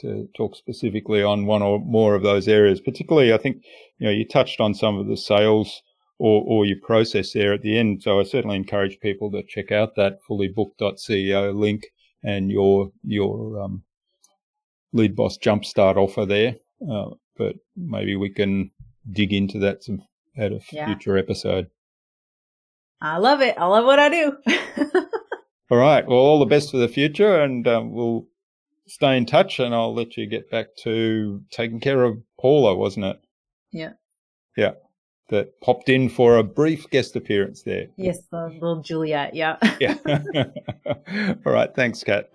to 0.00 0.28
talk 0.36 0.56
specifically 0.56 1.22
on 1.22 1.46
one 1.46 1.62
or 1.62 1.78
more 1.78 2.14
of 2.14 2.22
those 2.22 2.48
areas. 2.48 2.80
Particularly, 2.80 3.32
I 3.32 3.38
think, 3.38 3.62
you 3.98 4.06
know, 4.06 4.12
you 4.12 4.26
touched 4.26 4.60
on 4.60 4.74
some 4.74 4.98
of 4.98 5.06
the 5.06 5.16
sales 5.16 5.82
or, 6.18 6.42
or 6.46 6.66
your 6.66 6.78
process 6.82 7.32
there 7.32 7.52
at 7.52 7.62
the 7.62 7.78
end. 7.78 8.02
So 8.02 8.20
I 8.20 8.24
certainly 8.24 8.56
encourage 8.56 9.00
people 9.00 9.30
to 9.30 9.42
check 9.42 9.72
out 9.72 9.94
that 9.96 10.18
fullybooked.ceo 10.28 11.54
link 11.54 11.86
and 12.22 12.50
your 12.50 12.92
your 13.04 13.60
um, 13.60 13.84
lead 14.92 15.16
boss 15.16 15.38
jumpstart 15.38 15.96
offer 15.96 16.26
there. 16.26 16.56
Uh, 16.88 17.10
but 17.36 17.56
maybe 17.76 18.16
we 18.16 18.30
can 18.30 18.70
dig 19.10 19.32
into 19.32 19.58
that 19.60 19.82
some, 19.82 20.02
at 20.36 20.52
a 20.52 20.60
yeah. 20.70 20.86
future 20.86 21.16
episode. 21.16 21.68
I 23.00 23.18
love 23.18 23.40
it. 23.40 23.56
I 23.58 23.66
love 23.66 23.84
what 23.84 23.98
I 23.98 24.08
do. 24.08 24.36
all 25.72 25.78
right. 25.78 26.06
Well, 26.06 26.18
all 26.18 26.38
the 26.38 26.44
best 26.44 26.70
for 26.70 26.76
the 26.76 26.86
future, 26.86 27.40
and 27.40 27.66
um, 27.66 27.92
we'll 27.92 28.26
stay 28.86 29.16
in 29.16 29.24
touch. 29.24 29.58
And 29.58 29.74
I'll 29.74 29.94
let 29.94 30.18
you 30.18 30.26
get 30.26 30.50
back 30.50 30.76
to 30.82 31.40
taking 31.50 31.80
care 31.80 32.04
of 32.04 32.18
Paula, 32.38 32.74
wasn't 32.76 33.06
it? 33.06 33.20
Yeah. 33.72 33.92
Yeah 34.54 34.72
that 35.30 35.58
popped 35.62 35.88
in 35.88 36.10
for 36.10 36.36
a 36.36 36.44
brief 36.44 36.90
guest 36.90 37.16
appearance 37.16 37.62
there. 37.62 37.86
Yes, 37.96 38.18
the 38.30 38.48
little 38.48 38.82
Juliet. 38.82 39.34
Yeah. 39.34 39.56
yeah. 39.80 39.96
All 41.46 41.52
right. 41.52 41.74
Thanks, 41.74 42.04
Kat. 42.04 42.28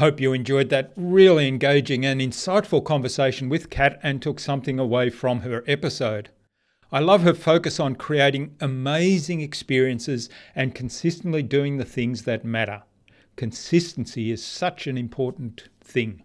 Hope 0.00 0.18
you 0.18 0.32
enjoyed 0.32 0.70
that 0.70 0.94
really 0.96 1.46
engaging 1.46 2.06
and 2.06 2.22
insightful 2.22 2.82
conversation 2.82 3.50
with 3.50 3.68
Kat 3.68 4.00
and 4.02 4.22
took 4.22 4.40
something 4.40 4.78
away 4.78 5.10
from 5.10 5.40
her 5.40 5.62
episode. 5.66 6.30
I 6.90 7.00
love 7.00 7.20
her 7.20 7.34
focus 7.34 7.78
on 7.78 7.96
creating 7.96 8.56
amazing 8.62 9.42
experiences 9.42 10.30
and 10.54 10.74
consistently 10.74 11.42
doing 11.42 11.76
the 11.76 11.84
things 11.84 12.22
that 12.22 12.46
matter. 12.46 12.82
Consistency 13.36 14.30
is 14.30 14.42
such 14.42 14.86
an 14.86 14.96
important 14.96 15.68
thing. 15.84 16.22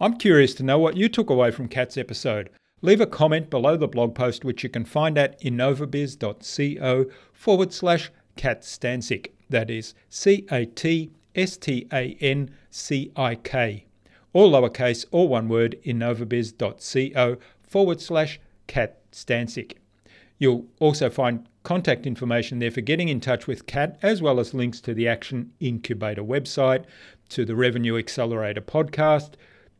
I'm 0.00 0.16
curious 0.16 0.54
to 0.54 0.62
know 0.62 0.78
what 0.78 0.96
you 0.96 1.10
took 1.10 1.28
away 1.28 1.50
from 1.50 1.68
Kat's 1.68 1.98
episode. 1.98 2.48
Leave 2.80 3.02
a 3.02 3.06
comment 3.06 3.50
below 3.50 3.76
the 3.76 3.86
blog 3.86 4.14
post, 4.14 4.42
which 4.42 4.62
you 4.62 4.70
can 4.70 4.86
find 4.86 5.18
at 5.18 5.38
innovabiz.co 5.42 7.04
forward 7.34 7.74
slash 7.74 8.10
Kat 8.36 8.62
Stancik. 8.62 9.32
That 9.50 9.68
is 9.68 9.92
C 10.08 10.46
A 10.50 10.64
T 10.64 11.12
S 11.34 11.56
T 11.56 11.86
A 11.92 12.16
N 12.20 12.50
C 12.70 13.12
I 13.16 13.34
K. 13.36 13.86
All 14.32 14.52
lowercase, 14.52 15.04
all 15.10 15.28
one 15.28 15.48
word, 15.48 15.76
innovabiz.co 15.84 17.36
forward 17.62 18.00
slash 18.00 18.40
Kat 18.66 18.98
Stancik. 19.12 19.74
You'll 20.38 20.66
also 20.80 21.10
find 21.10 21.46
contact 21.62 22.06
information 22.06 22.58
there 22.58 22.70
for 22.70 22.80
getting 22.80 23.08
in 23.08 23.20
touch 23.20 23.46
with 23.46 23.66
Kat, 23.66 23.98
as 24.02 24.20
well 24.20 24.40
as 24.40 24.54
links 24.54 24.80
to 24.80 24.94
the 24.94 25.06
Action 25.06 25.52
Incubator 25.60 26.22
website, 26.22 26.84
to 27.28 27.44
the 27.44 27.54
Revenue 27.54 27.96
Accelerator 27.96 28.60
podcast, 28.60 29.34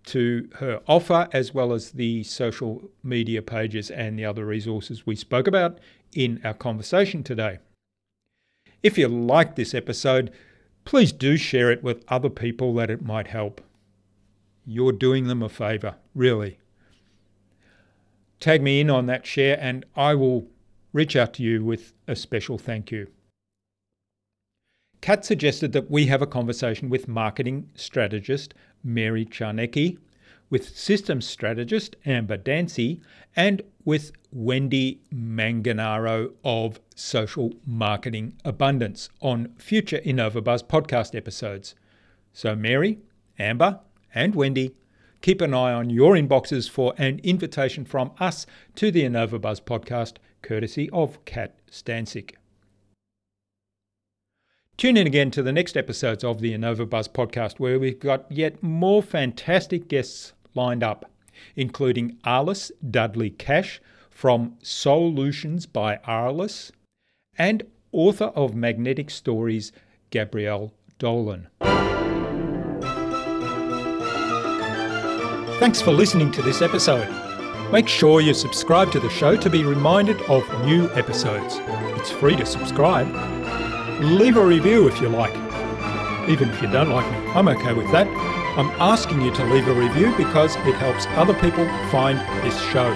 to 0.04 0.48
her 0.56 0.80
offer, 0.86 1.28
as 1.32 1.54
well 1.54 1.72
as 1.72 1.92
the 1.92 2.22
social 2.24 2.82
media 3.02 3.42
pages 3.42 3.90
and 3.90 4.18
the 4.18 4.24
other 4.24 4.44
resources 4.44 5.06
we 5.06 5.16
spoke 5.16 5.46
about 5.46 5.78
in 6.14 6.40
our 6.44 6.54
conversation 6.54 7.22
today. 7.22 7.58
If 8.82 8.98
you 8.98 9.08
like 9.08 9.54
this 9.54 9.74
episode, 9.74 10.32
please 10.84 11.12
do 11.12 11.36
share 11.36 11.70
it 11.70 11.82
with 11.82 12.04
other 12.08 12.30
people 12.30 12.74
that 12.74 12.90
it 12.90 13.02
might 13.02 13.28
help. 13.28 13.60
You're 14.64 14.92
doing 14.92 15.26
them 15.26 15.42
a 15.42 15.48
favour, 15.48 15.96
really. 16.14 16.58
Tag 18.40 18.62
me 18.62 18.80
in 18.80 18.90
on 18.90 19.06
that 19.06 19.26
share, 19.26 19.58
and 19.60 19.84
I 19.96 20.14
will 20.14 20.48
reach 20.92 21.16
out 21.16 21.34
to 21.34 21.42
you 21.42 21.64
with 21.64 21.92
a 22.06 22.16
special 22.16 22.58
thank 22.58 22.90
you. 22.90 23.08
Kat 25.00 25.24
suggested 25.24 25.72
that 25.72 25.90
we 25.90 26.06
have 26.06 26.22
a 26.22 26.26
conversation 26.26 26.88
with 26.88 27.08
marketing 27.08 27.68
strategist 27.74 28.54
Mary 28.84 29.24
Charnecki, 29.24 29.98
with 30.48 30.76
systems 30.76 31.26
strategist 31.26 31.96
Amber 32.04 32.36
Dancy, 32.36 33.00
and 33.36 33.62
with 33.84 34.12
Wendy 34.30 35.00
Manganaro 35.12 36.32
of 36.44 36.80
Social 36.94 37.52
Marketing 37.66 38.34
Abundance 38.44 39.08
on 39.20 39.52
future 39.56 39.98
InnovaBuzz 39.98 40.64
podcast 40.64 41.14
episodes. 41.14 41.74
So, 42.32 42.54
Mary, 42.54 42.98
Amber, 43.38 43.80
and 44.14 44.34
Wendy, 44.34 44.74
keep 45.20 45.40
an 45.40 45.54
eye 45.54 45.72
on 45.72 45.90
your 45.90 46.14
inboxes 46.14 46.68
for 46.68 46.94
an 46.98 47.20
invitation 47.22 47.84
from 47.84 48.12
us 48.18 48.46
to 48.76 48.90
the 48.90 49.02
InnovaBuzz 49.02 49.62
podcast 49.62 50.14
courtesy 50.42 50.90
of 50.90 51.24
Kat 51.24 51.54
Stancik. 51.70 52.34
Tune 54.76 54.96
in 54.96 55.06
again 55.06 55.30
to 55.30 55.42
the 55.42 55.52
next 55.52 55.76
episodes 55.76 56.24
of 56.24 56.40
the 56.40 56.54
InnovaBuzz 56.54 57.08
podcast, 57.10 57.60
where 57.60 57.78
we've 57.78 58.00
got 58.00 58.30
yet 58.30 58.62
more 58.62 59.02
fantastic 59.02 59.86
guests 59.86 60.32
lined 60.54 60.82
up, 60.82 61.10
including 61.56 62.18
Arliss 62.24 62.70
Dudley 62.90 63.30
Cash 63.30 63.80
from 64.10 64.56
Solutions 64.62 65.66
by 65.66 65.98
Arliss 66.06 66.70
and 67.36 67.64
author 67.92 68.26
of 68.26 68.54
Magnetic 68.54 69.10
Stories, 69.10 69.72
Gabrielle 70.10 70.72
Dolan. 70.98 71.48
Thanks 75.58 75.80
for 75.80 75.92
listening 75.92 76.32
to 76.32 76.42
this 76.42 76.60
episode. 76.60 77.08
Make 77.70 77.88
sure 77.88 78.20
you 78.20 78.34
subscribe 78.34 78.92
to 78.92 79.00
the 79.00 79.08
show 79.08 79.36
to 79.36 79.48
be 79.48 79.64
reminded 79.64 80.20
of 80.22 80.42
new 80.66 80.90
episodes. 80.92 81.56
It's 81.98 82.10
free 82.10 82.36
to 82.36 82.44
subscribe. 82.44 83.06
Leave 84.02 84.36
a 84.36 84.44
review 84.44 84.88
if 84.88 85.00
you 85.00 85.08
like. 85.08 85.34
Even 86.28 86.50
if 86.50 86.60
you 86.60 86.68
don't 86.70 86.90
like 86.90 87.10
me, 87.10 87.30
I'm 87.32 87.48
okay 87.48 87.72
with 87.72 87.90
that. 87.92 88.31
I'm 88.56 88.68
asking 88.80 89.22
you 89.22 89.32
to 89.32 89.44
leave 89.46 89.66
a 89.66 89.72
review 89.72 90.14
because 90.16 90.56
it 90.56 90.74
helps 90.74 91.06
other 91.16 91.32
people 91.34 91.66
find 91.90 92.18
this 92.44 92.60
show. 92.70 92.90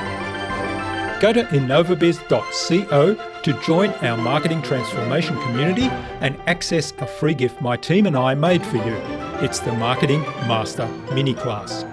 Go 1.20 1.32
to 1.32 1.44
innovabiz.co 1.44 3.14
to 3.42 3.52
join 3.62 3.90
our 4.04 4.18
marketing 4.18 4.60
transformation 4.60 5.34
community 5.42 5.84
and 6.20 6.36
access 6.46 6.92
a 6.98 7.06
free 7.06 7.32
gift 7.32 7.62
my 7.62 7.76
team 7.76 8.04
and 8.04 8.16
I 8.16 8.34
made 8.34 8.64
for 8.66 8.76
you. 8.76 8.94
It's 9.40 9.60
the 9.60 9.72
Marketing 9.72 10.20
Master 10.46 10.86
Mini 11.14 11.32
Class. 11.32 11.86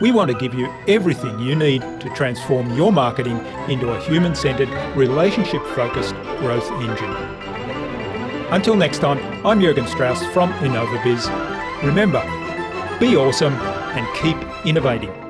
we 0.00 0.10
want 0.10 0.30
to 0.30 0.36
give 0.36 0.52
you 0.52 0.68
everything 0.88 1.38
you 1.38 1.54
need 1.54 1.80
to 2.00 2.08
transform 2.14 2.72
your 2.74 2.90
marketing 2.90 3.36
into 3.68 3.90
a 3.92 4.00
human 4.00 4.34
centered, 4.34 4.68
relationship 4.96 5.62
focused 5.76 6.14
growth 6.40 6.68
engine. 6.72 7.12
Until 8.50 8.74
next 8.76 8.98
time, 8.98 9.20
I'm 9.46 9.60
Jurgen 9.60 9.86
Strauss 9.86 10.24
from 10.32 10.52
InnovaBiz. 10.54 11.84
Remember, 11.84 12.20
be 13.02 13.16
awesome 13.16 13.54
and 13.54 14.06
keep 14.14 14.36
innovating. 14.64 15.21